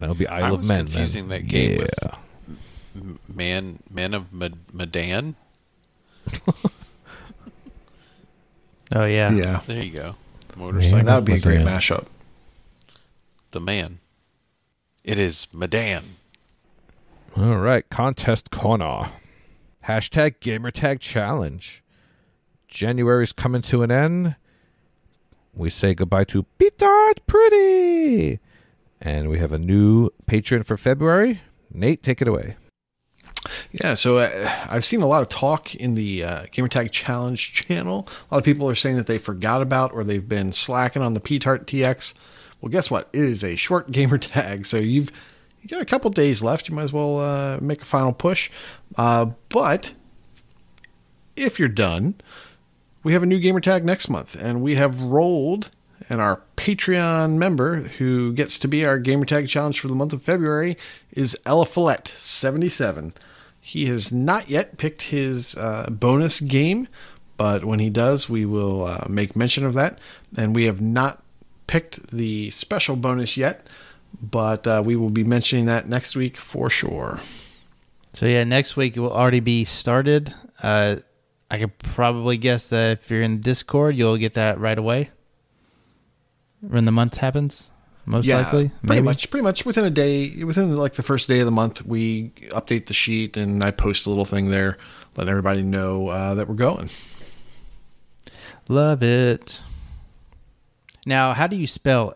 [0.00, 0.86] That'll be Isle I of was Men.
[0.86, 1.42] confusing then.
[1.42, 2.10] that game yeah.
[2.96, 5.36] M- Man, Man of Mad- Medan.
[8.94, 9.30] Oh yeah.
[9.32, 9.60] yeah.
[9.66, 10.14] There you go.
[10.56, 10.96] Motorcycle.
[10.98, 11.66] Man That would be a great Medan.
[11.80, 12.06] mashup.
[13.50, 13.98] the man.
[15.02, 16.02] It is Medan.
[17.36, 17.88] All right.
[17.90, 19.10] Contest corner.
[19.86, 21.82] Hashtag gamertag challenge.
[22.74, 24.34] January's coming to an end.
[25.54, 28.40] We say goodbye to Peter Pretty.
[29.00, 31.40] And we have a new patron for February.
[31.72, 32.56] Nate, take it away.
[33.70, 38.08] Yeah, so uh, I've seen a lot of talk in the uh, Gamertag Challenge channel.
[38.30, 41.14] A lot of people are saying that they forgot about or they've been slacking on
[41.14, 42.14] the P-Tart TX.
[42.60, 43.08] Well, guess what?
[43.12, 45.12] It is a short gamer tag, so you've
[45.62, 46.68] you got a couple days left.
[46.68, 48.50] You might as well uh, make a final push.
[48.96, 49.92] Uh, but
[51.36, 52.16] if you're done,
[53.04, 55.70] we have a new gamer tag next month, and we have rolled.
[56.08, 60.12] And our Patreon member who gets to be our gamer tag challenge for the month
[60.12, 60.76] of February
[61.12, 63.14] is Eliphelet, 77.
[63.60, 66.88] He has not yet picked his uh, bonus game,
[67.38, 69.98] but when he does, we will uh, make mention of that.
[70.36, 71.22] And we have not
[71.66, 73.66] picked the special bonus yet,
[74.20, 77.20] but uh, we will be mentioning that next week for sure.
[78.12, 80.34] So yeah, next week it will already be started.
[80.62, 80.96] Uh,
[81.50, 85.10] I could probably guess that if you're in Discord, you'll get that right away
[86.60, 87.70] when the month happens.
[88.06, 91.46] Most likely, pretty much, pretty much within a day, within like the first day of
[91.46, 94.76] the month, we update the sheet and I post a little thing there,
[95.16, 96.90] letting everybody know uh, that we're going.
[98.68, 99.62] Love it.
[101.06, 102.14] Now, how do you spell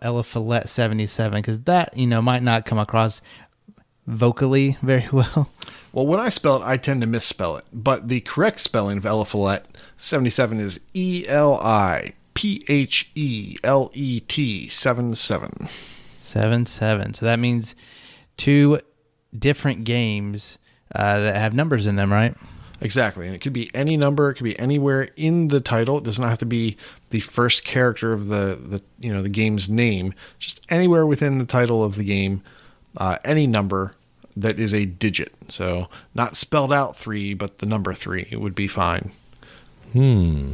[0.66, 1.38] seventy seven?
[1.38, 3.22] Because that you know might not come across
[4.08, 5.50] vocally very well.
[5.92, 9.04] Well, when I spell it, I tend to misspell it, but the correct spelling of
[9.04, 9.64] Eliphelet
[9.98, 15.68] 77 is E L I P H E L E T 77.
[16.20, 17.14] Seven seven.
[17.14, 17.74] So that means
[18.36, 18.80] two
[19.36, 20.58] different games
[20.94, 22.34] uh, that have numbers in them, right?
[22.80, 23.26] Exactly.
[23.26, 25.98] And it could be any number, it could be anywhere in the title.
[25.98, 26.76] It does not have to be
[27.10, 30.14] the first character of the, the you know, the game's name.
[30.38, 32.42] Just anywhere within the title of the game,
[32.96, 33.94] uh, any number
[34.42, 35.32] that is a digit.
[35.48, 39.10] So not spelled out 3, but the number 3 would be fine.
[39.92, 40.52] Hmm.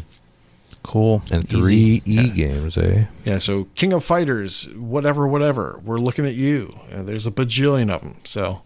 [0.82, 1.22] Cool.
[1.30, 1.58] And Easy.
[1.60, 2.26] three E Yeah.
[2.28, 3.06] games, eh?
[3.24, 5.80] Yeah, so King of Fighters, whatever, whatever.
[5.82, 6.78] We're looking at you.
[6.92, 8.16] Uh, there's a bajillion of them.
[8.24, 8.60] So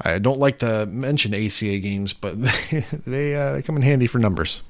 [0.00, 4.06] I don't like to mention ACA games, but they they, uh, they come in handy
[4.06, 4.62] for numbers.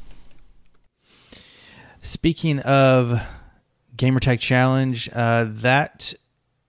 [2.01, 3.21] Speaking of
[3.97, 6.15] Gamertag Challenge, uh, that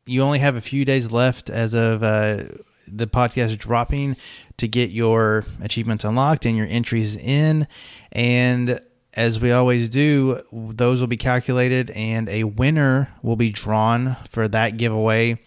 [0.07, 2.43] you only have a few days left as of uh,
[2.87, 4.15] the podcast dropping
[4.57, 7.67] to get your achievements unlocked and your entries in.
[8.11, 8.79] And
[9.13, 14.47] as we always do, those will be calculated and a winner will be drawn for
[14.47, 15.39] that giveaway.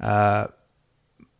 [0.00, 0.48] Uh,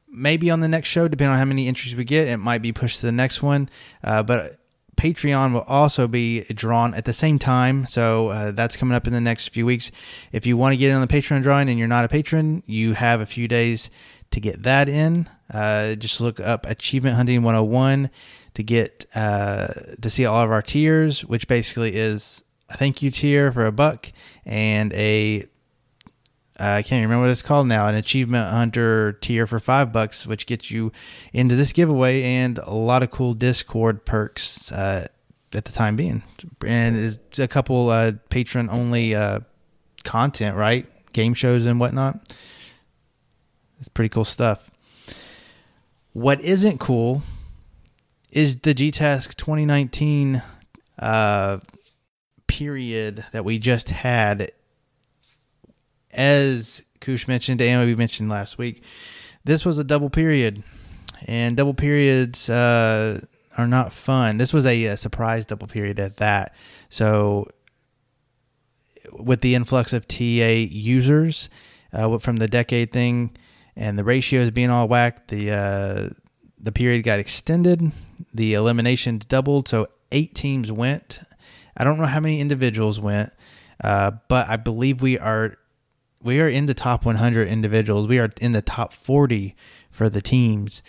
[0.09, 2.73] maybe on the next show, depending on how many entries we get, it might be
[2.73, 3.69] pushed to the next one.
[4.03, 4.59] Uh, but
[4.97, 7.87] Patreon will also be drawn at the same time.
[7.87, 9.91] So uh, that's coming up in the next few weeks.
[10.33, 12.62] If you want to get in on the Patreon drawing and you're not a patron,
[12.66, 13.91] you have a few days
[14.31, 15.29] to get that in.
[15.53, 18.11] Uh, just look up Achievement Hunting 101
[18.55, 19.69] to get uh,
[20.01, 23.73] to see all of our tiers, which basically is a thank you tier for a
[23.73, 24.12] buck
[24.45, 25.47] and a
[26.59, 30.47] I can't remember what it's called now, an achievement hunter tier for five bucks, which
[30.47, 30.93] gets you
[31.32, 35.09] into this giveaway and a lot of cool Discord perks uh,
[35.52, 36.22] at the time being,
[36.64, 39.40] and a couple uh, patron only uh,
[40.05, 40.86] content, right?
[41.12, 42.20] Game shows and whatnot.
[43.81, 44.70] It's pretty cool stuff.
[46.12, 47.22] What isn't cool
[48.31, 50.43] is the GTASC 2019
[50.98, 51.59] uh,
[52.47, 54.52] period that we just had.
[56.15, 58.82] As Kush mentioned and we mentioned last week,
[59.45, 60.62] this was a double period,
[61.27, 63.20] and double periods uh,
[63.59, 64.39] are not fun.
[64.39, 66.55] This was a, a surprise double period at that.
[66.89, 67.49] So,
[69.12, 71.51] with the influx of TA users
[71.93, 73.36] uh, from the decade thing,
[73.77, 76.09] and the ratios being all whacked, the uh,
[76.59, 77.93] the period got extended.
[78.32, 81.20] The eliminations doubled, so eight teams went.
[81.77, 83.32] I don't know how many individuals went,
[83.82, 85.59] uh, but I believe we are
[86.25, 88.09] we are in the top 100 individuals.
[88.09, 89.55] We are in the top 40
[89.91, 90.83] for the teams.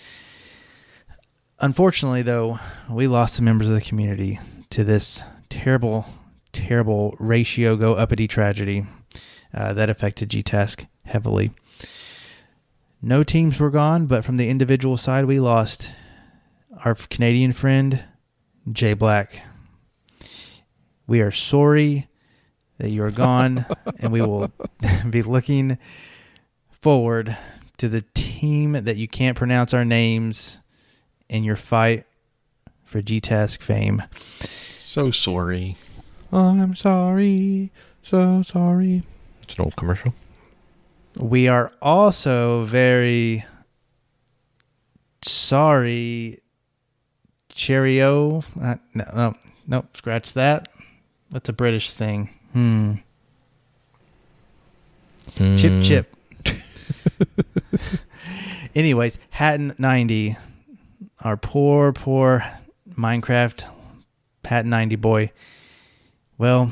[1.59, 2.59] Unfortunately, though,
[2.89, 4.39] we lost some members of the community
[4.69, 6.05] to this terrible,
[6.53, 8.85] terrible ratio go uppity tragedy
[9.53, 11.51] uh, that affected GTASC heavily.
[13.01, 15.91] No teams were gone, but from the individual side, we lost
[16.85, 18.05] our Canadian friend,
[18.71, 19.41] Jay Black.
[21.07, 22.07] We are sorry
[22.77, 23.65] that you are gone,
[23.99, 24.51] and we will
[25.09, 25.77] be looking
[26.71, 27.37] forward
[27.77, 30.59] to the team that you can't pronounce our names
[31.29, 32.05] in your fight
[32.83, 34.03] for GTASC fame.
[34.79, 35.75] So sorry.
[36.31, 37.71] I'm sorry,
[38.03, 39.03] so sorry.
[39.43, 40.13] It's an old commercial.
[41.17, 43.45] We are also very
[45.21, 46.41] sorry,
[47.49, 48.43] Cheerio.
[48.61, 49.35] Uh, no, no,
[49.67, 50.67] no, scratch that.
[51.31, 52.29] That's a British thing?
[52.55, 52.93] Hmm.
[55.35, 56.15] Chip, chip.
[58.75, 60.37] Anyways, Hatton 90,
[61.19, 62.45] our poor, poor
[62.89, 63.65] Minecraft
[64.45, 65.31] Hatton 90 boy.
[66.37, 66.71] Well,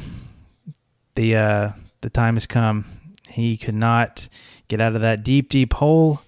[1.16, 1.70] the uh,
[2.00, 2.86] the time has come.
[3.28, 4.30] He could not
[4.70, 6.22] get out of that deep, deep hole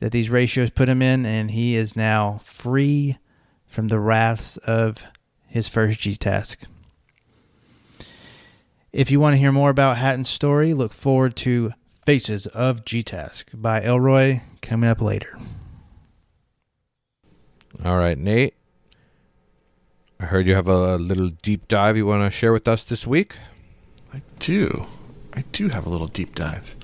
[0.00, 3.16] that these ratios put him in, and he is now free
[3.66, 4.98] from the wraths of
[5.46, 6.56] his first GTASC.
[8.92, 11.72] If you want to hear more about Hatton's story, look forward to
[12.04, 15.38] Faces of GTASC by Elroy coming up later.
[17.82, 18.52] All right, Nate.
[20.20, 23.06] I heard you have a little deep dive you want to share with us this
[23.06, 23.36] week.
[24.12, 24.84] I do.
[25.32, 26.76] I do have a little deep dive.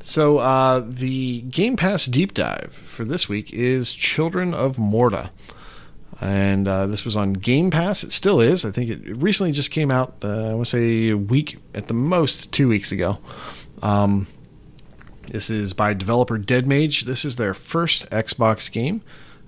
[0.00, 5.30] So, uh, the Game Pass deep dive for this week is Children of Morta.
[6.20, 8.02] And uh, this was on Game Pass.
[8.02, 8.64] It still is.
[8.64, 11.88] I think it recently just came out, uh, I want to say a week, at
[11.88, 13.18] the most, two weeks ago.
[13.82, 14.26] Um,
[15.28, 17.04] this is by developer Dead Mage.
[17.04, 19.02] This is their first Xbox game.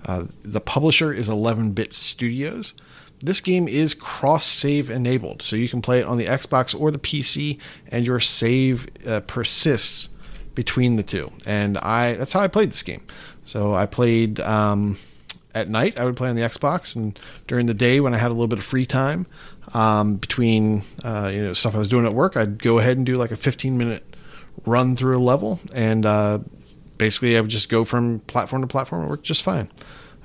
[0.05, 2.73] Uh, the publisher is 11 Bit Studios.
[3.21, 6.89] This game is cross save enabled, so you can play it on the Xbox or
[6.89, 7.59] the PC,
[7.89, 10.07] and your save uh, persists
[10.55, 11.31] between the two.
[11.45, 13.05] And I that's how I played this game.
[13.43, 14.97] So I played um,
[15.53, 15.97] at night.
[15.97, 18.47] I would play on the Xbox, and during the day when I had a little
[18.47, 19.25] bit of free time
[19.73, 23.05] um, between uh, you know stuff I was doing at work, I'd go ahead and
[23.05, 24.03] do like a 15 minute
[24.65, 26.39] run through a level, and uh,
[26.97, 29.03] basically I would just go from platform to platform.
[29.03, 29.69] It worked just fine.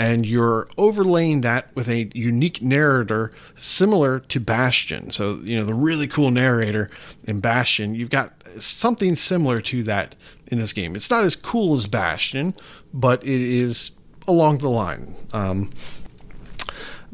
[0.00, 5.10] and you're overlaying that with a unique narrator similar to Bastion.
[5.10, 6.90] So, you know, the really cool narrator
[7.24, 10.14] in Bastion, you've got something similar to that
[10.46, 10.96] in this game.
[10.96, 12.54] It's not as cool as Bastion,
[12.94, 13.90] but it is
[14.26, 15.14] along the line.
[15.34, 15.70] Um,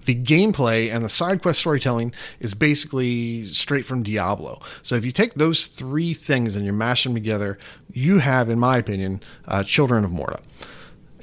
[0.04, 4.60] the gameplay and the side quest storytelling is basically straight from Diablo.
[4.82, 7.58] So if you take those three things and you mash them together,
[7.92, 10.38] you have, in my opinion, uh, Children of Morta.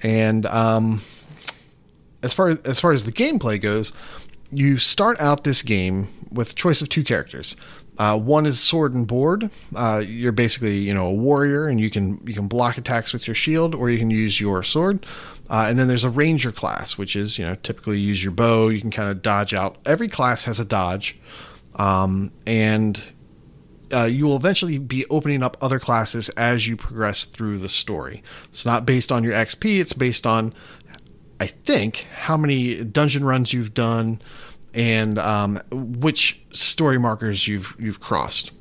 [0.02, 1.02] And um,
[2.24, 3.94] as far as, far as the gameplay goes,
[4.52, 7.56] you start out this game with a choice of two characters.
[7.98, 9.52] Uh, one is sword and board.
[9.76, 13.28] Uh, you're basically you know a warrior, and you can you can block attacks with
[13.28, 15.06] your shield, or you can use your sword.
[15.50, 18.70] Uh, and then there's a ranger class, which is you know typically use your bow.
[18.70, 19.78] You can kind of dodge out.
[19.86, 21.20] Every class has a dodge,
[21.76, 23.00] um, and
[23.94, 28.24] uh, you will eventually be opening up other classes as you progress through the story.
[28.50, 29.80] It's not based on your XP.
[29.80, 30.54] It's based on,
[31.44, 34.22] I think, how many dungeon runs you've done
[34.74, 38.54] and um, which story markers you've you've crossed.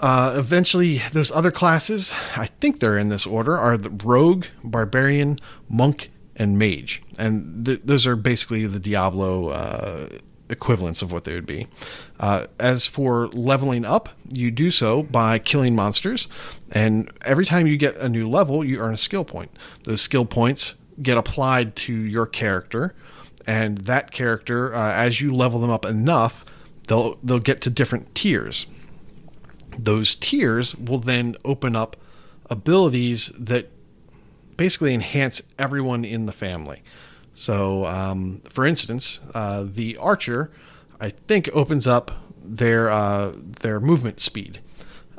[0.00, 5.38] Uh, eventually, those other classes, I think they're in this order, are the rogue, barbarian,
[5.68, 10.08] monk, and mage, and th- those are basically the Diablo uh,
[10.48, 11.68] equivalents of what they would be.
[12.18, 16.26] Uh, as for leveling up, you do so by killing monsters,
[16.72, 19.52] and every time you get a new level, you earn a skill point.
[19.84, 22.94] Those skill points get applied to your character,
[23.46, 26.44] and that character, uh, as you level them up enough,
[26.88, 28.66] they'll they'll get to different tiers.
[29.78, 31.96] Those tiers will then open up
[32.50, 33.70] abilities that
[34.56, 36.82] basically enhance everyone in the family.
[37.32, 40.50] So, um, for instance, uh, the archer,
[41.00, 42.10] I think, opens up
[42.42, 44.60] their uh, their movement speed,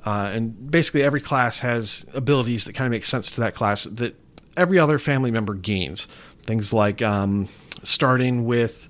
[0.06, 3.86] uh, and basically every class has abilities that kind of make sense to that class
[3.86, 4.16] that
[4.58, 6.08] every other family member gains.
[6.44, 7.48] Things like um,
[7.84, 8.90] starting with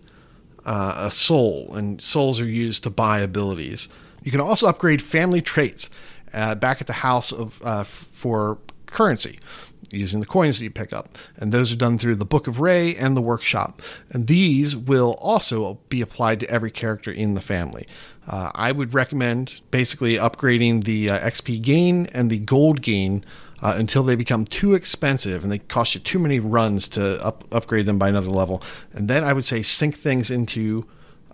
[0.66, 3.90] uh, a soul, and souls are used to buy abilities.
[4.24, 5.90] You can also upgrade family traits
[6.34, 9.40] uh, back at the house of uh, for currency
[9.92, 11.18] using the coins that you pick up.
[11.38, 13.82] And those are done through the Book of Rea and the workshop.
[14.10, 17.88] And these will also be applied to every character in the family.
[18.28, 23.26] Uh, I would recommend basically upgrading the uh, XP gain and the gold gain
[23.62, 27.44] uh, until they become too expensive and they cost you too many runs to up,
[27.52, 28.62] upgrade them by another level.
[28.94, 30.86] And then I would say sync things into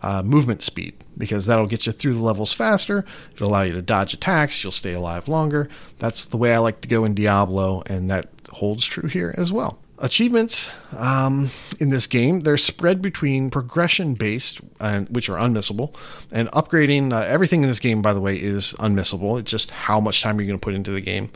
[0.02, 3.06] uh, movement speed because that'll get you through the levels faster.
[3.34, 4.64] It'll allow you to dodge attacks.
[4.64, 5.70] You'll stay alive longer.
[6.00, 9.52] That's the way I like to go in Diablo, and that holds true here as
[9.52, 9.80] well.
[10.00, 11.50] Achievements um,
[11.80, 15.96] in this game they're spread between progression based, and which are unmissable,
[16.32, 17.12] and upgrading.
[17.12, 19.40] Uh, everything in this game, by the way, is unmissable.
[19.40, 21.32] It's just how much time you're going to put into the game.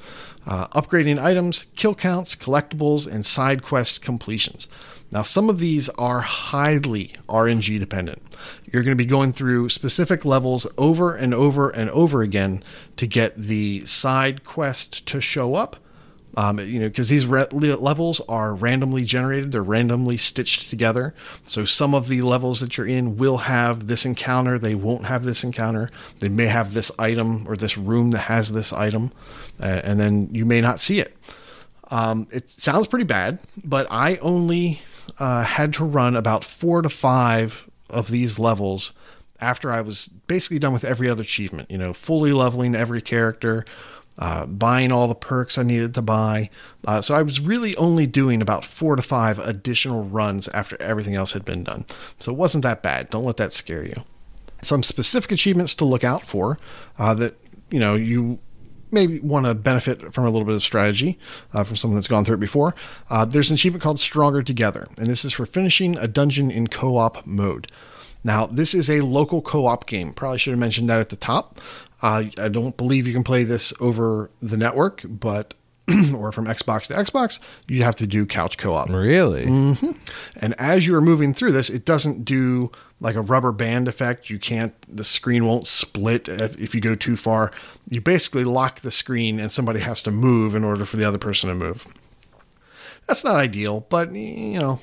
[0.45, 4.67] Uh, upgrading items, kill counts, collectibles, and side quest completions.
[5.11, 8.21] Now, some of these are highly RNG dependent.
[8.71, 12.63] You're going to be going through specific levels over and over and over again
[12.95, 15.75] to get the side quest to show up.
[16.37, 21.13] Um, you know, because these re- levels are randomly generated, they're randomly stitched together.
[21.45, 25.25] So some of the levels that you're in will have this encounter, they won't have
[25.25, 25.91] this encounter.
[26.19, 29.11] They may have this item or this room that has this item,
[29.61, 31.17] uh, and then you may not see it.
[31.89, 34.81] Um, it sounds pretty bad, but I only
[35.19, 38.93] uh, had to run about four to five of these levels
[39.41, 41.69] after I was basically done with every other achievement.
[41.69, 43.65] You know, fully leveling every character,
[44.17, 46.49] uh, buying all the perks I needed to buy.
[46.85, 51.15] Uh, so I was really only doing about four to five additional runs after everything
[51.15, 51.85] else had been done.
[52.19, 53.09] So it wasn't that bad.
[53.09, 54.03] Don't let that scare you.
[54.61, 56.59] Some specific achievements to look out for
[56.99, 57.35] uh, that
[57.71, 58.39] you know you
[58.91, 61.17] maybe want to benefit from a little bit of strategy
[61.53, 62.75] uh, from someone that's gone through it before.
[63.09, 66.67] Uh, there's an achievement called Stronger Together, and this is for finishing a dungeon in
[66.67, 67.71] co op mode.
[68.23, 70.13] Now, this is a local co op game.
[70.13, 71.59] Probably should have mentioned that at the top.
[72.01, 75.53] Uh, I don't believe you can play this over the network, but
[76.15, 78.89] or from Xbox to Xbox, you have to do couch co-op.
[78.89, 79.43] Really?
[80.37, 84.29] And as you are moving through this, it doesn't do like a rubber band effect.
[84.29, 87.51] You can't, the screen won't split if, if you go too far.
[87.89, 91.17] You basically lock the screen and somebody has to move in order for the other
[91.17, 91.87] person to move.
[93.07, 94.79] That's not ideal, but you know,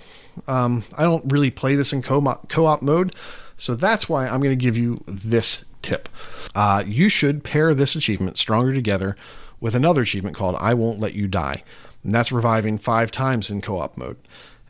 [0.47, 3.15] um, I don't really play this in co-op, co-op mode.
[3.59, 6.09] So that's why I'm going to give you this tip.
[6.55, 9.16] Uh, you should pair this achievement, Stronger Together,
[9.60, 11.62] with another achievement called I Won't Let You Die.
[12.05, 14.16] And that's reviving five times in co op mode.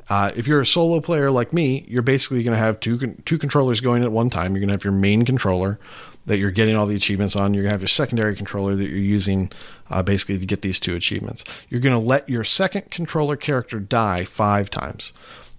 [0.08, 3.22] Uh, if you're a solo player like me, you're basically going to have two con-
[3.26, 4.54] two controllers going at one time.
[4.54, 5.78] You're going to have your main controller
[6.24, 7.52] that you're getting all the achievements on.
[7.52, 9.50] You're going to have your secondary controller that you're using
[9.90, 11.44] uh, basically to get these two achievements.
[11.68, 15.12] You're going to let your second controller character die five times.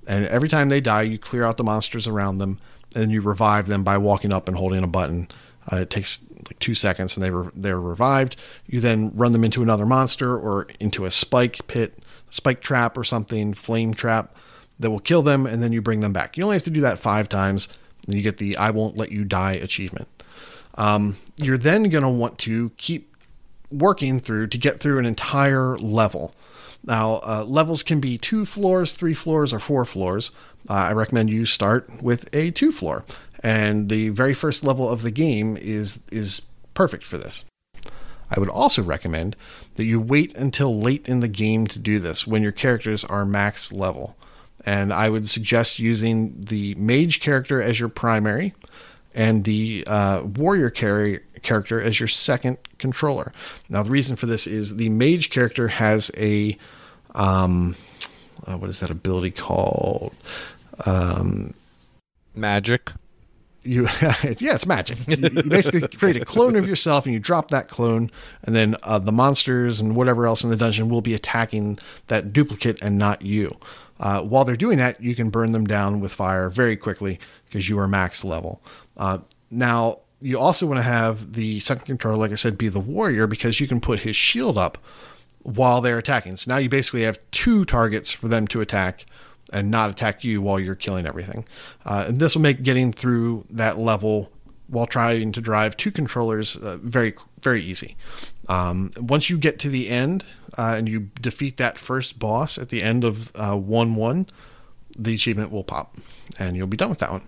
[0.07, 2.59] And every time they die, you clear out the monsters around them
[2.95, 5.27] and you revive them by walking up and holding a button.
[5.71, 8.35] Uh, it takes like two seconds and they re- they're revived.
[8.65, 11.99] You then run them into another monster or into a spike pit,
[12.29, 14.35] spike trap or something, flame trap
[14.79, 16.37] that will kill them, and then you bring them back.
[16.37, 17.67] You only have to do that five times,
[18.05, 20.07] and you get the I won't let you die achievement.
[20.75, 23.15] Um, you're then going to want to keep
[23.69, 26.33] working through to get through an entire level.
[26.85, 30.31] Now, uh, levels can be two floors, three floors, or four floors.
[30.67, 33.05] Uh, I recommend you start with a two floor,
[33.41, 36.41] and the very first level of the game is is
[36.73, 37.45] perfect for this.
[38.31, 39.35] I would also recommend
[39.75, 43.25] that you wait until late in the game to do this when your characters are
[43.25, 44.15] max level.
[44.65, 48.53] And I would suggest using the mage character as your primary
[49.15, 53.31] and the uh, warrior carry character as your second controller.
[53.69, 56.57] Now, the reason for this is the mage character has a
[57.15, 57.75] um,
[58.45, 60.13] uh, what is that ability called?
[60.85, 61.53] Um,
[62.35, 62.91] Magic.
[63.63, 63.87] you
[64.23, 67.49] it's, yeah it's magic you, you basically create a clone of yourself and you drop
[67.49, 68.09] that clone
[68.43, 72.31] and then uh, the monsters and whatever else in the dungeon will be attacking that
[72.31, 73.53] duplicate and not you
[73.99, 77.67] uh, while they're doing that you can burn them down with fire very quickly because
[77.67, 78.61] you are max level
[78.97, 79.17] uh,
[79.51, 83.27] now you also want to have the second controller like i said be the warrior
[83.27, 84.77] because you can put his shield up
[85.43, 89.05] while they're attacking so now you basically have two targets for them to attack
[89.51, 91.45] and not attack you while you're killing everything.
[91.85, 94.31] Uh, and this will make getting through that level
[94.67, 97.95] while trying to drive two controllers uh, very very easy.
[98.47, 100.25] Um, once you get to the end
[100.57, 104.27] uh, and you defeat that first boss at the end of uh, one one,
[104.97, 105.95] the achievement will pop,
[106.37, 107.23] and you'll be done with that one.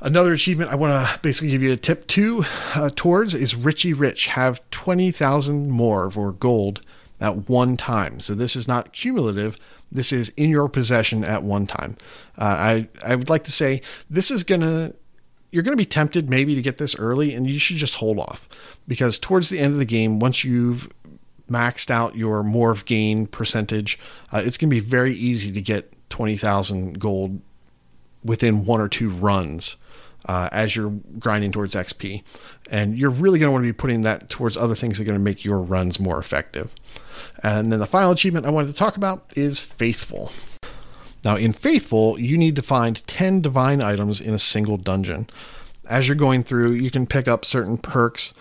[0.00, 2.44] Another achievement I want to basically give you a tip to
[2.74, 4.28] uh, towards is Richie Rich.
[4.28, 6.80] Have twenty thousand more for gold
[7.20, 8.20] at one time.
[8.20, 9.58] So this is not cumulative.
[9.92, 11.96] This is in your possession at one time.
[12.38, 14.92] Uh, I I would like to say this is gonna
[15.50, 18.48] you're gonna be tempted maybe to get this early, and you should just hold off
[18.86, 20.90] because towards the end of the game, once you've
[21.50, 23.98] maxed out your Morv gain percentage,
[24.32, 27.40] uh, it's gonna be very easy to get twenty thousand gold
[28.24, 29.76] within one or two runs
[30.26, 32.22] uh, as you're grinding towards XP.
[32.70, 35.06] And you're really going to want to be putting that towards other things that are
[35.06, 36.72] going to make your runs more effective.
[37.42, 40.32] And then the final achievement I wanted to talk about is Faithful.
[41.24, 45.28] Now, in Faithful, you need to find 10 divine items in a single dungeon.
[45.88, 48.32] As you're going through, you can pick up certain perks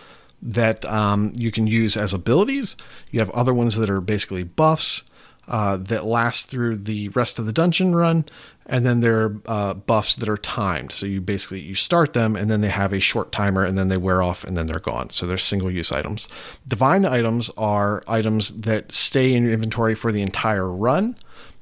[0.41, 2.77] that um, you can use as abilities.
[3.11, 5.03] You have other ones that are basically buffs
[5.49, 8.23] uh, that last through the rest of the dungeon run,
[8.67, 10.91] and then there are uh, buffs that are timed.
[10.91, 13.89] So you basically you start them, and then they have a short timer, and then
[13.89, 15.09] they wear off, and then they're gone.
[15.09, 16.27] So they're single use items.
[16.67, 21.17] Divine items are items that stay in your inventory for the entire run,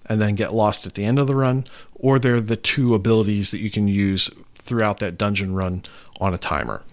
[0.05, 1.63] and then get lost at the end of the run,
[1.95, 5.83] or they're the two abilities that you can use throughout that dungeon run
[6.19, 6.83] on a timer.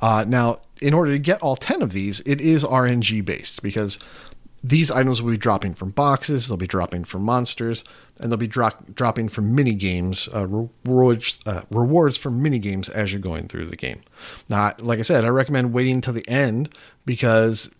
[0.00, 3.98] Uh, now, in order to get all 10 of these, it is RNG based because
[4.62, 7.84] these items will be dropping from boxes, they'll be dropping from monsters,
[8.20, 12.88] and they'll be dro- dropping from mini games, uh, rewards, uh, rewards from mini games
[12.88, 14.00] as you're going through the game.
[14.48, 16.68] Now, like I said, I recommend waiting until the end
[17.06, 17.70] because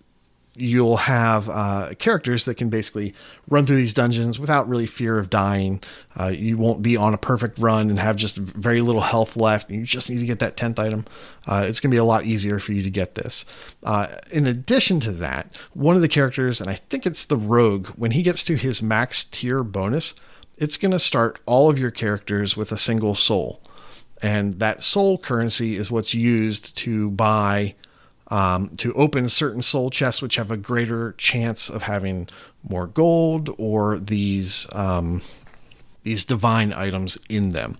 [0.57, 3.15] you'll have uh, characters that can basically
[3.49, 5.81] run through these dungeons without really fear of dying.
[6.19, 9.71] Uh, you won't be on a perfect run and have just very little health left.
[9.71, 11.05] You just need to get that 10th item.
[11.47, 13.45] Uh, it's going to be a lot easier for you to get this.
[13.83, 17.89] Uh, in addition to that, one of the characters, and I think it's the rogue,
[17.91, 20.15] when he gets to his max tier bonus,
[20.59, 23.63] it's going to start all of your characters with a single soul.
[24.23, 27.77] And that soul currency is what's used to buy
[28.31, 32.29] um, to open certain soul chests, which have a greater chance of having
[32.69, 35.23] more gold or these um,
[36.03, 37.77] these divine items in them.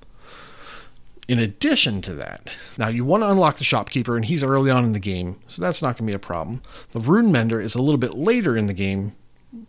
[1.29, 4.85] In addition to that, now you want to unlock the shopkeeper, and he's early on
[4.85, 6.61] in the game, so that's not going to be a problem.
[6.91, 9.15] The rune mender is a little bit later in the game,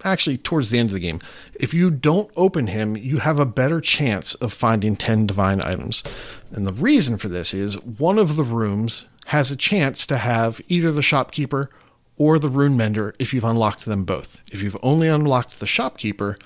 [0.03, 1.19] actually towards the end of the game.
[1.53, 6.03] If you don't open him, you have a better chance of finding 10 divine items.
[6.51, 10.61] And the reason for this is one of the rooms has a chance to have
[10.68, 11.69] either the shopkeeper
[12.18, 14.41] or the rune mender if you've unlocked them both.
[14.52, 16.38] If you've only unlocked the shopkeeper,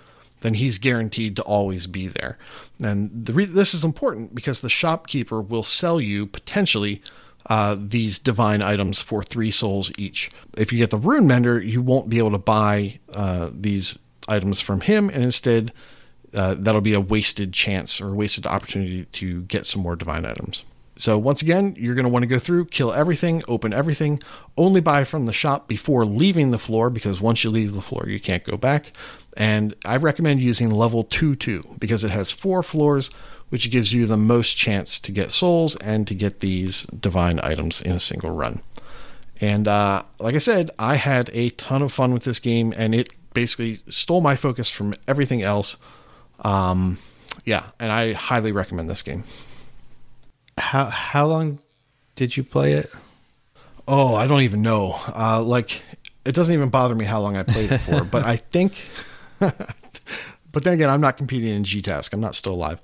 [0.42, 2.38] then he's guaranteed to always be there.
[2.82, 7.02] And the re- this is important because the shopkeeper will sell you potentially
[7.48, 10.32] uh, these divine items for three souls each.
[10.58, 13.98] If you get the rune mender, you won't be able to buy uh, these
[14.28, 15.72] items from him, and instead,
[16.34, 20.26] uh, that'll be a wasted chance or a wasted opportunity to get some more divine
[20.26, 20.64] items.
[20.98, 24.22] So once again, you're going to want to go through, kill everything, open everything,
[24.58, 28.06] only buy from the shop before leaving the floor because once you leave the floor,
[28.08, 28.94] you can't go back.
[29.36, 33.10] And I recommend using level 2 2 because it has four floors,
[33.50, 37.82] which gives you the most chance to get souls and to get these divine items
[37.82, 38.62] in a single run.
[39.42, 42.96] And uh, like I said, I had a ton of fun with this game, and
[42.96, 45.76] it basically stole my focus from everything else.
[46.40, 47.00] Um,
[47.44, 49.26] yeah, and I highly recommend this game.
[50.57, 51.60] How how long
[52.15, 52.91] did you play it?
[53.88, 54.99] Oh, I don't even know.
[55.15, 55.82] Uh, like,
[56.26, 58.73] it doesn't even bother me how long I played it for, but I think.
[59.40, 62.11] but then again, I'm not competing in GTASC.
[62.14, 62.82] I'm not still alive.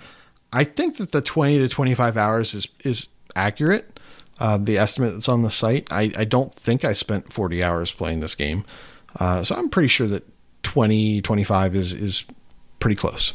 [0.53, 3.99] I think that the 20 to 25 hours is is accurate.
[4.39, 5.91] Uh, the estimate that's on the site.
[5.91, 8.65] I, I don't think I spent 40 hours playing this game,
[9.19, 10.27] uh, so I'm pretty sure that
[10.63, 12.25] 20 25 is is
[12.79, 13.33] pretty close.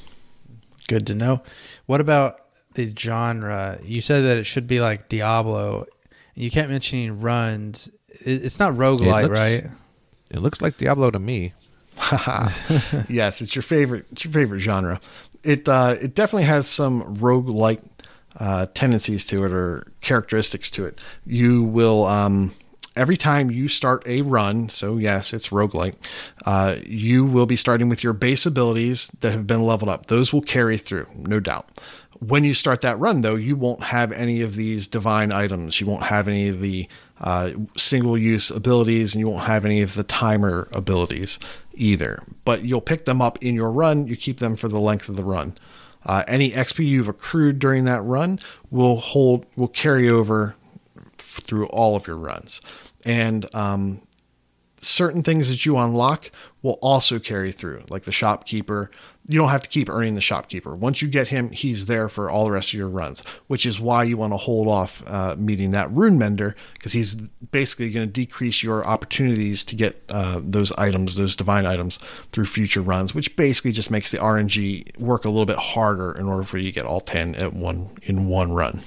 [0.89, 1.43] Good to know.
[1.87, 2.41] What about
[2.77, 3.79] the genre?
[3.83, 5.87] You said that it should be like Diablo.
[6.35, 7.91] You kept mentioning runs.
[8.09, 9.65] It's not roguelite, looks- right?
[10.31, 11.53] It looks like Diablo to me.
[13.09, 14.07] yes, it's your favorite.
[14.13, 15.01] It's your favorite genre.
[15.43, 17.81] It uh, it definitely has some roguelike
[18.39, 20.99] uh, tendencies to it or characteristics to it.
[21.25, 22.53] You will um,
[22.97, 24.69] every time you start a run.
[24.69, 25.95] So yes, it's roguelike.
[26.45, 30.07] Uh, you will be starting with your base abilities that have been leveled up.
[30.07, 31.69] Those will carry through, no doubt.
[32.21, 35.81] When you start that run, though, you won't have any of these divine items.
[35.81, 36.89] You won't have any of the
[37.21, 41.39] uh, single use abilities, and you won't have any of the timer abilities
[41.75, 42.23] either.
[42.45, 44.07] But you'll pick them up in your run.
[44.07, 45.57] You keep them for the length of the run.
[46.05, 48.39] Uh, any XP you've accrued during that run
[48.71, 50.55] will hold will carry over
[51.19, 52.61] f- through all of your runs,
[53.05, 54.01] and um,
[54.81, 56.31] certain things that you unlock
[56.63, 58.91] will also carry through, like the shopkeeper.
[59.29, 60.77] You don't have to keep earning the shopkeeper.
[60.77, 63.81] Once you get him, he's there for all the rest of your runs, which is
[63.81, 68.07] why you want to hold off uh, meeting that rune mender because he's basically going
[68.07, 71.99] to decrease your opportunities to get uh, those items, those divine items,
[72.31, 76.27] through future runs, which basically just makes the RNG work a little bit harder in
[76.27, 78.81] order for you to get all ten at one in one run.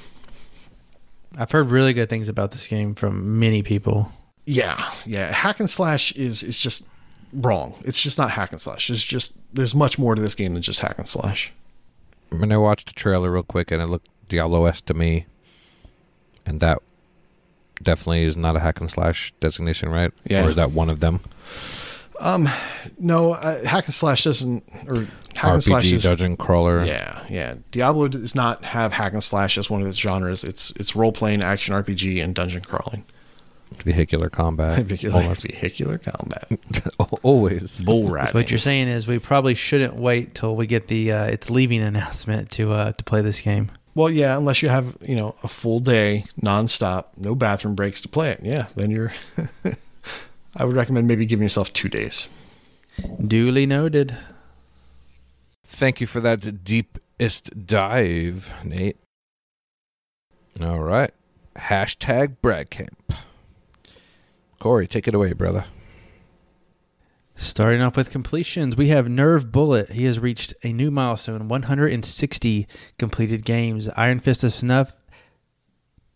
[1.38, 4.11] I've heard really good things about this game from many people.
[4.45, 5.32] Yeah, yeah.
[5.32, 6.84] Hack and slash is is just
[7.34, 7.76] wrong.
[7.85, 8.89] It's just not hack and slash.
[8.89, 11.51] It's just there's much more to this game than just hack and slash.
[12.31, 15.26] I mean, I watched the trailer real quick, and it looked Diablo esque to me,
[16.45, 16.80] and that
[17.81, 20.11] definitely is not a hack and slash designation, right?
[20.26, 20.45] Yeah.
[20.45, 21.22] Or is that one of them?
[22.19, 22.49] Um,
[22.97, 26.84] no, uh, hack and slash doesn't or hack and slash RPG is dungeon crawler.
[26.84, 27.56] yeah, yeah.
[27.72, 30.43] Diablo does not have hack and slash as one of its genres.
[30.43, 33.06] It's it's role playing, action RPG, and dungeon crawling.
[33.78, 34.84] Vehicular combat.
[34.86, 36.48] Vehicular, vehicular combat.
[37.24, 37.78] Always.
[37.78, 41.26] Bull So what you're saying is we probably shouldn't wait till we get the uh,
[41.26, 43.72] its leaving announcement to uh, to play this game.
[43.96, 48.08] Well, yeah, unless you have you know a full day nonstop, no bathroom breaks to
[48.10, 48.41] play it.
[48.44, 49.14] Yeah, then you're.
[50.56, 52.28] I would recommend maybe giving yourself two days.
[53.26, 54.18] Duly noted.
[55.66, 58.98] Thank you for that deepest dive, Nate.
[60.62, 61.12] All right.
[61.56, 62.98] Hashtag Brad Camp.
[64.60, 65.65] Corey, take it away, brother.
[67.36, 69.91] Starting off with completions, we have Nerve Bullet.
[69.91, 72.68] He has reached a new milestone 160
[72.98, 73.88] completed games.
[73.95, 74.91] Iron Fist of Snuff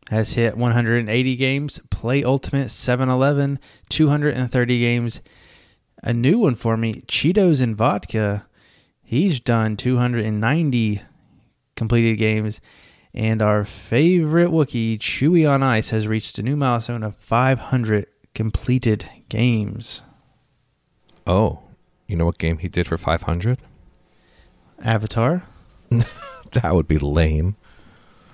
[0.09, 1.79] has hit 180 games.
[1.89, 5.21] Play Ultimate 711, 230 games.
[6.03, 8.45] A new one for me Cheetos and Vodka.
[9.01, 11.01] He's done 290
[11.77, 12.59] completed games.
[13.13, 19.09] And our favorite Wookiee, Chewy on Ice, has reached a new milestone of 500 completed
[19.29, 20.01] games.
[21.25, 21.59] Oh,
[22.07, 23.59] you know what game he did for 500?
[24.83, 25.43] Avatar.
[26.53, 27.55] That would be lame.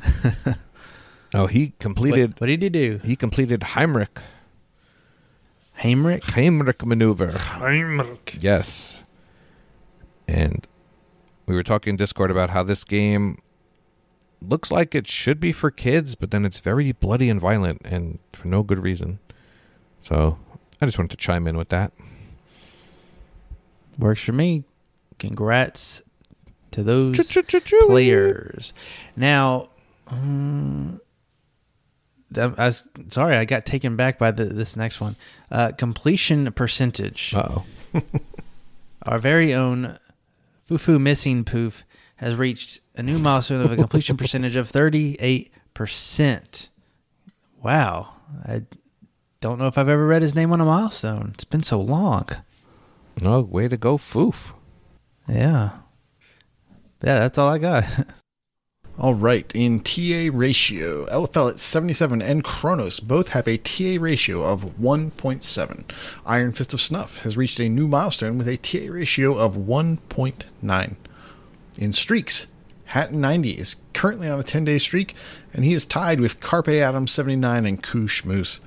[1.34, 3.00] oh, he completed What, what did he do?
[3.04, 4.18] he completed Heimrich.
[5.80, 6.22] Heimrich?
[6.22, 7.32] Heimrich maneuver.
[7.32, 8.38] Heimrich.
[8.42, 9.06] Yes.
[10.28, 10.68] And
[11.46, 13.38] we were talking in Discord about how this game
[14.42, 18.20] looks like it should be for kids, but then it's very bloody and violent and
[18.34, 19.20] for no good reason.
[20.00, 20.38] So
[20.82, 21.92] I just wanted to chime in with that.
[23.98, 24.64] Works for me.
[25.18, 26.02] Congrats
[26.72, 27.88] to those Ch-ch-ch-chewy.
[27.88, 28.74] players.
[29.16, 29.70] Now,
[30.08, 31.02] um,
[32.36, 35.16] I was sorry, I got taken back by the, this next one.
[35.52, 37.34] Uh, completion percentage.
[37.36, 37.66] Uh-oh.
[39.04, 39.98] Our very own
[40.70, 41.84] Fufu Missing Poof
[42.18, 46.70] has reached a new milestone of a completion percentage of 38%.
[47.64, 48.10] Wow.
[48.46, 48.62] I
[49.42, 51.32] don't know if I've ever read his name on a milestone.
[51.34, 52.28] It's been so long.
[53.24, 54.54] Oh, way to go, Foof.
[55.28, 55.72] Yeah.
[57.02, 57.86] Yeah, that's all I got.
[59.00, 64.44] All right, in TA ratio, LFL at 77 and Kronos both have a TA ratio
[64.44, 65.92] of 1.7.
[66.26, 70.96] Iron Fist of Snuff has reached a new milestone with a TA ratio of 1.9.
[71.78, 72.48] In streaks,
[72.84, 75.16] Hatton 90 is currently on a 10 day streak,
[75.54, 78.60] and he is tied with Carpe Adam 79 and Koosh Moose.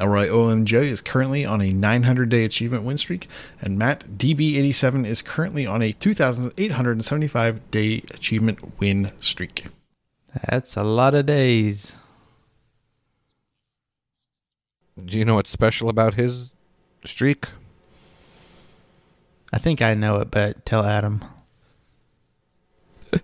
[0.00, 3.28] Elroy OMJ is currently on a 900 day achievement win streak,
[3.60, 9.66] and Matt DB87 is currently on a 2,875 day achievement win streak.
[10.48, 11.96] That's a lot of days.
[15.04, 16.54] Do you know what's special about his
[17.04, 17.46] streak?
[19.52, 21.24] I think I know it, but tell Adam.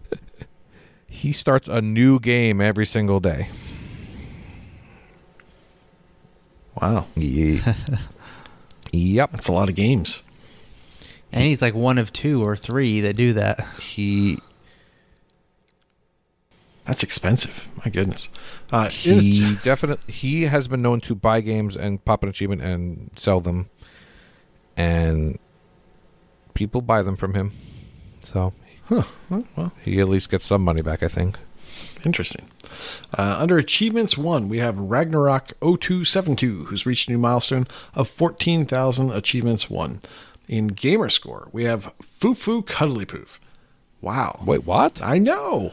[1.16, 3.48] He starts a new game every single day.
[6.80, 7.74] Wow, Yeah.
[8.92, 9.30] yep.
[9.30, 10.22] that's a lot of games.
[11.32, 13.66] And he's like one of two or three that do that.
[13.80, 14.38] He
[16.86, 17.66] That's expensive.
[17.84, 18.28] My goodness.
[18.70, 23.10] Uh, he definitely he has been known to buy games and pop an achievement and
[23.16, 23.70] sell them,
[24.76, 25.38] and
[26.54, 27.52] people buy them from him.
[28.20, 28.52] So
[28.88, 31.38] huh, well, he at least gets some money back, I think.
[32.04, 32.48] Interesting.
[33.16, 39.10] Uh, under Achievements 1, we have Ragnarok 0272, who's reached a new milestone of 14,000
[39.10, 40.00] Achievements 1.
[40.48, 43.40] In Gamerscore, we have Fufu Cuddly Poof.
[44.00, 44.40] Wow.
[44.44, 45.02] Wait, what?
[45.02, 45.72] I know.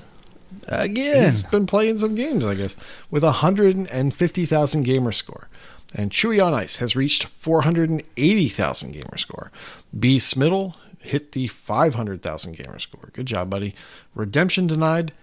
[0.68, 1.30] Again.
[1.30, 2.76] He's been playing some games, I guess,
[3.12, 5.50] with 150,000 gamer score.
[5.94, 9.52] And Chewy on Ice has reached 480,000 gamer score.
[9.98, 10.18] B.
[10.18, 13.10] Smiddle hit the 500,000 gamer score.
[13.14, 13.76] Good job, buddy.
[14.16, 15.14] Redemption denied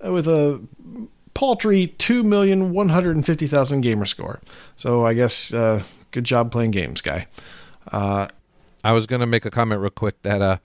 [0.00, 0.60] with a
[1.34, 4.40] paltry 2,150,000 gamer score.
[4.76, 7.26] So I guess uh, good job playing games, guy.
[7.90, 8.28] Uh,
[8.84, 10.58] I was gonna make a comment real quick that uh,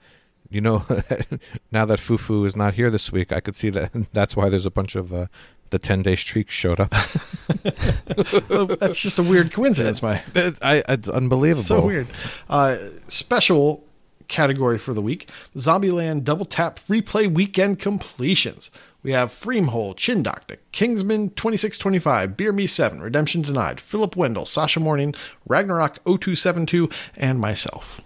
[0.50, 0.84] you know,
[1.72, 4.66] now that Fufu is not here this week, I could see that that's why there's
[4.66, 5.26] a bunch of uh,
[5.70, 6.92] the ten day streak showed up.
[8.48, 11.64] well, that's just a weird coincidence, my It- I, it's unbelievable.
[11.64, 12.08] So weird.
[12.48, 12.78] Uh,
[13.08, 13.84] special
[14.28, 18.70] category for the week Zombieland Double Tap Free Play Weekend Completions.
[19.04, 24.80] We have Freemhole, Chin Doctor, Kingsman 2625, Beer Me 7, Redemption Denied, Philip Wendell, Sasha
[24.80, 25.14] Morning,
[25.46, 28.00] Ragnarok 0272, and myself.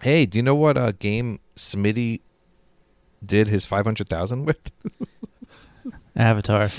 [0.00, 2.20] Hey, do you know what uh, game Smitty
[3.26, 4.70] did his five hundred thousand with?
[6.16, 6.70] Avatar.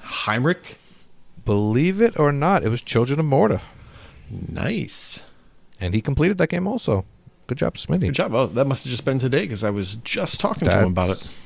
[0.00, 0.76] Heinrich.
[1.46, 3.62] Believe it or not, it was Children of Morta,
[4.30, 5.22] Nice.
[5.80, 7.04] and he completed that game also.
[7.46, 8.00] Good job, Smitty.
[8.00, 8.34] Good job.
[8.34, 11.10] Oh, that must have just been today because I was just talking to him about
[11.10, 11.38] it.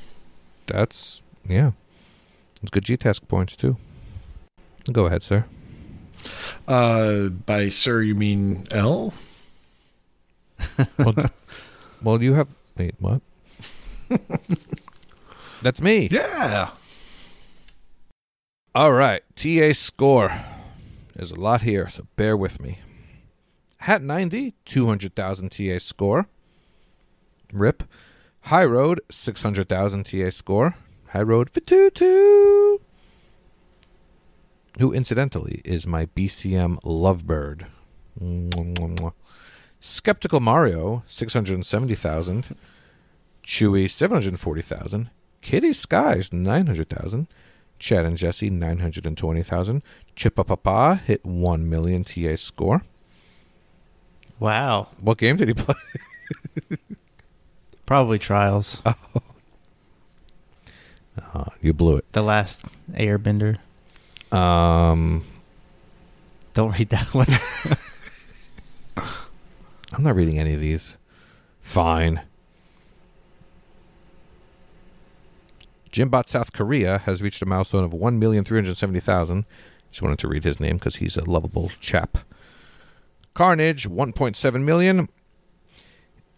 [0.69, 1.71] That's- yeah.
[2.61, 3.77] It's good GTASC points too.
[4.91, 5.45] Go ahead, sir.
[6.67, 9.13] Uh, by sir, you mean L?
[10.97, 11.15] Well,
[12.03, 12.47] well, you have
[12.77, 13.21] wait what?
[15.61, 16.09] That's me.
[16.11, 16.71] Yeah.
[18.75, 20.43] All right, TA score.
[21.15, 22.79] There's a lot here, so bear with me.
[23.79, 26.27] Hat 90, 200,000 TA score.
[27.51, 27.83] Rip.
[28.43, 30.75] High Road, 600,000 TA score.
[31.09, 32.79] High Road, Vitutu.
[34.79, 37.65] Who, incidentally, is my BCM lovebird.
[38.19, 39.13] Mwah.
[39.79, 42.55] Skeptical Mario, 670,000.
[43.45, 45.09] Chewy, 740,000.
[45.41, 47.27] Kitty Skies, 900,000.
[47.77, 49.81] Chad and Jesse, 920,000.
[50.15, 52.83] Chipapapa hit 1 million TA score.
[54.39, 54.87] wow.
[54.99, 55.75] What game did he play?
[57.89, 58.83] Probably Trials.
[61.33, 62.05] Uh, you blew it.
[62.13, 62.63] The last
[62.93, 63.57] Airbender.
[64.31, 65.25] Um,
[66.53, 67.27] Don't read that one.
[69.91, 70.97] I'm not reading any of these.
[71.61, 72.21] Fine.
[75.91, 79.45] Jimbot South Korea has reached a milestone of 1,370,000.
[79.91, 82.19] Just wanted to read his name because he's a lovable chap.
[83.33, 85.09] Carnage, 1.7 million.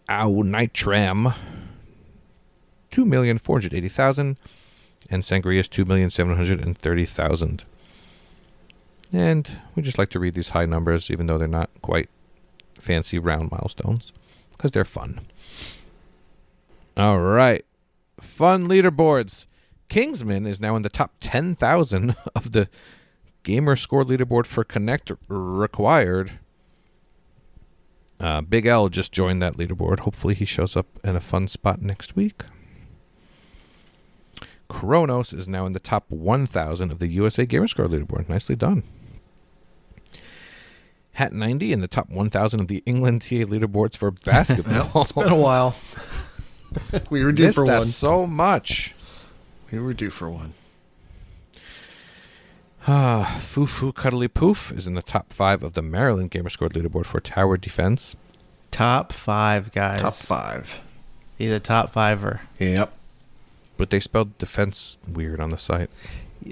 [0.08, 1.34] Ow Nitram,
[2.90, 4.36] 2,480,000.
[5.10, 7.64] and Sangria's 2,730,000.
[9.12, 12.08] And we just like to read these high numbers, even though they're not quite
[12.78, 14.12] fancy round milestones,
[14.52, 15.20] because they're fun.
[16.96, 17.64] All right.
[18.20, 19.46] Fun leaderboards.
[19.88, 22.68] Kingsman is now in the top 10,000 of the
[23.42, 26.38] gamer score leaderboard for Connect required.
[28.22, 30.00] Uh, Big L just joined that leaderboard.
[30.00, 32.42] Hopefully, he shows up in a fun spot next week.
[34.68, 38.28] Kronos is now in the top 1,000 of the USA Gamerscore leaderboard.
[38.28, 38.84] Nicely done.
[41.14, 45.02] Hat 90 in the top 1,000 of the England TA leaderboards for basketball.
[45.02, 45.74] it's been a while.
[47.10, 47.86] we were due Missed for that one.
[47.86, 48.94] so much.
[49.70, 50.54] We were due for one.
[52.86, 57.20] Ah, Fufu Cuddly Poof is in the top five of the Maryland Gamerscore leaderboard for
[57.20, 58.16] tower defense.
[58.70, 60.00] Top five guys.
[60.00, 60.80] Top five.
[61.38, 62.40] He's a top fiver.
[62.58, 62.92] Yep.
[63.76, 65.90] But they spelled defense weird on the site.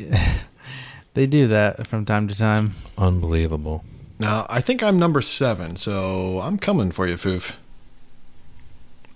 [1.14, 2.74] They do that from time to time.
[2.96, 3.82] Unbelievable.
[4.20, 7.54] Now I think I'm number seven, so I'm coming for you, Foof.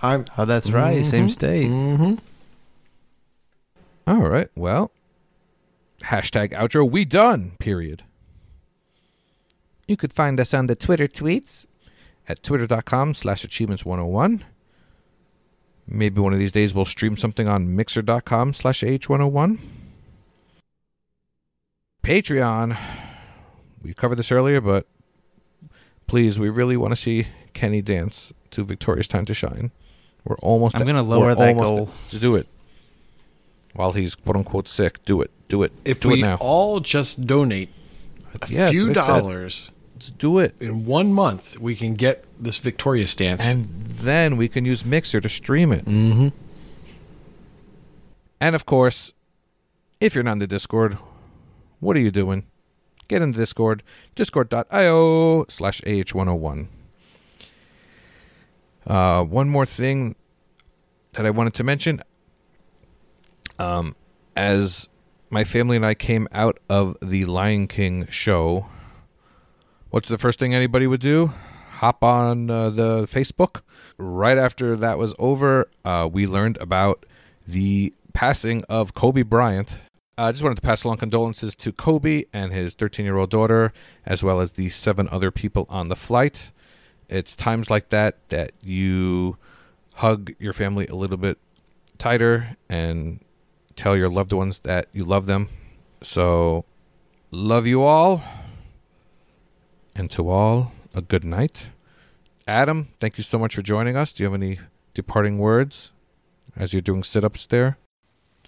[0.02, 0.24] I'm.
[0.36, 1.06] Oh, that's right.
[1.06, 1.30] Same Mhm.
[1.30, 1.70] state.
[1.70, 2.14] Mm-hmm.
[4.08, 4.48] All right.
[4.56, 4.90] Well,
[6.04, 6.88] hashtag outro.
[6.88, 7.52] We done.
[7.58, 8.02] Period.
[9.86, 11.66] You could find us on the Twitter tweets
[12.28, 14.42] at twitter.com slash achievements101.
[15.86, 19.58] Maybe one of these days we'll stream something on mixer.com slash h101.
[22.02, 22.78] Patreon.
[23.82, 24.86] We covered this earlier, but
[26.06, 29.70] please, we really want to see Kenny dance to Victoria's Time to Shine.
[30.24, 31.90] We're almost I'm gonna lower we're that goal.
[32.10, 32.46] to do it.
[33.74, 35.04] While he's quote unquote sick.
[35.04, 35.30] Do it.
[35.48, 35.72] Do it.
[35.84, 36.36] If do we it now.
[36.40, 37.68] all just donate
[38.40, 39.20] a Yeah, few that's what I said.
[39.20, 40.54] dollars Let's do it.
[40.60, 43.44] in one month, we can get this Victoria stance.
[43.44, 45.84] And then we can use Mixer to stream it.
[45.84, 46.28] mm-hmm.
[48.40, 49.12] And of course,
[50.00, 50.98] if you're not in the Discord,
[51.80, 52.44] what are you doing?
[53.08, 53.82] Get in the Discord,
[54.14, 56.66] discord.io slash AH101.
[58.86, 60.14] Uh, one more thing
[61.12, 62.00] that I wanted to mention.
[63.58, 63.94] Um,
[64.36, 64.88] as
[65.30, 68.66] my family and I came out of the Lion King show,
[69.90, 71.32] what's the first thing anybody would do?
[71.78, 73.62] Hop on uh, the Facebook.
[73.98, 77.06] Right after that was over, uh, we learned about
[77.46, 79.82] the passing of Kobe Bryant.
[80.16, 83.72] I just wanted to pass along condolences to Kobe and his 13 year old daughter,
[84.06, 86.52] as well as the seven other people on the flight.
[87.08, 89.36] It's times like that that you
[89.94, 91.38] hug your family a little bit
[91.98, 93.20] tighter and
[93.76, 95.48] tell your loved ones that you love them.
[96.02, 96.64] So,
[97.30, 98.22] love you all.
[99.94, 101.68] And to all, a good night.
[102.46, 104.12] Adam, thank you so much for joining us.
[104.12, 104.58] Do you have any
[104.92, 105.90] departing words
[106.56, 107.78] as you're doing sit ups there?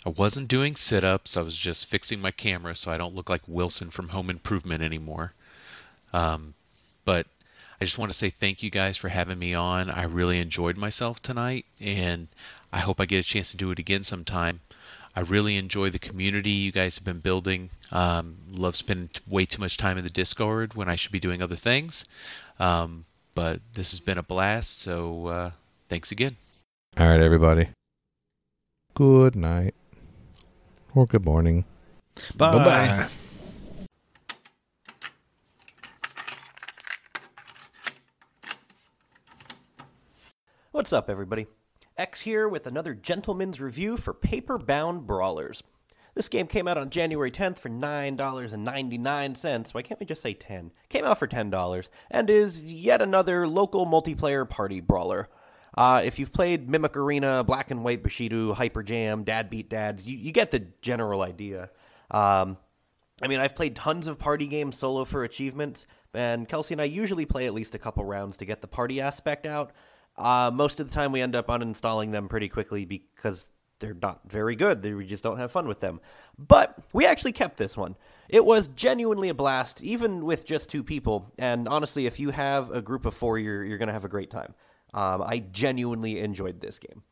[0.05, 1.36] I wasn't doing sit ups.
[1.36, 4.82] I was just fixing my camera so I don't look like Wilson from Home Improvement
[4.82, 5.32] anymore.
[6.12, 6.55] Um,
[7.05, 7.27] but
[7.81, 9.90] I just want to say thank you guys for having me on.
[9.90, 12.28] I really enjoyed myself tonight, and
[12.73, 14.61] I hope I get a chance to do it again sometime.
[15.16, 17.70] I really enjoy the community you guys have been building.
[17.90, 21.40] Um, love spending way too much time in the Discord when I should be doing
[21.40, 22.05] other things.
[22.59, 25.51] Um, but this has been a blast, so uh,
[25.88, 26.36] thanks again.
[26.98, 27.68] All right, everybody.
[28.93, 29.74] Good night.
[30.94, 31.64] Or good morning.
[32.36, 32.52] Bye.
[32.52, 33.09] Bye bye.
[40.72, 41.47] What's up, everybody?
[41.98, 45.62] X here with another gentleman's review for Paper Bound Brawlers.
[46.14, 49.74] This game came out on January 10th for $9.99.
[49.74, 50.73] Why can't we just say 10?
[50.90, 55.28] Came out for $10 and is yet another local multiplayer party brawler.
[55.77, 60.06] Uh, if you've played Mimic Arena, Black and White Bushido, Hyper Jam, Dad Beat Dads,
[60.06, 61.70] you, you get the general idea.
[62.10, 62.59] Um,
[63.23, 66.85] I mean, I've played tons of party games solo for achievements, and Kelsey and I
[66.85, 69.73] usually play at least a couple rounds to get the party aspect out.
[70.18, 74.20] Uh, most of the time, we end up uninstalling them pretty quickly because they're not
[74.30, 74.82] very good.
[74.82, 76.01] We just don't have fun with them.
[76.38, 77.97] But we actually kept this one.
[78.28, 81.30] It was genuinely a blast, even with just two people.
[81.38, 84.09] And honestly, if you have a group of four, you're, you're going to have a
[84.09, 84.55] great time.
[84.94, 87.02] Um, I genuinely enjoyed this game.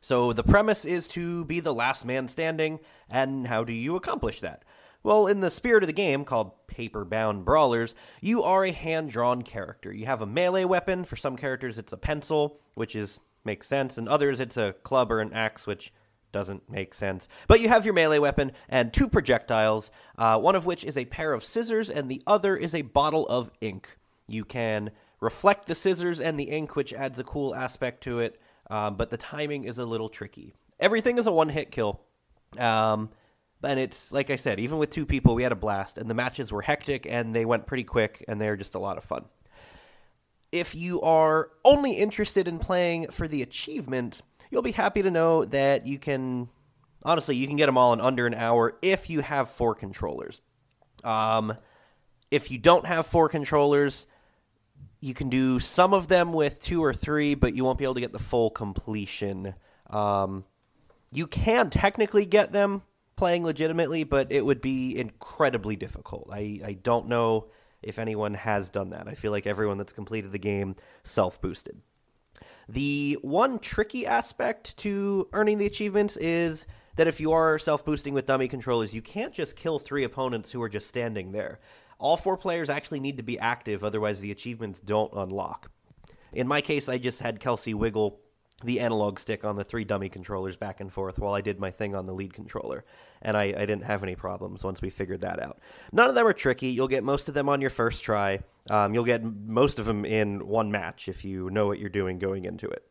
[0.00, 2.80] So the premise is to be the last man standing,
[3.10, 4.64] and how do you accomplish that?
[5.02, 9.10] Well, in the spirit of the game, called Paper Bound Brawlers, you are a hand
[9.10, 9.92] drawn character.
[9.92, 11.04] You have a melee weapon.
[11.04, 15.10] For some characters, it's a pencil, which is makes sense, and others, it's a club
[15.10, 15.92] or an axe, which
[16.32, 17.28] doesn't make sense.
[17.48, 21.06] But you have your melee weapon and two projectiles, uh, one of which is a
[21.06, 23.96] pair of scissors, and the other is a bottle of ink.
[24.28, 24.90] You can
[25.20, 28.40] reflect the scissors and the ink, which adds a cool aspect to it,
[28.70, 30.54] um, but the timing is a little tricky.
[30.78, 32.00] Everything is a one hit kill.
[32.58, 33.10] Um,
[33.62, 36.14] and it's like I said, even with two people, we had a blast, and the
[36.14, 39.24] matches were hectic and they went pretty quick, and they're just a lot of fun.
[40.52, 45.44] If you are only interested in playing for the achievement, you'll be happy to know
[45.44, 46.48] that you can,
[47.04, 50.40] honestly, you can get them all in under an hour if you have four controllers.
[51.04, 51.56] Um,
[52.30, 54.06] if you don't have four controllers,
[55.00, 57.94] you can do some of them with two or three, but you won't be able
[57.94, 59.54] to get the full completion.
[59.88, 60.44] Um,
[61.12, 62.82] you can technically get them
[63.20, 66.26] playing legitimately, but it would be incredibly difficult.
[66.32, 67.48] I, I don't know
[67.82, 69.08] if anyone has done that.
[69.08, 70.74] I feel like everyone that's completed the game
[71.04, 71.82] self boosted.
[72.66, 76.66] The one tricky aspect to earning the achievements is
[76.96, 80.50] that if you are self boosting with dummy controllers, you can't just kill three opponents
[80.50, 81.60] who are just standing there.
[81.98, 85.70] All four players actually need to be active, otherwise, the achievements don't unlock.
[86.32, 88.18] In my case, I just had Kelsey wiggle
[88.64, 91.70] the analog stick on the three dummy controllers back and forth while I did my
[91.70, 92.86] thing on the lead controller.
[93.22, 95.58] And I, I, didn't have any problems once we figured that out.
[95.92, 96.68] None of them are tricky.
[96.68, 98.40] You'll get most of them on your first try.
[98.70, 102.18] Um, you'll get most of them in one match if you know what you're doing
[102.18, 102.82] going into it.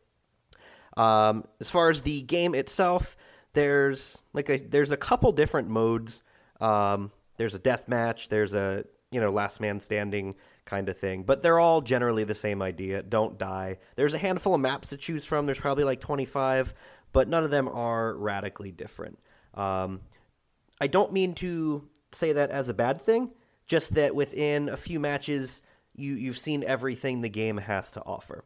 [0.96, 3.16] Um, as far as the game itself,
[3.54, 6.22] there's like a, there's a couple different modes.
[6.60, 8.28] Um, there's a death match.
[8.28, 11.24] There's a you know last man standing kind of thing.
[11.24, 13.02] But they're all generally the same idea.
[13.02, 13.78] Don't die.
[13.96, 15.46] There's a handful of maps to choose from.
[15.46, 16.74] There's probably like 25,
[17.12, 19.18] but none of them are radically different.
[19.54, 20.00] Um,
[20.80, 23.30] I don't mean to say that as a bad thing.
[23.66, 25.62] Just that within a few matches,
[25.94, 28.44] you you've seen everything the game has to offer.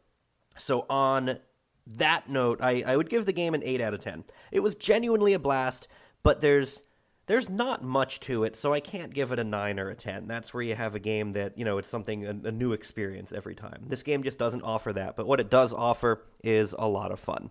[0.56, 1.38] So on
[1.86, 4.24] that note, I, I would give the game an 8 out of 10.
[4.52, 5.88] It was genuinely a blast,
[6.22, 6.82] but there's
[7.26, 10.26] there's not much to it, so I can't give it a 9 or a 10.
[10.26, 13.32] That's where you have a game that, you know, it's something, a, a, new experience
[13.32, 13.84] every time.
[13.86, 17.20] This game just doesn't offer that, but what it does offer is a lot of
[17.20, 17.50] fun.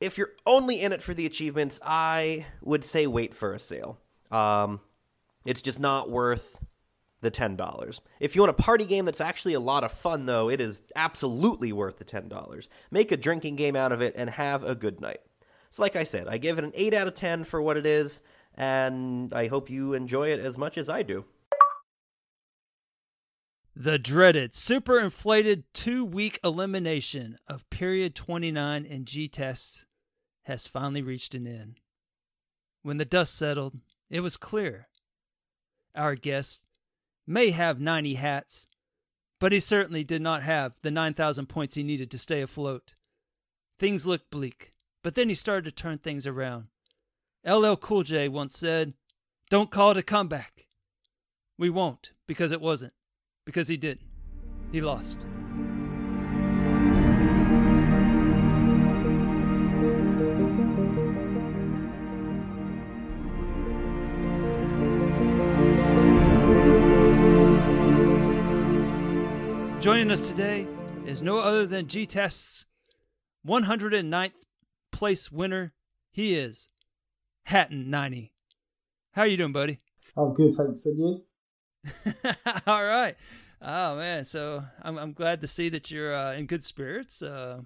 [0.00, 3.98] If you're only in it for the achievements, I would say wait for a sale.
[4.30, 4.80] Um,
[5.44, 6.62] it's just not worth
[7.20, 8.00] the $10.
[8.20, 10.82] If you want a party game that's actually a lot of fun, though, it is
[10.94, 12.68] absolutely worth the $10.
[12.92, 15.20] Make a drinking game out of it and have a good night.
[15.70, 17.86] So, like I said, I give it an 8 out of 10 for what it
[17.86, 18.20] is
[18.58, 21.24] and I hope you enjoy it as much as I do.
[23.74, 29.84] The dreaded, super inflated two week elimination of Period 29 and GTASC
[30.48, 31.78] has finally reached an end.
[32.82, 33.74] When the dust settled,
[34.10, 34.88] it was clear.
[35.94, 36.64] Our guest
[37.26, 38.66] may have 90 hats,
[39.38, 42.94] but he certainly did not have the 9,000 points he needed to stay afloat.
[43.78, 44.72] Things looked bleak,
[45.04, 46.68] but then he started to turn things around.
[47.46, 48.94] LL Cool J once said,
[49.50, 50.66] Don't call it a comeback.
[51.58, 52.94] We won't, because it wasn't.
[53.44, 54.08] Because he didn't.
[54.72, 55.18] He lost.
[69.80, 70.66] Joining us today
[71.06, 72.66] is no other than GTASC's
[73.46, 74.32] 109th
[74.90, 75.72] place winner.
[76.10, 76.68] He is
[77.44, 78.34] Hatton 90.
[79.12, 79.78] How are you doing, buddy?
[80.16, 80.84] I'm good, thanks.
[80.84, 81.22] And you?
[82.66, 83.14] All right.
[83.62, 87.60] Oh man, so I'm I'm glad to see that you're uh, in good spirits, uh,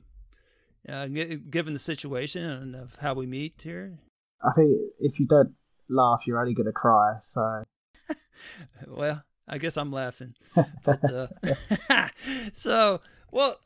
[0.87, 3.99] uh, given the situation and of how we meet here.
[4.45, 4.71] I think
[5.01, 5.55] if you don't
[5.89, 7.15] laugh, you're only going to cry.
[7.21, 7.65] So,
[8.87, 10.35] well, I guess I'm laughing.
[10.85, 12.09] But, uh,
[12.53, 13.01] so,
[13.31, 13.61] well,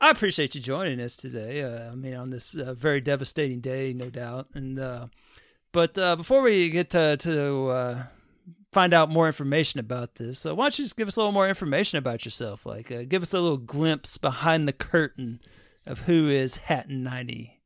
[0.00, 1.62] I appreciate you joining us today.
[1.62, 4.78] Uh, I mean, on this uh, very devastating day, no doubt, and
[5.72, 8.02] but uh, before we get to, to uh,
[8.72, 11.32] find out more information about this, uh, why don't you just give us a little
[11.32, 12.66] more information about yourself?
[12.66, 15.40] Like, uh, give us a little glimpse behind the curtain
[15.86, 17.58] of who is Hatton 90.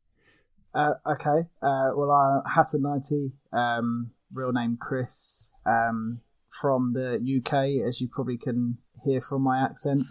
[0.72, 1.48] Uh, okay.
[1.60, 6.20] Uh, well, I Hatton 90, um, real name Chris, um,
[6.60, 10.02] from the UK, as you probably can hear from my accent.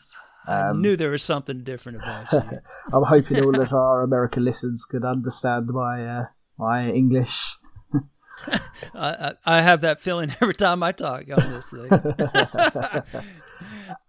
[0.48, 2.60] Um, I knew there was something different about you.
[2.94, 6.26] I'm hoping all of our American listeners could understand my
[6.58, 7.58] my English.
[8.94, 11.92] I, I have that feeling every time I talk on this thing.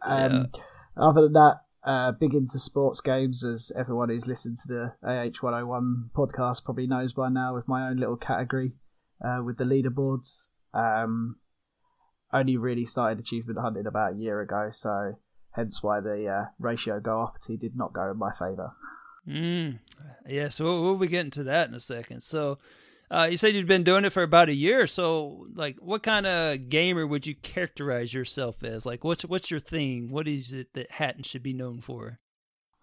[0.03, 0.45] um, yeah.
[0.97, 6.11] Other than that, uh, big into sports games, as everyone who's listened to the AH101
[6.15, 8.73] podcast probably knows by now, with my own little category
[9.25, 10.49] uh, with the leaderboards.
[10.75, 11.37] Um,
[12.33, 15.15] only really started achievement hunting about a year ago, so
[15.53, 18.73] hence why the uh, ratio go uppity did not go in my favour.
[19.29, 19.81] Mm,
[20.29, 22.21] yeah, so we'll, we'll be getting to that in a second.
[22.23, 22.59] So,
[23.11, 24.87] uh, you said you'd been doing it for about a year.
[24.87, 28.87] So, like, what kind of gamer would you characterize yourself as?
[28.87, 30.11] Like, what's what's your thing?
[30.11, 32.21] What is it that Hatton should be known for?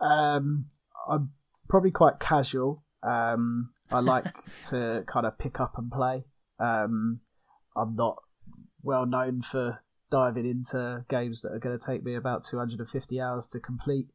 [0.02, 0.66] Um,
[1.10, 1.32] I'm
[1.70, 2.84] probably quite casual.
[3.04, 4.26] Um, I like
[4.64, 6.26] to kind of pick up and play.
[6.60, 7.22] Um,
[7.76, 8.18] I'm not
[8.84, 9.82] well known for
[10.12, 14.08] diving into games that are going to take me about 250 hours to complete.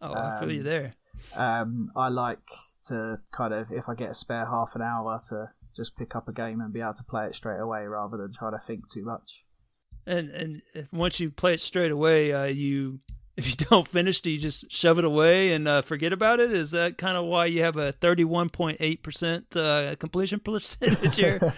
[0.00, 0.94] Oh, I feel you Um, there.
[1.34, 2.38] Um, I like
[2.84, 6.28] to kind of, if I get a spare half an hour, to just pick up
[6.28, 8.88] a game and be able to play it straight away rather than try to think
[8.90, 9.44] too much.
[10.06, 13.00] And and once you play it straight away, uh, you
[13.40, 16.52] if you don't finish, do you just shove it away and uh, forget about it?
[16.52, 21.16] Is that kind of why you have a thirty-one point eight percent uh, completion percentage
[21.16, 21.40] here?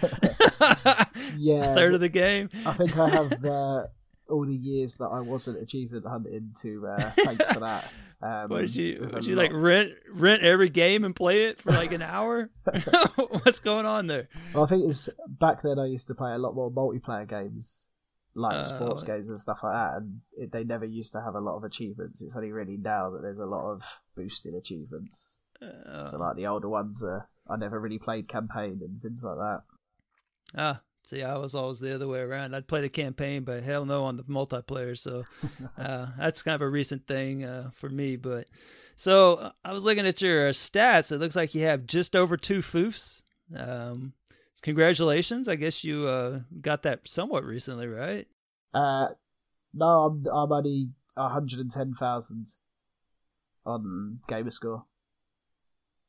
[1.37, 2.49] Yeah, third of the game.
[2.65, 3.83] I think I have uh,
[4.29, 7.91] all the years that I wasn't achievement hunting to uh, thank for that.
[8.21, 9.09] Um, What did you?
[9.13, 12.49] Would you like rent rent every game and play it for like an hour?
[13.43, 14.29] What's going on there?
[14.53, 15.77] Well, I think it's back then.
[15.77, 17.87] I used to play a lot more multiplayer games,
[18.35, 18.61] like Oh.
[18.61, 21.55] sports games and stuff like that, and it, they never used to have a lot
[21.57, 22.21] of achievements.
[22.21, 25.37] It's only really now that there's a lot of boosted achievements.
[25.61, 29.37] Uh, so, like the older ones, uh, I never really played campaign and things like
[29.37, 29.61] that.
[30.57, 32.55] Ah, see, I was always the other way around.
[32.55, 34.97] I'd play the campaign, but hell no on the multiplayer.
[34.97, 35.25] So
[35.77, 38.15] uh, that's kind of a recent thing uh, for me.
[38.17, 38.47] But
[38.95, 41.11] so uh, I was looking at your stats.
[41.11, 43.23] It looks like you have just over two foofs.
[43.55, 44.13] Um,
[44.63, 45.47] congratulations!
[45.47, 48.27] I guess you uh, got that somewhat recently, right?
[48.73, 49.09] Uh,
[49.73, 52.47] no, I'm I'm only 110,000
[53.65, 54.83] on Gamerscore.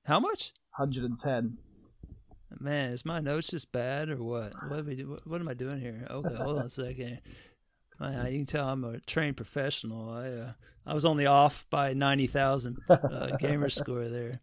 [0.07, 0.53] How much?
[0.77, 1.59] 110.
[2.61, 4.53] Man, is my notes just bad or what?
[4.69, 4.95] What, am I,
[5.29, 6.07] what, am I doing here?
[6.09, 7.21] Okay, hold on a second.
[8.01, 10.11] Uh, you can tell I'm a trained professional.
[10.11, 10.53] I uh,
[10.85, 14.41] I was only off by ninety thousand uh, gamer score there.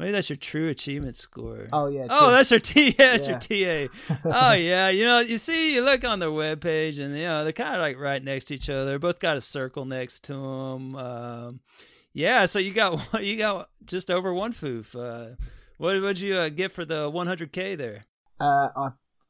[0.00, 1.68] Maybe that's your true achievement score.
[1.72, 2.06] Oh yeah.
[2.10, 2.94] Oh, that's your T.
[2.98, 3.58] Yeah, that's Yeah.
[3.58, 4.18] your TA.
[4.24, 7.52] oh yeah, you know, you see, you look on their webpage, and you know they're
[7.52, 8.98] kind of like right next to each other.
[8.98, 10.96] Both got a circle next to them.
[10.96, 11.60] Um,
[12.12, 14.96] yeah, so you got you got just over one foof.
[14.98, 15.36] Uh,
[15.76, 18.06] what would you uh, get for the 100k there?
[18.40, 18.86] Uh, I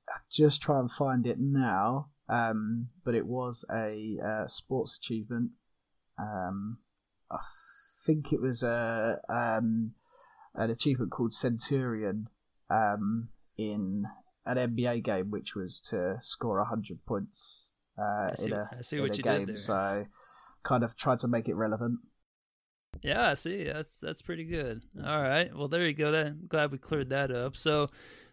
[0.09, 5.51] I just try and find it now, um, but it was a uh, sports achievement.
[6.18, 6.78] Um,
[7.30, 7.38] I
[8.05, 9.92] think it was a um,
[10.55, 12.28] an achievement called Centurion
[12.70, 14.05] um, in
[14.47, 18.82] an NBA game, which was to score hundred points uh, I see- in a, I
[18.82, 19.47] see in what a you did game.
[19.47, 19.56] there.
[19.56, 20.06] So,
[20.62, 21.98] kind of tried to make it relevant.
[23.02, 23.64] Yeah, I see.
[23.64, 24.82] That's that's pretty good.
[25.05, 25.55] All right.
[25.56, 26.10] Well, there you go.
[26.10, 27.56] Then I'm glad we cleared that up.
[27.56, 27.89] So,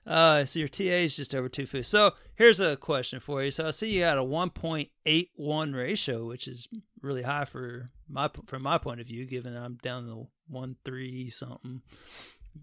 [0.08, 1.88] uh, so your TA is just over two foods.
[1.88, 3.52] So here's a question for you.
[3.52, 6.68] So I see you got a 1.81 ratio, which is
[7.02, 11.30] really high for my from my point of view, given I'm down to one three
[11.30, 11.82] something.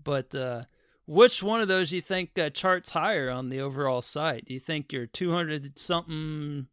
[0.03, 0.65] But uh,
[1.07, 4.47] which one of those do you think uh, charts higher on the overall site?
[4.47, 6.67] Do you think your 200 something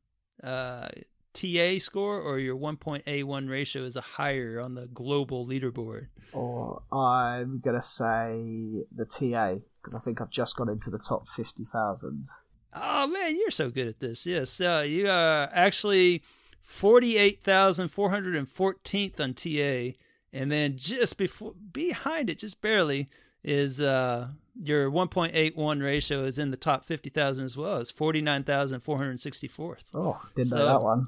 [0.43, 0.87] uh,
[1.33, 6.07] TA score or your 1.81 ratio is a higher on the global leaderboard?
[6.33, 11.27] Or I'm gonna say the TA because I think I've just got into the top
[11.27, 12.25] fifty thousand.
[12.73, 14.25] Oh man, you're so good at this.
[14.25, 16.23] Yes, uh, you are actually
[16.67, 19.97] 48,414th on TA,
[20.33, 23.07] and then just before behind it, just barely,
[23.43, 24.27] is uh,
[24.61, 27.77] your 1.81 ratio is in the top 50,000 as well.
[27.77, 29.85] It's 49,464th.
[29.93, 31.07] Oh, didn't So- know that one.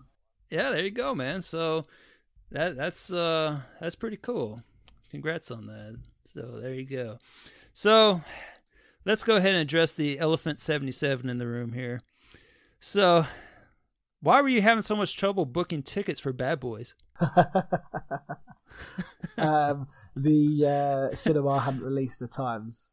[0.50, 1.42] Yeah, there you go, man.
[1.42, 1.86] So
[2.52, 4.62] that that's uh that's pretty cool.
[5.10, 5.96] Congrats on that.
[6.32, 7.18] So there you go.
[7.72, 8.22] So
[9.04, 12.02] let's go ahead and address the elephant 77 in the room here.
[12.80, 13.26] So
[14.24, 16.96] why were you having so much trouble booking tickets for Bad Boys?
[19.38, 22.92] um, the uh, cinema hadn't released the times.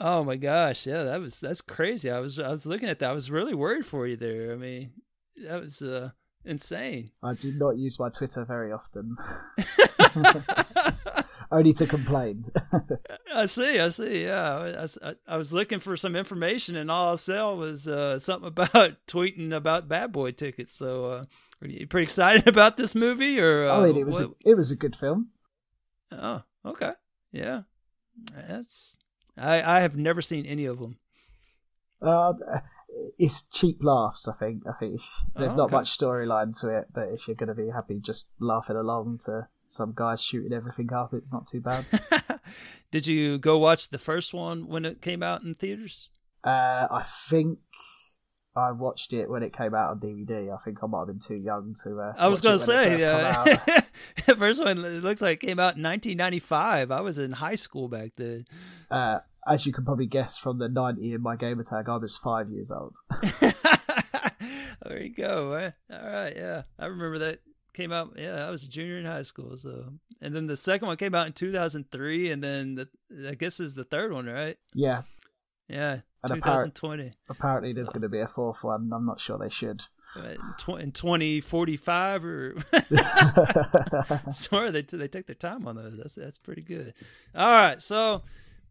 [0.00, 2.10] Oh my gosh, yeah, that was that's crazy.
[2.10, 3.10] I was I was looking at that.
[3.10, 4.52] I was really worried for you there.
[4.52, 4.90] I mean,
[5.42, 6.10] that was uh
[6.44, 7.12] insane.
[7.22, 9.16] I do not use my Twitter very often,
[11.50, 12.44] only to complain.
[13.34, 14.24] I see, I see.
[14.24, 17.86] Yeah, I, was- I, I was looking for some information, and all I saw was
[17.88, 20.74] uh, something about tweeting about Bad Boy tickets.
[20.74, 21.24] So, uh,
[21.62, 23.40] are you pretty excited about this movie?
[23.40, 25.28] Or uh, I mean, it was a, it was a good film.
[26.12, 26.92] oh, okay,
[27.32, 27.62] yeah.
[28.34, 28.96] That's
[29.36, 30.96] I I have never seen any of them.
[32.00, 32.32] Uh,
[33.18, 34.26] it's cheap laughs.
[34.28, 34.62] I think.
[34.66, 35.00] I think
[35.34, 38.30] there's Oh, not much storyline to it, but if you're going to be happy just
[38.40, 41.84] laughing along to some guys shooting everything up, it's not too bad.
[42.90, 46.08] Did you go watch the first one when it came out in theaters?
[46.44, 47.58] uh, I think
[48.54, 50.54] I watched it when it came out on DVD.
[50.54, 52.00] I think I might have been too young to.
[52.00, 53.44] Uh, I was going gonna say, uh,
[54.26, 56.90] the first one it looks like it came out in 1995.
[56.90, 58.46] I was in high school back then.
[58.90, 62.16] uh, as you can probably guess from the 90 in my gamer tag, I was
[62.16, 62.96] five years old.
[64.82, 65.50] there you go.
[65.50, 65.72] Man.
[65.92, 67.40] All right, yeah, I remember that
[67.76, 68.14] came out.
[68.16, 69.56] Yeah, I was a junior in high school.
[69.56, 72.88] So, and then the second one came out in 2003, and then the
[73.28, 74.56] I guess is the third one, right?
[74.74, 75.02] Yeah,
[75.68, 77.12] Yeah, And apparent- 2020.
[77.28, 78.90] apparently there's going to be a fourth one.
[78.92, 79.84] I'm not sure they should.
[80.78, 82.54] In 2045 or
[84.30, 86.94] sorry they they take their time on those that's that's pretty good
[87.34, 88.22] all right so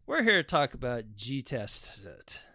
[0.06, 2.00] we're here to talk about GTASC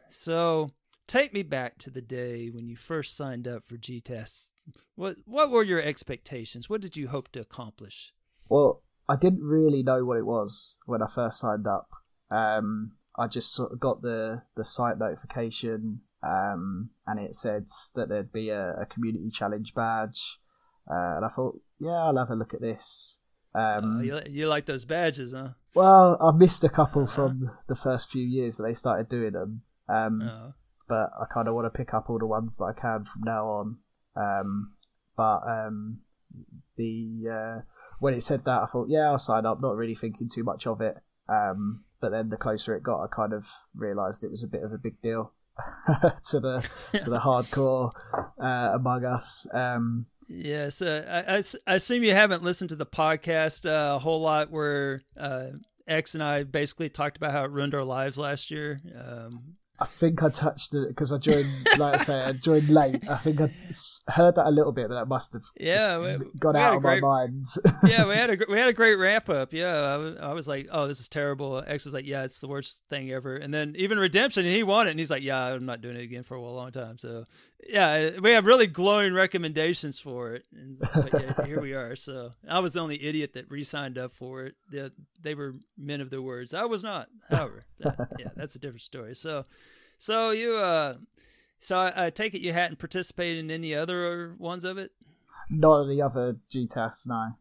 [0.10, 0.72] so
[1.08, 4.50] take me back to the day when you first signed up for GTASC
[4.96, 8.14] what what were your expectations what did you hope to accomplish
[8.50, 11.90] Well, I didn't really know what it was when I first signed up.
[12.30, 18.08] Um, I just sort of got the the site notification, um, and it said that
[18.10, 20.40] there'd be a, a community challenge badge,
[20.90, 23.20] uh, and I thought, yeah, I'll have a look at this.
[23.54, 27.76] Um, Uh, you, you like those badges huh well, I missed a couple from the
[27.76, 30.54] first few years that they started doing them, um, oh.
[30.88, 33.22] but I kind of want to pick up all the ones that I can from
[33.24, 33.78] now on.
[34.16, 34.74] Um,
[35.16, 36.02] but um,
[36.78, 37.62] the uh,
[38.00, 39.62] when it said that, I thought, yeah, I'll sign up.
[39.62, 40.98] Not really thinking too much of it.
[41.30, 44.64] Um, but then the closer it got, I kind of realised it was a bit
[44.64, 45.34] of a big deal
[46.32, 46.68] to the
[47.02, 47.92] to the hardcore
[48.42, 49.48] uh, among us.
[49.54, 54.22] Um, Yes, uh, I, I assume you haven't listened to the podcast uh, a whole
[54.22, 55.48] lot where uh,
[55.86, 58.80] X and I basically talked about how it ruined our lives last year.
[58.98, 61.50] Um, I think I touched it because I joined,
[61.80, 63.10] like I say, I joined late.
[63.10, 63.52] I think I
[64.12, 66.84] heard that a little bit, but that must have Yeah, just we- gone out of
[66.84, 67.46] great- my mind.
[67.88, 69.54] yeah, we had a we had a great wrap up.
[69.54, 71.64] Yeah, I was, I was like, oh, this is terrible.
[71.66, 73.36] X is like, yeah, it's the worst thing ever.
[73.36, 76.04] And then even Redemption, he won it, and he's like, yeah, I'm not doing it
[76.04, 77.00] again for a long time.
[77.00, 77.26] So
[77.68, 80.46] yeah, we have really glowing recommendations for it.
[80.54, 81.96] And but yeah, here we are.
[81.96, 84.56] So I was the only idiot that re-signed up for it.
[84.72, 84.90] They,
[85.22, 86.54] they were men of their words.
[86.54, 87.08] I was not.
[87.30, 89.16] However, that, yeah, that's a different story.
[89.16, 89.46] So,
[89.98, 90.96] so you, uh,
[91.60, 94.92] so I, I take it you hadn't participated in any other ones of it.
[95.50, 97.32] Not any other GTASCs, no.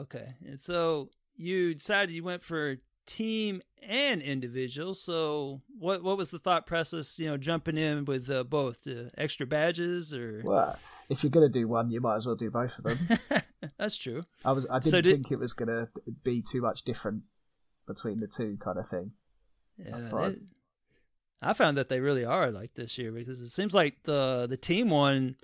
[0.00, 0.34] Okay.
[0.46, 2.76] And so you decided you went for
[3.06, 4.94] team and individual.
[4.94, 9.10] So what what was the thought process, you know, jumping in with uh, both uh,
[9.16, 12.78] extra badges or Well, if you're gonna do one, you might as well do both
[12.78, 13.42] of them.
[13.78, 14.24] That's true.
[14.44, 15.88] I was, I didn't did- think it was gonna
[16.24, 17.22] be too much different
[17.86, 19.12] between the two, kind of thing.
[19.78, 19.96] Yeah.
[20.12, 20.36] they-
[21.44, 24.56] I found that they really are like this year because it seems like the the
[24.56, 25.34] team one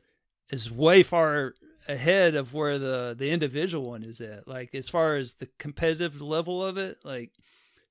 [0.51, 1.55] is way far
[1.89, 4.47] ahead of where the the individual one is at.
[4.47, 7.33] Like as far as the competitive level of it, like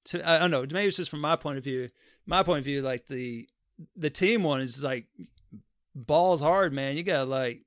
[0.08, 1.90] to I don't know, maybe it's just from my point of view.
[2.26, 3.48] My point of view, like the
[3.96, 5.06] the team one is like
[5.96, 6.98] balls hard, man.
[6.98, 7.62] You gotta like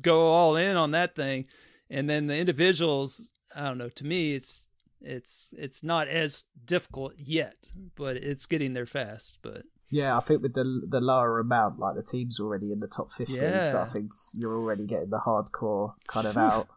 [0.00, 1.46] go all in on that thing,
[1.90, 3.32] and then the individuals.
[3.54, 3.88] I don't know.
[3.88, 4.66] To me, it's
[5.00, 7.56] it's it's not as difficult yet,
[7.94, 9.38] but it's getting there fast.
[9.42, 12.88] But Yeah, I think with the the lower amount, like the team's already in the
[12.88, 13.34] top fifty,
[13.70, 16.68] so I think you're already getting the hardcore kind of out.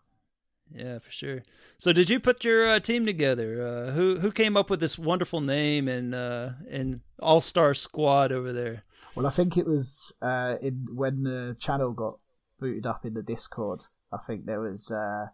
[0.74, 1.44] Yeah, for sure.
[1.78, 3.66] So, did you put your uh, team together?
[3.66, 8.32] Uh, who who came up with this wonderful name and uh, and all star squad
[8.32, 8.84] over there?
[9.16, 12.20] Well, I think it was uh, in when the channel got
[12.60, 13.84] booted up in the Discord.
[14.12, 15.28] I think there was uh,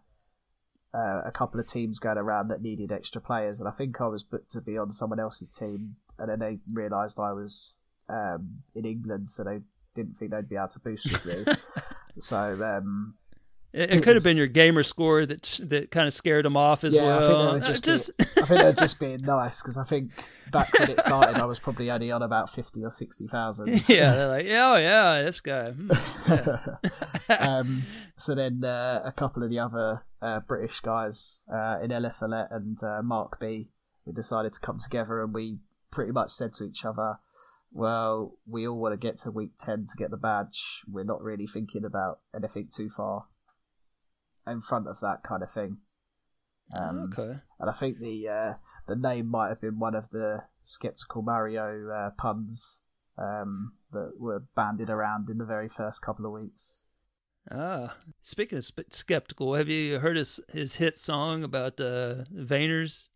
[0.94, 4.06] uh, a couple of teams going around that needed extra players, and I think I
[4.06, 8.62] was booked to be on someone else's team, and then they realised I was um,
[8.74, 9.60] in England, so they
[9.94, 11.44] didn't think they'd be able to boost me.
[12.18, 13.14] so um,
[13.76, 16.56] It, It could was- have been your gamer score that that kind of scared them
[16.56, 17.52] off as Yeah, I think well.
[17.52, 20.12] were Uh, just just I think they're just being nice because I think
[20.50, 23.68] back when it started, I was probably only on about fifty or sixty thousand.
[23.88, 25.72] yeah, they're like, yeah, oh yeah, this guy.
[25.72, 25.90] hmm,
[26.26, 26.76] yeah."
[27.38, 27.82] um,
[28.16, 32.48] so then uh, a couple of the other uh, British guys uh, in Ella Follett
[32.50, 33.68] and uh, Mark B,
[34.06, 35.58] we decided to come together and we
[35.90, 37.16] pretty much said to each other,
[37.72, 40.82] well, we all want to get to week 10 to get the badge.
[40.90, 43.26] We're not really thinking about anything too far
[44.46, 45.78] in front of that kind of thing.
[46.74, 47.38] Um, okay.
[47.60, 48.54] and I think the uh,
[48.88, 52.82] the name might have been one of the skeptical Mario uh, puns
[53.16, 56.84] um, that were banded around in the very first couple of weeks.
[57.50, 63.08] Ah, speaking of sp- skeptical, have you heard his his hit song about uh, Vayners?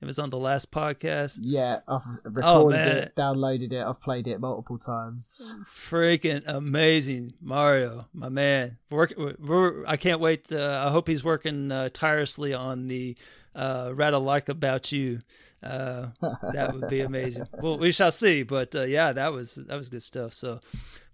[0.00, 1.38] It was on the last podcast.
[1.40, 2.96] Yeah, I've recorded man.
[2.98, 5.54] it, downloaded it, I've played it multiple times.
[5.74, 8.76] Freaking amazing, Mario, my man.
[8.90, 10.52] Work, we're, I can't wait.
[10.52, 13.16] Uh, I hope he's working uh, tirelessly on the
[13.54, 15.22] uh, "Rattle Like About You."
[15.62, 16.08] Uh,
[16.52, 17.46] that would be amazing.
[17.62, 18.42] well, we shall see.
[18.42, 20.34] But uh, yeah, that was that was good stuff.
[20.34, 20.60] So,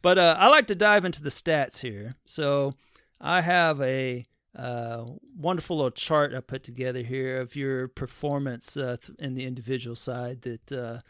[0.03, 2.17] but uh, I like to dive into the stats here.
[2.25, 2.75] So
[3.21, 9.35] I have a wonderful little chart I put together here of your performance uh, in
[9.35, 11.01] the individual side that uh,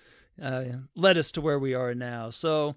[0.43, 0.65] uh,
[0.95, 2.31] led us to where we are now.
[2.31, 2.77] So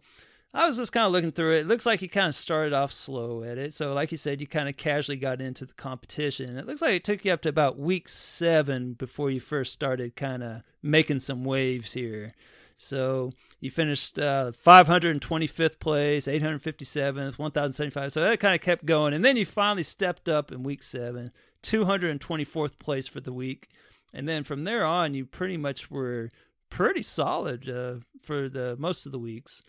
[0.56, 1.60] I was just kind of looking through it.
[1.62, 3.74] It looks like you kind of started off slow at it.
[3.74, 6.58] So, like you said, you kind of casually got into the competition.
[6.58, 10.16] It looks like it took you up to about week seven before you first started
[10.16, 12.34] kind of making some waves here.
[12.78, 13.34] So,
[13.66, 18.12] you finished uh, 525th place, 857th, 1075.
[18.14, 19.14] So, that kind of kept going.
[19.14, 21.32] And then you finally stepped up in week seven,
[21.64, 23.70] 224th place for the week.
[24.14, 26.32] And then from there on, you pretty much were
[26.70, 29.62] pretty solid uh, for the most of the weeks.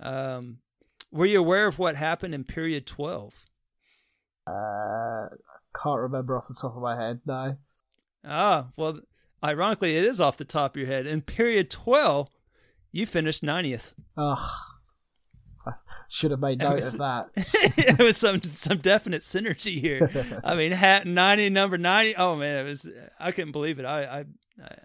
[0.00, 0.58] Um,
[1.10, 3.48] were you aware of what happened in period 12?
[4.46, 5.28] Uh,
[5.74, 7.20] can't remember off the top of my head.
[7.24, 7.56] No.
[8.24, 9.00] Ah, well,
[9.42, 11.06] ironically, it is off the top of your head.
[11.06, 12.28] In period 12,
[12.94, 13.92] you finished 90th.
[14.16, 14.38] Ugh.
[15.66, 15.72] I
[16.08, 17.30] should have made note was- of that.
[17.34, 20.40] it was some some definite synergy here.
[20.44, 22.16] I mean, hat 90, number 90.
[22.16, 22.88] Oh man, it was
[23.18, 23.84] I couldn't believe it.
[23.86, 24.24] I I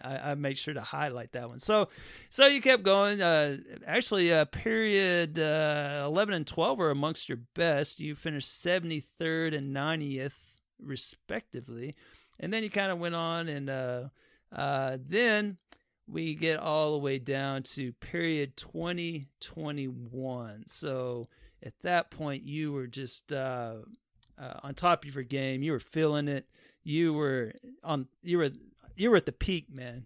[0.02, 1.60] I, I made sure to highlight that one.
[1.60, 1.90] So
[2.30, 3.22] so you kept going.
[3.22, 8.00] Uh, actually, uh, period uh, 11 and 12 were amongst your best.
[8.00, 10.34] You finished 73rd and 90th
[10.82, 11.96] respectively,
[12.40, 14.04] and then you kind of went on and uh,
[14.56, 15.58] uh, then
[16.10, 20.64] we get all the way down to period 2021.
[20.68, 21.28] So
[21.64, 23.76] at that point, you were just uh,
[24.38, 25.62] uh, on top of your game.
[25.64, 26.48] You were feeling it.
[26.84, 27.54] You were
[27.84, 28.08] on.
[28.24, 28.50] You were
[28.96, 30.06] you were at the peak, man.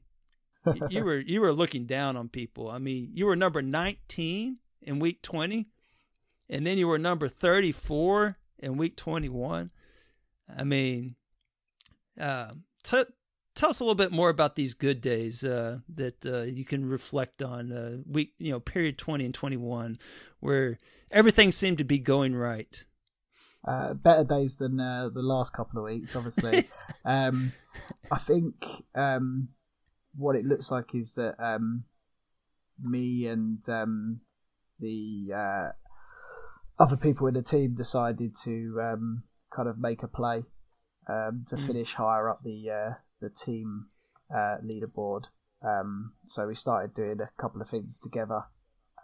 [0.66, 2.70] You- you were you were looking down on people.
[2.70, 5.68] I mean, you were number 19 in week 20,
[6.50, 9.72] and then you were number 34 in week 21.
[10.58, 11.16] I mean,
[12.20, 12.54] uh,
[12.84, 13.04] t-
[13.56, 16.86] tell us a little bit more about these good days uh, that uh, you can
[16.86, 20.00] reflect on uh, week, you know, period 20 and 21,
[20.40, 20.80] where
[21.12, 22.86] everything seemed to be going right.
[23.66, 26.66] Uh, better days than uh, the last couple of weeks, obviously.
[27.06, 27.54] um,
[28.12, 28.66] I think
[28.96, 29.50] um,
[30.16, 31.86] what it looks like is that um,
[32.82, 34.20] me and um,
[34.80, 35.70] the uh,
[36.78, 40.44] other people in the team decided to um, kind of make a play
[41.08, 41.68] um, to Mm.
[41.68, 42.94] finish higher up the uh,
[43.24, 43.88] the team
[44.30, 45.26] uh, leaderboard.
[45.66, 48.44] Um, so we started doing a couple of things together,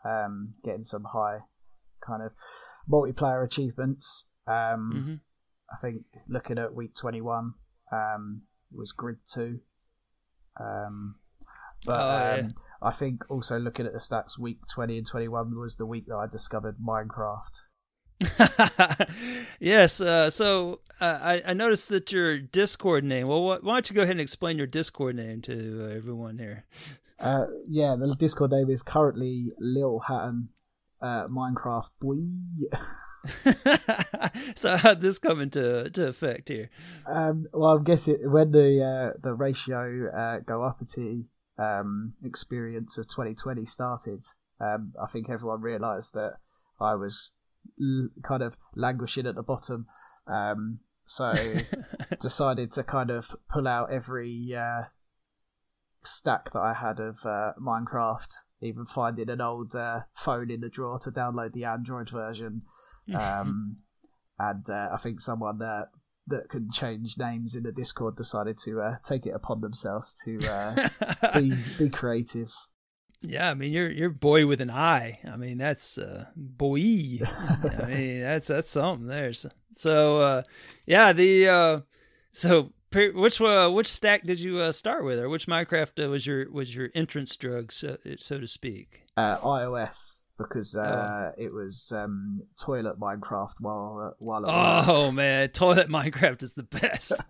[0.06, 1.40] um, getting some high
[2.06, 2.34] kind of
[2.92, 4.28] multiplayer achievements.
[4.48, 5.16] Um, hmm
[5.72, 7.54] I think looking at week 21
[7.94, 8.42] um,
[8.72, 9.60] was grid 2.
[10.60, 11.16] Um,
[11.86, 12.42] but Oh, yeah.
[12.42, 16.08] um, I think also looking at the stats, week 20 and 21 was the week
[16.08, 17.60] that I discovered Minecraft.
[19.60, 20.02] yes.
[20.02, 23.28] Uh, so uh, I, I noticed that your Discord name.
[23.28, 26.38] Well, wh- why don't you go ahead and explain your Discord name to uh, everyone
[26.38, 26.66] here?
[27.20, 30.50] Uh, yeah, the Discord name is currently Lil Hatton
[31.02, 32.18] uh, Minecraft Boy.
[34.56, 36.70] so how'd this come into to effect here?
[37.06, 41.26] Um, well, I'm guessing when the uh, the ratio uh, go uppity
[41.58, 44.24] um, experience of 2020 started,
[44.62, 46.36] um, I think everyone realised that
[46.80, 47.34] I was
[47.82, 49.88] l- kind of languishing at the bottom.
[50.28, 51.34] Um, so
[52.20, 54.84] decided to kind of pull out every uh,
[56.04, 58.32] stack that I had of uh, Minecraft,
[58.62, 62.64] even finding an old uh, phone in the drawer to download the Android version.
[63.14, 63.78] Um,
[64.40, 65.86] and uh, I think someone uh,
[66.28, 70.40] that can change names in the Discord decided to uh, take it upon themselves to
[70.48, 70.90] uh,
[71.34, 72.52] be be creative.
[73.22, 75.20] Yeah, I mean you're you're boy with an eye.
[75.30, 77.20] I mean that's uh, boy.
[77.22, 79.34] I mean that's that's something there.
[79.34, 80.42] So, so uh,
[80.86, 81.80] yeah, the uh,
[82.32, 86.10] so per- which uh, which stack did you uh, start with, or which Minecraft uh,
[86.10, 89.04] was your was your entrance drug, so, so to speak?
[89.18, 94.88] Uh, iOS because uh, it was um, toilet Minecraft while uh, while work.
[94.88, 97.12] Oh man, toilet Minecraft is the best.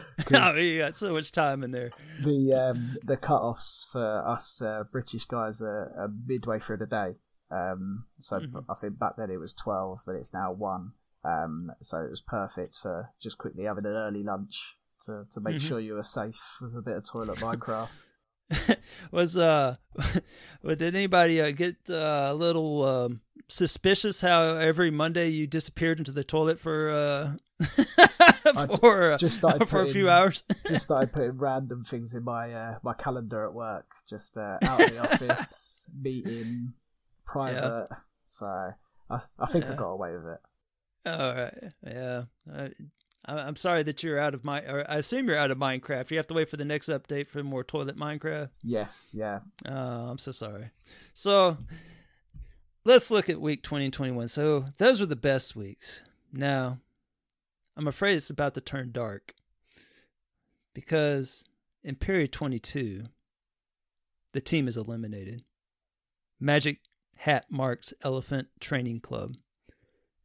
[0.32, 1.90] I mean, you got so much time in there.
[2.22, 7.14] the um, the cut-offs for us uh, British guys are, are midway through the day.
[7.50, 8.64] Um, so Mhm.
[8.68, 10.92] I think back then it was twelve, but it's now one.
[11.24, 14.76] Um, so it was perfect for just quickly having an early lunch
[15.06, 15.60] to, to make Mhm.
[15.68, 18.04] sure you were safe with a bit of toilet Minecraft.
[19.12, 19.76] was uh,
[20.62, 25.98] but did anybody uh, get uh, a little um, suspicious how every Monday you disappeared
[25.98, 27.66] into the toilet for uh,
[28.80, 30.44] for uh, just started for a few hours?
[30.66, 34.80] just started putting random things in my uh, my calendar at work, just uh, out
[34.80, 36.72] of the office, meeting,
[37.26, 37.88] private.
[38.26, 40.40] So I, I think I got away with it.
[41.06, 42.22] All right, yeah.
[42.52, 42.70] I-
[43.38, 44.60] I'm sorry that you're out of my.
[44.60, 46.10] Or I assume you're out of Minecraft.
[46.10, 48.50] You have to wait for the next update for more toilet Minecraft.
[48.62, 49.40] Yes, yeah.
[49.66, 50.70] Oh, I'm so sorry.
[51.14, 51.56] So
[52.84, 54.28] let's look at week 20 and 21.
[54.28, 56.04] So those were the best weeks.
[56.32, 56.78] Now,
[57.76, 59.34] I'm afraid it's about to turn dark
[60.74, 61.44] because
[61.82, 63.04] in period 22,
[64.32, 65.42] the team is eliminated.
[66.38, 66.78] Magic
[67.16, 69.36] Hat Marks Elephant Training Club.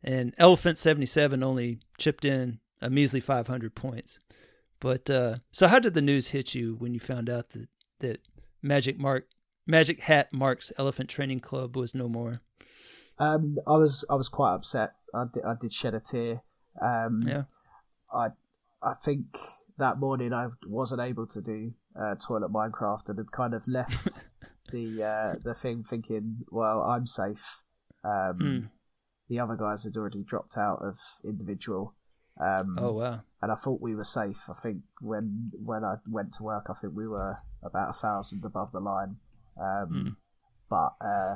[0.04, 4.20] And Elephant 77 only chipped in a measly 500 points.
[4.80, 7.68] But uh, so, how did the news hit you when you found out that,
[8.00, 8.20] that
[8.62, 9.28] Magic Mark
[9.66, 12.42] Magic Hat Marks Elephant Training Club was no more?
[13.18, 14.94] Um, I was I was quite upset.
[15.14, 16.42] I did, I did shed a tear.
[16.82, 17.44] Um, Yeah.
[18.14, 18.28] I
[18.84, 19.38] I think
[19.78, 24.24] that morning I wasn't able to do uh, toilet Minecraft and had kind of left
[24.72, 27.64] the uh, the thing thinking, well, I'm safe.
[28.04, 28.60] Um, Hmm.
[29.28, 31.96] The other guys had already dropped out of individual.
[32.40, 33.22] Um, Oh wow.
[33.42, 34.44] and I thought we were safe.
[34.50, 38.44] I think when when I went to work, I think we were about a thousand
[38.46, 39.18] above the line.
[39.60, 40.10] Um, Hmm.
[40.70, 41.36] But uh,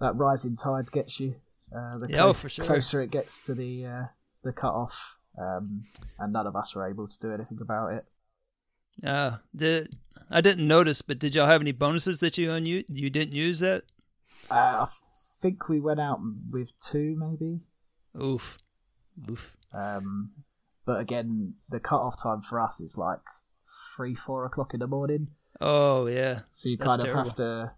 [0.00, 1.36] that rising tide gets you.
[1.74, 2.64] Uh, the Yeah, oh, for sure.
[2.64, 4.04] closer it gets to the uh,
[4.42, 5.84] the cut off, um,
[6.18, 8.04] and none of us were able to do anything about it.
[9.06, 9.96] Uh, did
[10.30, 12.88] I didn't notice, but did y'all have any bonuses that you unused?
[12.90, 13.84] You didn't use that?
[14.50, 14.86] Uh, I
[15.40, 16.18] think we went out
[16.50, 17.60] with two, maybe.
[18.20, 18.58] Oof,
[19.30, 19.56] oof.
[19.74, 20.32] Um,
[20.84, 23.20] but again, the cut off time for us is like
[23.96, 25.28] three, four o'clock in the morning.
[25.60, 26.40] Oh yeah.
[26.50, 27.24] So you That's kind of terrible.
[27.24, 27.72] have to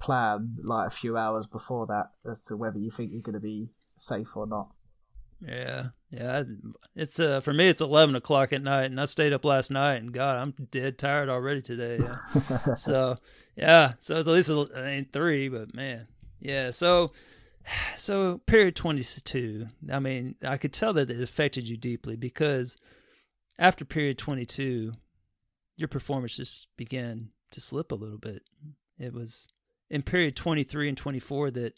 [0.00, 3.40] plan like a few hours before that as to whether you think you're going to
[3.40, 4.68] be safe or not.
[5.46, 6.44] Yeah, yeah.
[6.94, 9.96] It's uh for me, it's eleven o'clock at night, and I stayed up last night,
[9.96, 11.98] and God, I'm dead tired already today.
[12.00, 12.74] Yeah.
[12.76, 13.18] so
[13.56, 16.06] yeah, so it's at least I mean three, but man,
[16.40, 16.70] yeah.
[16.70, 17.12] So
[17.96, 19.66] so period twenty two.
[19.90, 22.76] I mean, I could tell that it affected you deeply because
[23.58, 24.92] after period twenty two,
[25.76, 28.42] your performance just began to slip a little bit.
[28.98, 29.48] It was
[29.90, 31.74] in period twenty three and twenty four that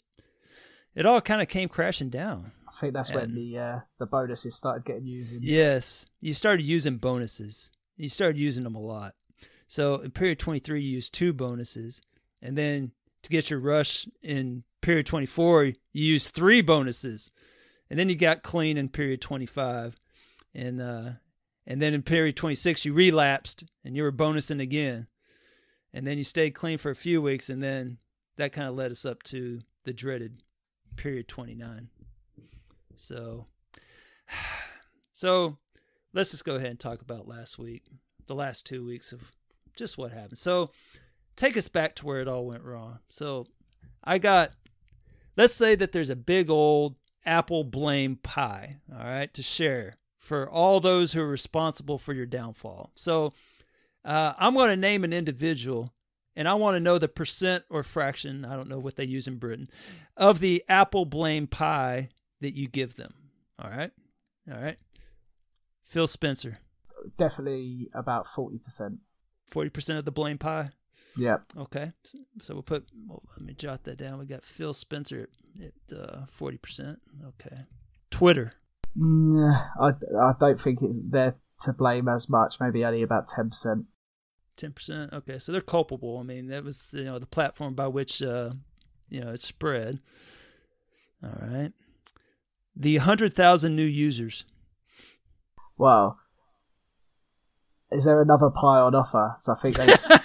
[0.95, 2.51] it all kind of came crashing down.
[2.67, 5.35] I think that's when the uh, the bonuses started getting used.
[5.41, 7.71] Yes, you started using bonuses.
[7.97, 9.13] You started using them a lot.
[9.67, 12.01] So in period 23, you used two bonuses,
[12.41, 12.91] and then
[13.23, 17.31] to get your rush in period 24, you used three bonuses,
[17.89, 19.99] and then you got clean in period 25,
[20.53, 21.09] and uh,
[21.65, 25.07] and then in period 26 you relapsed and you were bonusing again,
[25.91, 27.97] and then you stayed clean for a few weeks, and then
[28.37, 30.43] that kind of led us up to the dreaded
[30.97, 31.89] period 29.
[32.95, 33.47] So,
[35.13, 35.57] so
[36.13, 37.85] let's just go ahead and talk about last week,
[38.27, 39.31] the last two weeks of
[39.75, 40.37] just what happened.
[40.37, 40.69] So,
[41.35, 42.99] take us back to where it all went wrong.
[43.09, 43.47] So,
[44.03, 44.51] I got,
[45.37, 46.95] let's say that there's a big old
[47.25, 52.25] apple blame pie, all right, to share for all those who are responsible for your
[52.25, 52.91] downfall.
[52.95, 53.33] So,
[54.03, 55.93] uh, I'm going to name an individual
[56.35, 59.27] and I want to know the percent or fraction, I don't know what they use
[59.27, 59.69] in Britain,
[60.17, 62.09] of the apple blame pie
[62.41, 63.13] that you give them.
[63.57, 63.91] All right?
[64.51, 64.77] All right.
[65.83, 66.59] Phil Spencer,
[67.17, 68.99] Definitely about forty percent.
[69.53, 70.71] 40% of the blame pie.
[71.17, 71.93] Yeah, Okay.
[72.03, 74.19] So, so we'll put, well, let me jot that down.
[74.19, 75.29] We got Phil Spencer
[75.63, 76.97] at uh, 40%.
[77.27, 77.57] Okay.
[78.11, 78.53] Twitter.
[78.97, 82.59] Mm, I I don't think it's they're to blame as much.
[82.61, 83.85] Maybe only about ten percent.
[84.55, 85.11] Ten percent.
[85.11, 86.17] Okay, so they're culpable.
[86.17, 88.51] I mean, that was you know the platform by which uh,
[89.09, 89.99] you know it spread.
[91.21, 91.73] All right.
[92.75, 94.45] The hundred thousand new users.
[95.77, 96.15] Wow.
[97.91, 99.35] is there another pie on offer?
[99.39, 99.87] So I think they,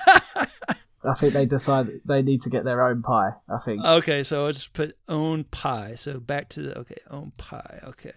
[1.02, 3.30] I think they decide they need to get their own pie.
[3.48, 3.84] I think.
[3.84, 5.94] Okay, so I'll just put own pie.
[5.96, 7.80] So back to the okay, own pie.
[7.84, 8.12] Okay.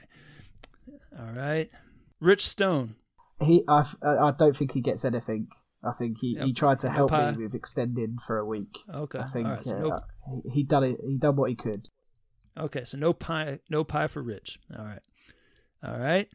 [1.18, 1.70] All right.
[2.20, 2.95] Rich Stone.
[3.42, 5.48] He, I, I don't think he gets anything.
[5.84, 6.45] I think he, Yep.
[6.45, 8.80] he tried to help me with extending for a week.
[8.94, 9.20] Okay.
[9.20, 9.64] I think All right.
[9.66, 10.98] So uh, no, he, he done it.
[11.06, 11.90] He done what he could.
[12.58, 12.84] okay.
[12.86, 13.60] So no pie.
[13.70, 14.60] No pie for Rich.
[14.78, 15.02] All right.
[15.84, 16.28] All right.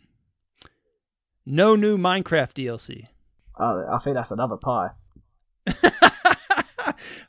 [1.46, 3.06] No new Minecraft DLC.
[3.58, 4.90] Uh, I think that's another pie.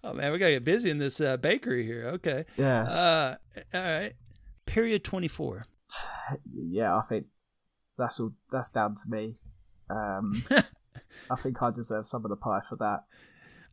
[0.04, 2.08] oh man, we gotta get busy in this uh, bakery here.
[2.16, 2.46] Okay.
[2.58, 3.36] Yeah, Uh,
[3.74, 4.14] all right.
[4.66, 5.66] Period twenty four.
[6.54, 6.96] yeah.
[6.96, 7.28] I think
[7.98, 8.34] that's all.
[8.52, 9.36] That's down to me.
[9.90, 10.44] Um,
[11.30, 13.04] I think I deserve some of the pie for that.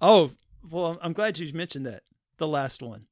[0.00, 0.30] Oh,
[0.70, 2.02] well, I'm glad you mentioned that.
[2.38, 3.06] The last one,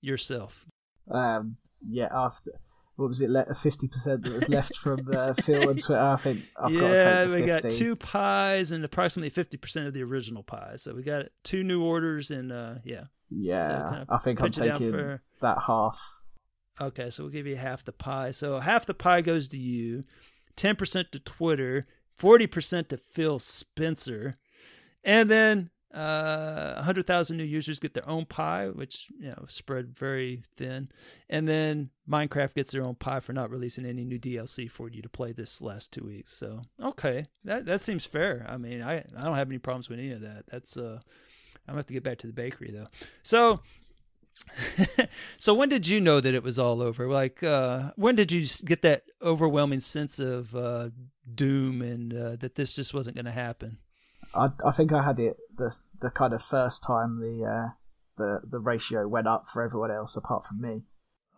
[0.00, 0.66] yourself.
[1.10, 2.52] Um, yeah, after
[2.96, 3.30] what was it?
[3.56, 6.00] Fifty percent that was left from uh, Phil and Twitter.
[6.02, 9.94] I think I've got to yeah, we got two pies and approximately fifty percent of
[9.94, 10.74] the original pie.
[10.76, 13.04] So we got two new orders and uh, yeah.
[13.30, 15.98] Yeah, So kind of I think I'm taking for- that half.
[16.80, 18.30] Okay, so we'll give you half the pie.
[18.32, 20.04] So half the pie goes to you,
[20.56, 24.38] ten percent to Twitter, forty percent to Phil Spencer,
[25.02, 29.96] and then uh, hundred thousand new users get their own pie, which you know spread
[29.96, 30.88] very thin,
[31.30, 35.02] and then Minecraft gets their own pie for not releasing any new DLC for you
[35.02, 36.32] to play this last two weeks.
[36.32, 38.44] So okay, that that seems fair.
[38.48, 40.46] I mean, I I don't have any problems with any of that.
[40.48, 40.98] That's uh,
[41.66, 42.88] I'm gonna have to get back to the bakery though.
[43.22, 43.60] So
[45.38, 47.08] so when did you know that it was all over?
[47.08, 50.90] Like, uh, when did you get that overwhelming sense of uh,
[51.32, 53.78] doom and uh, that this just wasn't going to happen?
[54.34, 57.68] I, I think I had it the the kind of first time the uh,
[58.16, 60.82] the the ratio went up for everyone else apart from me.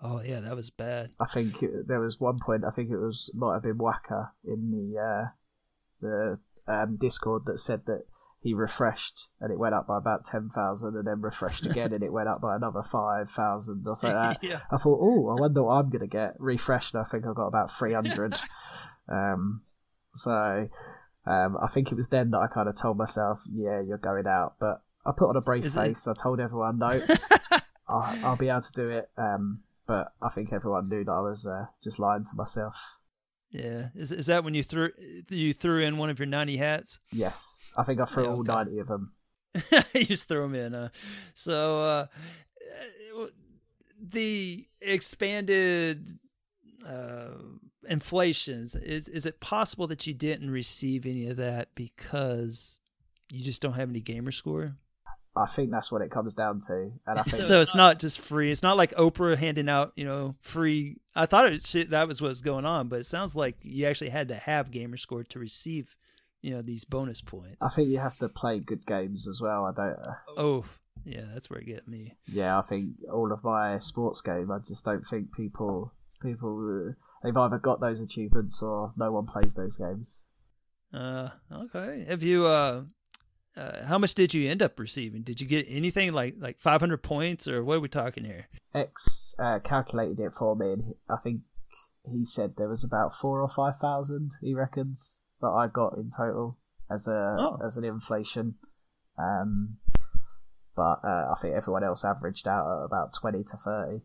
[0.02, 1.10] Oh yeah, that was bad.
[1.18, 2.64] I think it, there was one point.
[2.64, 5.24] I think it was might have been Waka in the uh,
[6.00, 6.38] the
[6.68, 8.04] um, Discord that said that
[8.40, 12.04] he refreshed and it went up by about ten thousand, and then refreshed again and
[12.04, 14.12] it went up by another five thousand or so.
[14.12, 14.60] Like yeah.
[14.70, 16.34] I thought, oh, I wonder what I'm gonna get.
[16.38, 18.38] Refreshed, and I think I got about three hundred.
[19.08, 19.62] um,
[20.14, 20.68] so
[21.26, 24.26] um, I think it was then that I kind of told myself, yeah, you're going
[24.26, 24.54] out.
[24.60, 26.06] But I put on a brave Is it- face.
[26.08, 27.00] I told everyone, no,
[27.88, 29.10] I'll, I'll be able to do it.
[29.16, 32.76] Um, but I think everyone knew that I was uh, just lying to myself.
[33.50, 33.88] Yeah.
[33.94, 34.90] Is is that when you threw
[35.30, 36.98] you threw in one of your ninety hats?
[37.12, 38.52] Yes, I think I threw Yeah, all okay.
[38.52, 39.12] ninety of them.
[39.94, 40.74] you just throw them in.
[40.74, 40.88] Uh,
[41.32, 42.06] so uh,
[44.02, 46.18] the expanded
[46.86, 47.28] uh,
[47.88, 52.80] inflations is is it possible that you didn't receive any of that because
[53.30, 54.76] you just don't have any gamer score?
[55.38, 58.18] I think that's what it comes down to, and I think So it's not just
[58.20, 58.50] free.
[58.50, 60.96] It's not like Oprah handing out, you know, free.
[61.14, 64.08] I thought it, shit, that was what's going on, but it sounds like you actually
[64.08, 65.94] had to have gamer score to receive,
[66.40, 67.58] you know, these bonus points.
[67.60, 69.66] I think you have to play good games as well.
[69.66, 69.98] I don't.
[69.98, 70.64] Uh, Oh,
[71.04, 72.16] yeah, that's where it get me.
[72.26, 76.92] yeah, I think all of my sports game, I just don't think people people uh,
[77.22, 80.26] they've either got those achievements or no one plays those games.
[80.92, 82.04] Uh, okay.
[82.08, 82.82] Have you uh,
[83.56, 85.22] uh, how much did you end up receiving?
[85.22, 88.46] Did you get anything like like 500 points or what are we talking here?
[88.74, 91.40] X uh, calculated it for me, and I think
[92.10, 94.32] he said there was about four or five thousand.
[94.40, 96.58] He reckons that I got in total
[96.90, 97.58] as a Oh.
[97.64, 98.56] as an inflation.
[99.18, 99.78] Um,
[100.76, 104.02] but uh, I think everyone else averaged out at about twenty to thirty.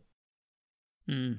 [1.06, 1.32] Hmm.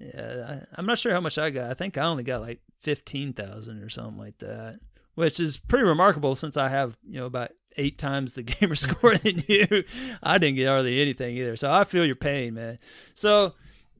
[0.00, 1.70] Yeah, I, I'm not sure how much I got.
[1.70, 4.80] I think I only got like 15,000 or something like that,
[5.14, 9.16] which is pretty remarkable since I have, you know, about eight times the gamer score
[9.16, 9.84] than you.
[10.22, 11.56] I didn't get hardly anything either.
[11.56, 12.78] So I feel your pain, man.
[13.14, 13.54] So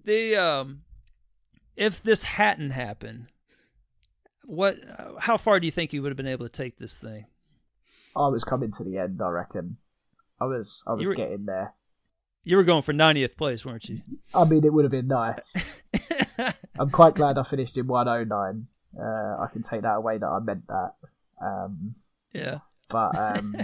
[0.05, 0.83] the, um,
[1.77, 3.27] if this hadn't happened,
[4.45, 4.77] what,
[5.19, 7.27] how far do you think you would have been able to take this thing?
[8.17, 9.21] I was coming to the end.
[9.23, 9.77] I reckon.
[10.41, 11.75] I was I was were- getting there.
[12.43, 14.01] You were going for 90th place, weren't you?
[14.35, 15.55] I mean, it would have been nice.
[16.79, 18.67] I'm quite glad I finished in 109.
[18.99, 20.93] Uh, I can take that away that I meant that.
[21.41, 21.93] Um,
[22.33, 22.59] yeah.
[22.89, 23.57] but um,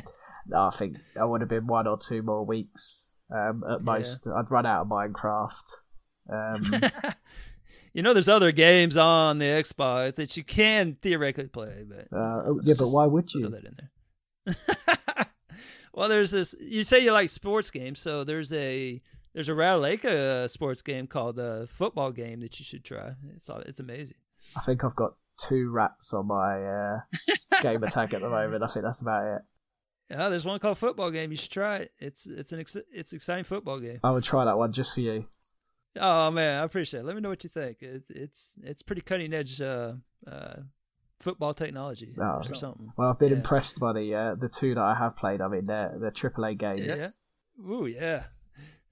[0.46, 4.26] no, I think I would have been one or two more weeks um, at most.
[4.26, 5.72] I'd run out of Minecraft.
[6.30, 6.80] Um,
[7.94, 12.42] you know, there's other games on the Xbox that you can theoretically play, but uh,
[12.46, 13.48] oh, yeah, but why would throw you?
[13.48, 13.76] that in
[14.44, 15.25] there.
[15.96, 16.54] Well, there's this.
[16.60, 19.00] You say you like sports games, so there's a
[19.32, 20.04] there's a Ratalaika
[20.44, 23.14] uh, sports game called the football game that you should try.
[23.34, 24.18] It's it's amazing.
[24.54, 27.00] I think I've got two rats on my uh,
[27.62, 28.62] game attack at the moment.
[28.62, 29.42] I think that's about it.
[30.10, 31.30] Yeah, there's one called football game.
[31.30, 31.92] You should try it.
[31.98, 34.00] It's it's an ex- it's an exciting football game.
[34.04, 35.26] I would try that one just for you.
[35.98, 37.06] Oh man, I appreciate it.
[37.06, 37.78] Let me know what you think.
[37.80, 39.94] It, it's it's pretty cutting edge uh,
[40.30, 40.56] uh,
[41.20, 42.40] football technology Oh.
[42.48, 42.92] or something.
[42.96, 43.36] Well, I've been Yeah.
[43.38, 45.40] impressed by the uh, the two that I have played.
[45.40, 46.86] I mean, they're they're AAA games.
[47.58, 47.68] Yeah.
[47.70, 48.24] Ooh yeah,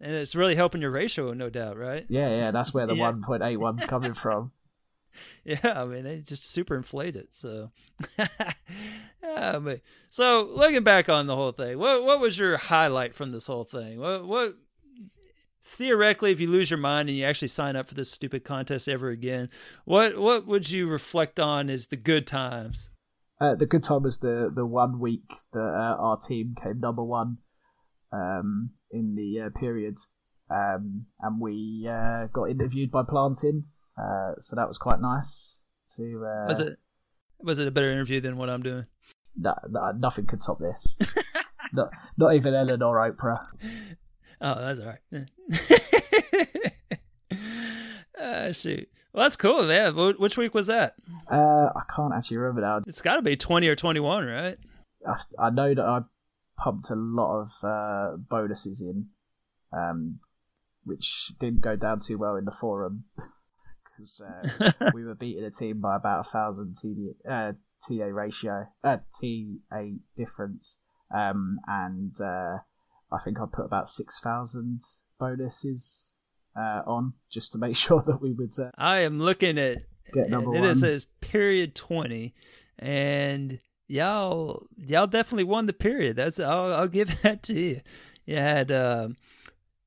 [0.00, 2.06] and it's really helping your ratio, no doubt, right?
[2.08, 3.12] Yeah, yeah, that's where the Yeah.
[3.12, 4.52] 1.81's coming from.
[5.44, 7.34] Yeah, I mean they just super inflate it.
[7.34, 7.70] So,
[8.18, 13.32] yeah, but so looking back on the whole thing, what what was your highlight from
[13.32, 14.00] this whole thing?
[14.00, 14.56] What what
[15.64, 18.88] theoretically, if you lose your mind and you actually sign up for this stupid contest
[18.88, 19.48] ever again,
[19.84, 22.90] what what would you reflect on as the good times?
[23.40, 27.02] Uh, the good time was the the one week that uh, our team came number
[27.02, 27.38] one
[28.12, 29.96] um, in the uh, period,
[30.50, 33.62] um, and we uh, got interviewed by Planting,
[33.98, 35.64] uh, so that was quite nice.
[35.96, 36.78] To uh, Was it
[37.40, 38.86] was it a better interview than what I'm doing?
[39.36, 40.98] no- no- nothing could top this.
[41.72, 43.44] not, not even Ellen or Oprah.
[44.40, 45.28] Oh, that's all right.
[48.20, 48.88] Ah, shoot.
[49.12, 49.94] Well, that's cool, man.
[49.94, 50.94] Which week was that?
[51.30, 52.80] Uh, I can't actually remember now.
[52.86, 54.58] It's got to be 20 or 21, right?
[55.06, 56.00] I, I know that I
[56.56, 59.06] pumped a lot of uh, bonuses in,
[59.72, 60.18] um,
[60.84, 63.04] which didn't go down too well in the forum
[63.96, 67.52] because uh, we were beating a team by about a thousand TD, uh,
[67.86, 69.82] TA ratio, uh, TA
[70.16, 70.80] difference,
[71.14, 72.58] um, and uh,
[73.14, 74.80] I think I put about six thousand
[75.18, 76.14] bonuses
[76.56, 79.78] uh, on just to make sure that we would uh, I am looking at
[80.12, 80.74] Get number It one.
[80.74, 82.34] says period 20,
[82.78, 86.16] and y'all y'all definitely won the period.
[86.16, 87.80] That's I'll, I'll give that to you.
[88.26, 89.08] You had uh,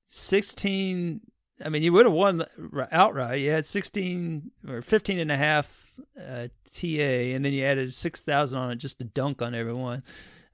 [0.07, 1.21] 16
[1.65, 2.45] I mean, you would have won
[2.91, 3.41] outright.
[3.41, 8.59] You had 16 or 15 and a half uh, TA, and then you added 6,000
[8.59, 10.03] on it just to dunk on everyone.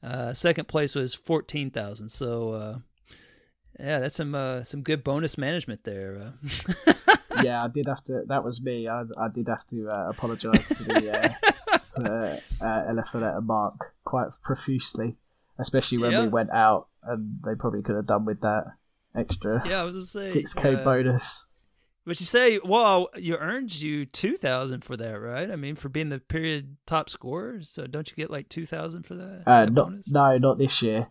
[0.04, 2.10] Uh, second place was 14,000.
[2.10, 2.78] So, uh,
[3.80, 6.34] yeah, that's some uh, some good bonus management there.
[6.88, 6.94] uh.
[7.44, 8.24] yeah, I did have to.
[8.28, 8.88] That was me.
[8.88, 11.34] I, I did have to uh, apologise to the
[11.72, 15.16] uh, to uh, Mark quite profusely,
[15.58, 18.66] especially when we went out, and they probably could have done with that
[19.16, 20.26] extra Yeah, I was just saying.
[20.26, 21.48] six k bonus.
[22.06, 25.50] But you say, well, you earned you 2,000 for that, right?
[25.50, 27.62] I mean, for being the period top scorer.
[27.62, 29.44] So don't you get like 2,000 for that?
[29.48, 31.08] Uh, that not no, not this year.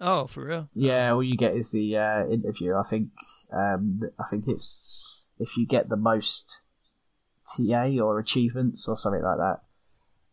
[0.00, 0.68] Oh, for real?
[0.74, 2.76] Yeah, all you get is the uh, interview.
[2.76, 3.08] I think
[3.52, 6.62] um, I think it's if you get the most
[7.56, 9.60] TA or achievements or something like that.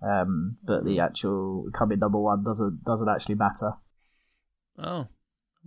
[0.07, 3.73] Um, but the actual coming number one doesn't doesn't actually matter.
[4.77, 5.07] Oh,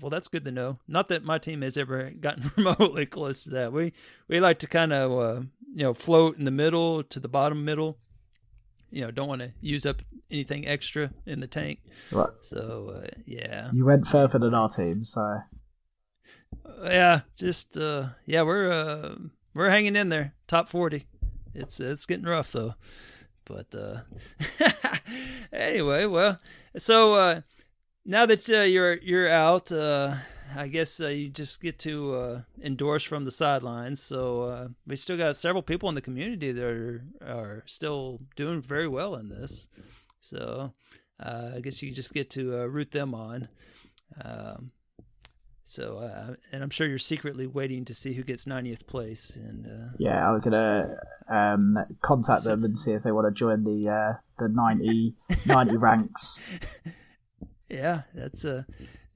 [0.01, 0.79] well, that's good to know.
[0.87, 3.73] Not that my team has ever gotten remotely close to that.
[3.73, 3.93] We
[4.29, 5.41] we like to kind of uh,
[5.75, 7.99] you know float in the middle to the bottom middle.
[8.91, 11.81] You know, don't want to use up anything extra in the tank.
[12.11, 12.31] Right.
[12.41, 15.41] So uh, yeah, You went further than our team, so
[16.85, 19.15] yeah, just uh, yeah, we're uh,
[19.55, 21.07] we're hanging in there, top forty.
[21.55, 22.75] It's it's getting rough though,
[23.45, 24.01] but uh,
[25.53, 26.39] anyway, well,
[26.77, 27.41] so uh,
[28.09, 30.17] now that uh, you're you're out, uh,
[30.57, 34.03] I guess uh, you just get to uh, endorse from the sidelines.
[34.03, 38.63] So uh, we still got several people in the community that are are still doing
[38.63, 39.69] very well in this.
[40.21, 40.73] So
[41.21, 43.49] uh, I guess you just get to uh, root them on.
[44.25, 44.73] Um,
[45.65, 49.37] so, uh, and I'm sure you're secretly waiting to see who gets 90th place.
[49.37, 50.97] And uh, yeah, I was gonna
[51.29, 55.15] um, contact them and see if they want to join the uh, the 90,
[55.45, 56.43] 90 ranks.
[57.69, 58.67] yeah, that's a.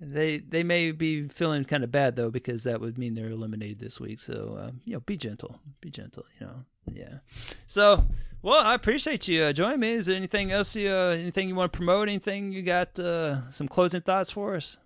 [0.00, 3.78] they they may be feeling kind of bad though because that would mean they're eliminated
[3.78, 4.18] this week.
[4.20, 6.24] So, uh, you know, be gentle, be gentle.
[6.40, 7.18] You know, yeah.
[7.66, 8.06] So,
[8.42, 9.92] well, I appreciate you uh, joining me.
[9.92, 12.08] Is there anything else you uh, anything you want to promote?
[12.08, 12.98] Anything you got?
[12.98, 14.76] Uh, some closing thoughts for us?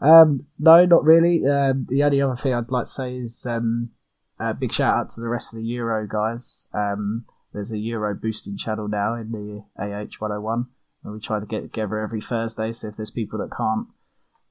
[0.00, 1.46] Um, no, not really.
[1.46, 3.90] Um, the only other thing I'd like to say is um,
[4.38, 6.66] a big shout out to the rest of the Euro guys.
[6.74, 10.66] Um, there's a Euro boosting channel now in the AH 101, and
[11.12, 12.72] we try to get together every Thursday.
[12.72, 13.86] So if there's people that can't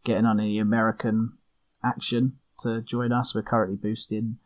[0.04, 1.34] get in on any American
[1.84, 4.38] action to join us, we're currently boosting,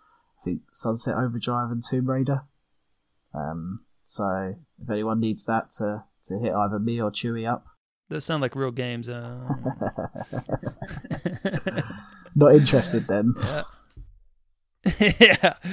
[0.42, 2.42] I think, Sunset Overdrive and Tomb Raider.
[3.34, 7.66] Um, so if anyone needs that to, to hit either me or Chewy up,
[8.10, 9.08] Those sound like real games.
[9.08, 9.48] Uh,
[12.36, 13.34] not interested then.
[15.00, 15.54] yeah.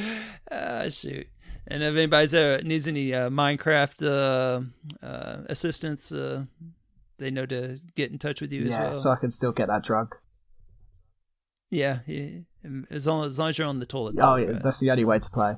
[0.48, 1.26] Uh, shoot.
[1.68, 6.44] And if anybody's there needs any uh, Minecraft uh, uh, assistance, uh,
[7.18, 8.96] they know to get in touch with you as yeah, well.
[8.96, 10.16] so I can still get that drug.
[11.70, 12.38] yeah, yeah.
[12.90, 14.16] As long as long as you're on the toilet.
[14.20, 15.54] Oh, yeah, that's the only way to play.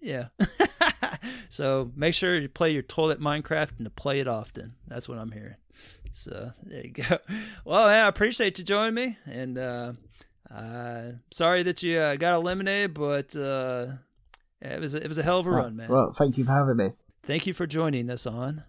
[0.00, 0.26] Yeah.
[1.48, 4.74] so make sure you play your toilet Minecraft and to play it often.
[4.86, 5.56] That's what I'm hearing.
[6.12, 7.18] So there you go.
[7.64, 9.92] Well, yeah, I appreciate you joining me, and uh,
[10.50, 13.34] uh, sorry that you uh, got eliminated, but
[14.60, 15.88] it was it was a hell of a run, man.
[15.88, 16.90] Well, thank you for having me.
[17.22, 18.64] Thank you for joining us on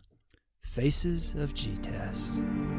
[0.61, 2.76] Faces of GTASC.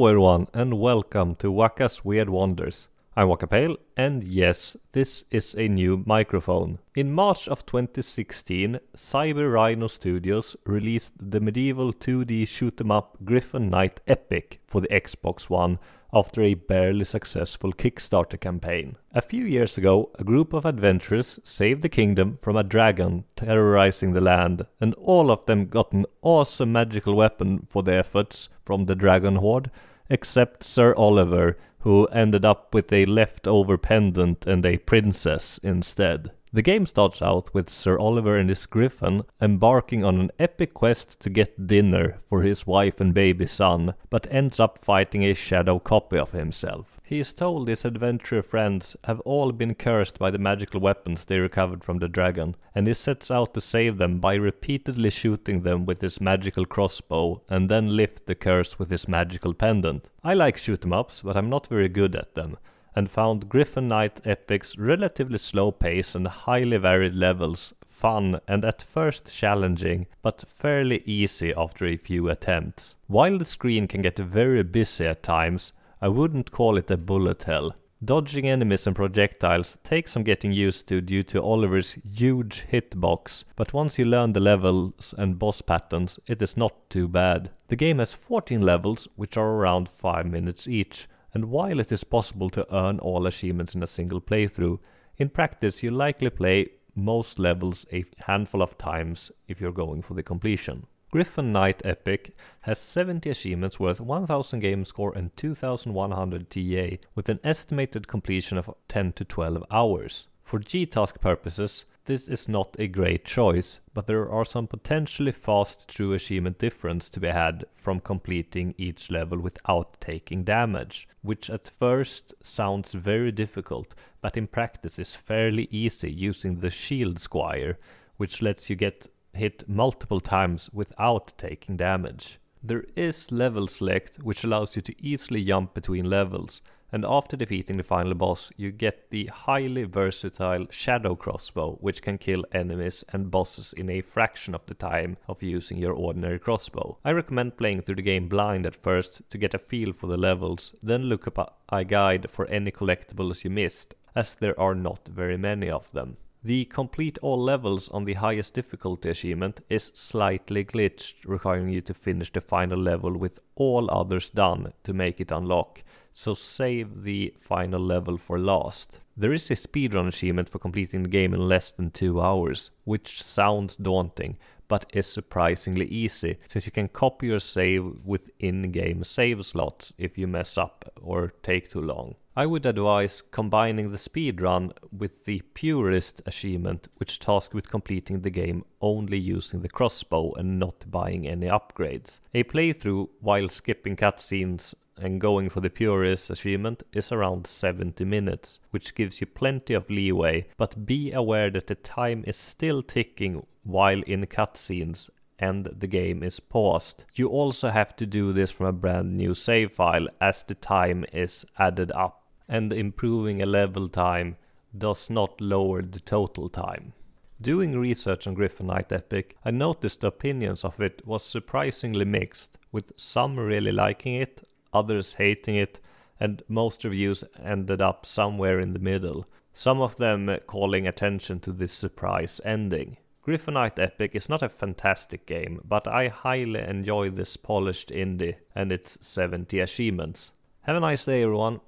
[0.00, 2.88] Hello everyone and welcome to Waka's Weird Wonders.
[3.14, 6.78] I'm Waka Pale and yes, this is a new microphone.
[6.94, 13.68] In March of 2016, Cyber Rhino Studios released the medieval 2D shoot 'em up Gryphon
[13.68, 15.78] Knight Epic for the Xbox One
[16.14, 18.96] after a barely successful Kickstarter campaign.
[19.12, 24.14] A few years ago, a group of adventurers saved the kingdom from a dragon terrorizing
[24.14, 28.86] the land, and all of them got an awesome magical weapon for their efforts from
[28.86, 29.70] the dragon hoard,
[30.10, 36.32] except Sir Oliver, who ended up with a leftover pendant and a princess instead.
[36.52, 41.20] The game starts out with Sir Oliver and his griffin embarking on an epic quest
[41.20, 45.78] to get dinner for his wife and baby son, but ends up fighting a shadow
[45.78, 47.00] copy of himself.
[47.04, 51.38] He is told his adventurer friends have all been cursed by the magical weapons they
[51.38, 55.86] recovered from the dragon, and he sets out to save them by repeatedly shooting them
[55.86, 60.08] with his magical crossbow and then lift the curse with his magical pendant.
[60.24, 62.56] I like shoot 'em ups, but I'm not very good at them
[62.94, 68.80] and found Gryphon Knight Epic's relatively slow pace and highly varied levels fun and at
[68.80, 72.94] first challenging, but fairly easy after a few attempts.
[73.08, 77.42] While the screen can get very busy at times, I wouldn't call it a bullet
[77.42, 77.74] hell.
[78.02, 83.74] Dodging enemies and projectiles takes some getting used to due to Oliver's huge hitbox, but
[83.74, 87.50] once you learn the levels and boss patterns, it is not too bad.
[87.68, 92.04] The game has 14 levels, which are around 5 minutes each, and while it is
[92.04, 94.78] possible to earn all achievements in a single playthrough,
[95.16, 100.14] in practice you likely play most levels a handful of times if you're going for
[100.14, 100.86] the completion.
[101.12, 107.40] Gryphon Knight Epic has 70 achievements worth 1000 game score and 2100 TA with an
[107.42, 110.28] estimated completion of 10 to 12 hours.
[110.44, 115.86] For GTASC purposes, this is not a great choice, but there are some potentially fast
[115.86, 121.70] true achievement difference to be had from completing each level without taking damage, which at
[121.78, 127.78] first sounds very difficult, but in practice is fairly easy using the Shield Squire,
[128.16, 132.40] which lets you get hit multiple times without taking damage.
[132.60, 136.60] There is level select, which allows you to easily jump between levels,
[136.92, 142.18] and after defeating the final boss, you get the highly versatile Shadow Crossbow, which can
[142.18, 146.98] kill enemies and bosses in a fraction of the time of using your ordinary crossbow.
[147.04, 150.16] I recommend playing through the game blind at first to get a feel for the
[150.16, 155.08] levels, then look up a guide for any collectibles you missed, as there are not
[155.08, 156.16] very many of them.
[156.42, 161.92] The complete all levels on the highest difficulty achievement is slightly glitched, requiring you to
[161.92, 165.82] finish the final level with all others done to make it unlock,
[166.12, 169.00] so save the final level for last.
[169.16, 173.22] There is a speedrun achievement for completing the game in less than 2 hours, which
[173.22, 179.44] sounds daunting, but is surprisingly easy, since you can copy your save with in-game save
[179.44, 182.14] slots if you mess up or take too long.
[182.36, 188.30] I would advise combining the speedrun with the purist achievement, which tasks with completing the
[188.30, 192.20] game only using the crossbow and not buying any upgrades.
[192.32, 198.58] A playthrough while skipping cutscenes and going for the purist achievement is around 70 minutes,
[198.70, 203.44] which gives you plenty of leeway, but be aware that the time is still ticking
[203.62, 207.04] while in cutscenes and the game is paused.
[207.14, 211.04] You also have to do this from a brand new save file as the time
[211.12, 214.36] is added up, and improving a level time
[214.76, 216.92] does not lower the total time.
[217.40, 222.58] Doing research on Gryphon Knight Epic, I noticed the opinions of it was surprisingly mixed,
[222.70, 225.80] with some really liking it others hating it,
[226.18, 231.52] and most reviews ended up somewhere in the middle, some of them calling attention to
[231.52, 232.96] this surprise ending.
[233.22, 238.36] Gryphon Knight Epic is not a fantastic game, but I highly enjoy this polished indie
[238.54, 240.30] and its 70 achievements.
[240.62, 241.60] Have a nice day, everyone.